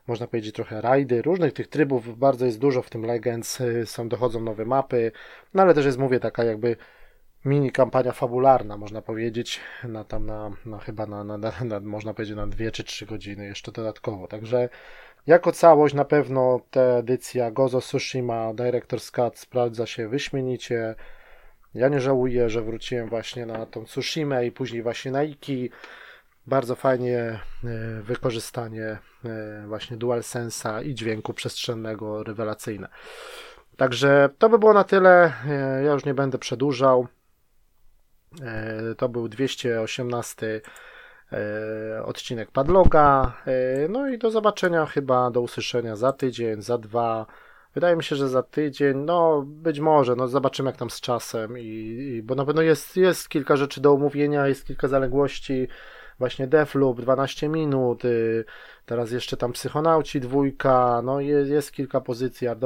można 0.07 0.27
powiedzieć 0.27 0.55
trochę 0.55 0.81
rajdy, 0.81 1.23
różnych 1.23 1.53
tych 1.53 1.69
trybów. 1.69 2.19
Bardzo 2.19 2.47
jest 2.47 2.59
dużo 2.59 2.83
w 2.83 2.91
tym 2.91 3.07
Legends, 3.07 3.61
y, 3.61 3.87
są 3.87 4.09
dochodzą 4.09 4.41
nowe 4.41 4.65
mapy, 4.65 5.13
no 5.55 5.63
ale 5.63 5.75
też 5.75 5.85
jest 5.85 5.99
mówię 5.99 6.21
taka 6.21 6.45
jakby 6.45 6.77
mini 7.45 7.73
kampania 7.73 8.13
fabularna, 8.13 8.77
można 8.77 9.03
powiedzieć, 9.03 9.61
na 9.85 10.05
tam 10.05 10.27
na, 10.27 10.51
na 10.67 10.79
chyba 10.79 11.07
na, 11.07 11.25
na, 11.25 11.39
na, 11.39 11.81
można 11.81 12.15
powiedzieć 12.15 12.37
na 12.37 12.47
dwie 12.47 12.71
czy 12.71 12.85
trzy 12.85 13.07
godziny 13.07 13.45
jeszcze 13.45 13.73
dodatkowo, 13.73 14.27
także 14.27 14.69
jako 15.27 15.53
całość 15.53 15.95
na 15.95 16.05
pewno 16.05 16.61
ta 16.71 16.81
edycja 16.81 17.51
Gozo 17.51 17.81
Tsushima 17.81 18.55
Director's 18.55 19.11
Cut 19.11 19.39
sprawdza 19.39 19.87
się 19.87 20.09
wyśmienicie, 20.09 20.95
ja 21.75 21.89
nie 21.89 22.01
żałuję, 22.01 22.51
że 22.51 22.63
wróciłem 22.63 23.09
właśnie 23.09 23.47
na 23.47 23.67
tą 23.67 23.85
Tsushima 23.85 24.43
i 24.43 24.53
później 24.53 24.83
właśnie 24.83 25.11
na 25.11 25.23
Iki, 25.23 25.71
bardzo 26.47 26.75
fajnie 26.75 27.19
e, 27.19 27.39
wykorzystanie 28.03 28.99
e, 29.25 29.65
właśnie 29.67 29.97
DualSense'a 29.97 30.87
i 30.87 30.95
dźwięku 30.95 31.35
przestrzennego 31.35 32.23
rewelacyjne. 32.23 32.89
Także 33.77 34.29
to 34.39 34.49
by 34.49 34.59
było 34.59 34.73
na 34.73 34.85
tyle. 34.85 35.33
E, 35.49 35.83
ja 35.85 35.93
już 35.93 36.05
nie 36.05 36.15
będę 36.15 36.39
przedłużał. 36.39 37.07
To 38.97 39.09
był 39.09 39.29
218 39.29 40.61
odcinek 42.05 42.51
Padloga. 42.51 43.33
No 43.89 44.09
i 44.09 44.19
do 44.19 44.31
zobaczenia 44.31 44.87
chyba, 44.87 45.31
do 45.31 45.41
usłyszenia 45.41 45.97
za 45.97 46.13
tydzień, 46.13 46.63
za 46.63 46.79
dwa. 46.79 47.27
Wydaje 47.75 47.97
mi 47.97 48.05
się, 48.05 48.17
że 48.17 48.29
za 48.29 48.43
tydzień, 48.43 48.97
no 48.99 49.43
być 49.47 49.81
może, 49.81 50.17
no 50.17 50.29
zobaczymy 50.29 50.71
jak 50.71 50.77
tam 50.77 50.91
z 50.91 51.01
czasem, 51.01 51.59
i, 51.59 51.63
i 52.17 52.23
bo 52.23 52.35
na 52.35 52.45
pewno 52.45 52.63
jest, 52.63 52.97
jest 52.97 53.29
kilka 53.29 53.57
rzeczy 53.57 53.81
do 53.81 53.93
omówienia, 53.93 54.49
jest 54.49 54.67
kilka 54.67 54.89
zaległości 54.89 55.69
właśnie 56.19 56.47
Defloop 56.47 57.01
12 57.01 57.49
minut, 57.49 58.05
y, 58.05 58.45
teraz 58.87 59.11
jeszcze 59.11 59.37
tam 59.37 59.53
Psychonauci 59.53 60.21
dwójka, 60.21 61.01
no 61.05 61.21
jest, 61.21 61.51
jest 61.51 61.73
kilka 61.73 62.01
pozycji 62.01 62.49
Art 62.49 62.61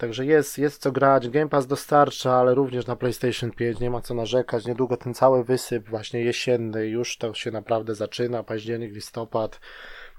Także 0.00 0.26
jest, 0.26 0.58
jest 0.58 0.82
co 0.82 0.92
grać. 0.92 1.28
Game 1.28 1.48
Pass 1.48 1.66
dostarcza, 1.66 2.32
ale 2.32 2.54
również 2.54 2.86
na 2.86 2.96
PlayStation 2.96 3.50
5 3.50 3.80
nie 3.80 3.90
ma 3.90 4.00
co 4.00 4.14
narzekać. 4.14 4.66
Niedługo 4.66 4.96
ten 4.96 5.14
cały 5.14 5.44
wysyp, 5.44 5.88
właśnie 5.88 6.24
jesienny, 6.24 6.86
już 6.86 7.16
to 7.16 7.34
się 7.34 7.50
naprawdę 7.50 7.94
zaczyna. 7.94 8.42
Październik, 8.42 8.94
listopad. 8.94 9.60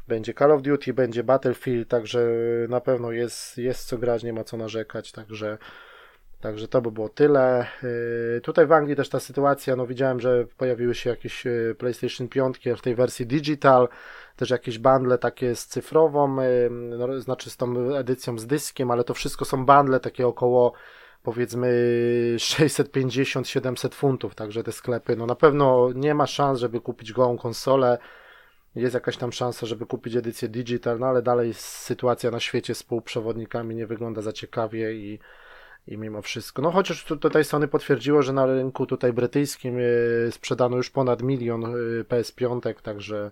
Będzie 0.08 0.34
Call 0.34 0.52
of 0.52 0.62
Duty, 0.62 0.94
będzie 0.94 1.24
Battlefield, 1.24 1.90
także 1.90 2.28
na 2.70 2.82
pewno 2.82 3.12
jest, 3.12 3.58
jest 3.58 3.88
co 3.88 3.98
grać, 3.98 4.24
nie 4.24 4.34
ma 4.34 4.44
co 4.44 4.58
narzekać. 4.58 5.12
Także 5.12 5.58
Także 6.42 6.68
to 6.68 6.82
by 6.82 6.92
było 6.92 7.10
tyle. 7.10 7.66
Yy, 8.36 8.42
tutaj 8.42 8.68
w 8.68 8.72
Anglii 8.72 8.96
też 8.96 9.10
ta 9.10 9.20
sytuacja, 9.20 9.76
no 9.76 9.88
widziałem, 9.88 10.20
że 10.20 10.46
pojawiły 10.58 10.96
się 10.96 11.10
jakieś 11.10 11.46
yy, 11.46 11.76
PlayStation 11.78 12.28
5 12.28 12.60
w 12.78 12.82
tej 12.82 12.96
wersji 12.96 13.26
digital, 13.26 13.88
też 14.36 14.50
jakieś 14.50 14.80
bundle 14.80 15.18
takie 15.18 15.56
z 15.56 15.68
cyfrową, 15.68 16.42
yy, 16.42 16.70
no, 16.72 17.20
znaczy 17.20 17.50
z 17.50 17.58
tą 17.58 17.96
edycją 17.96 18.40
z 18.40 18.48
dyskiem, 18.48 18.92
ale 18.92 19.04
to 19.04 19.14
wszystko 19.14 19.46
są 19.46 19.66
bundle 19.66 20.00
takie 20.00 20.28
około 20.28 20.74
powiedzmy 21.24 21.68
650-700 22.38 23.94
funtów, 23.94 24.36
także 24.36 24.64
te 24.64 24.72
sklepy, 24.72 25.16
no 25.16 25.26
na 25.26 25.36
pewno 25.36 25.90
nie 25.96 26.16
ma 26.16 26.28
szans, 26.28 26.60
żeby 26.60 26.82
kupić 26.82 27.14
gołą 27.14 27.38
konsolę, 27.38 27.98
jest 28.76 28.94
jakaś 28.94 29.18
tam 29.18 29.32
szansa, 29.32 29.66
żeby 29.66 29.86
kupić 29.86 30.16
edycję 30.16 30.50
digital, 30.50 31.00
no 31.00 31.08
ale 31.08 31.22
dalej 31.22 31.54
sytuacja 31.54 32.32
na 32.32 32.40
świecie 32.40 32.76
z 32.76 32.84
półprzewodnikami 32.84 33.76
nie 33.76 33.88
wygląda 33.88 34.22
za 34.22 34.34
ciekawie 34.34 34.94
i 34.94 35.20
i 35.88 35.98
mimo 35.98 36.22
wszystko. 36.22 36.62
No 36.62 36.72
chociaż 36.72 37.06
tutaj 37.06 37.44
Sony 37.44 37.68
potwierdziło, 37.68 38.22
że 38.22 38.34
na 38.34 38.46
rynku 38.46 38.86
tutaj 38.86 39.14
brytyjskim 39.14 39.78
e, 39.78 40.32
sprzedano 40.32 40.78
już 40.78 40.90
ponad 40.90 41.22
milion 41.22 41.66
e, 41.66 42.04
PS5, 42.04 42.82
także 42.82 43.32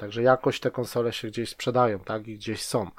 Także 0.00 0.22
jakoś 0.22 0.60
te 0.60 0.70
konsole 0.70 1.12
się 1.12 1.28
gdzieś 1.28 1.50
sprzedają, 1.50 1.98
tak? 1.98 2.28
I 2.28 2.34
gdzieś 2.34 2.62
są. 2.62 2.90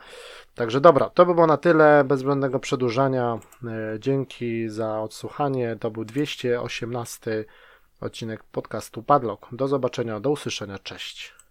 Także 0.56 0.82
dobra, 0.82 1.10
to 1.10 1.26
by 1.26 1.34
było 1.34 1.48
na 1.48 1.58
tyle. 1.58 2.04
Bez 2.04 2.20
zbędnego 2.20 2.60
przedłużania. 2.60 3.40
E, 3.68 4.00
dzięki 4.00 4.70
za 4.70 5.02
odsłuchanie. 5.02 5.76
To 5.80 5.92
był 5.92 6.06
218 6.06 7.46
odcinek 8.02 8.44
podcastu 8.44 9.04
Padlock. 9.04 9.48
Do 9.52 9.68
zobaczenia, 9.68 10.20
do 10.20 10.30
usłyszenia. 10.30 10.80
Cześć. 10.80 11.34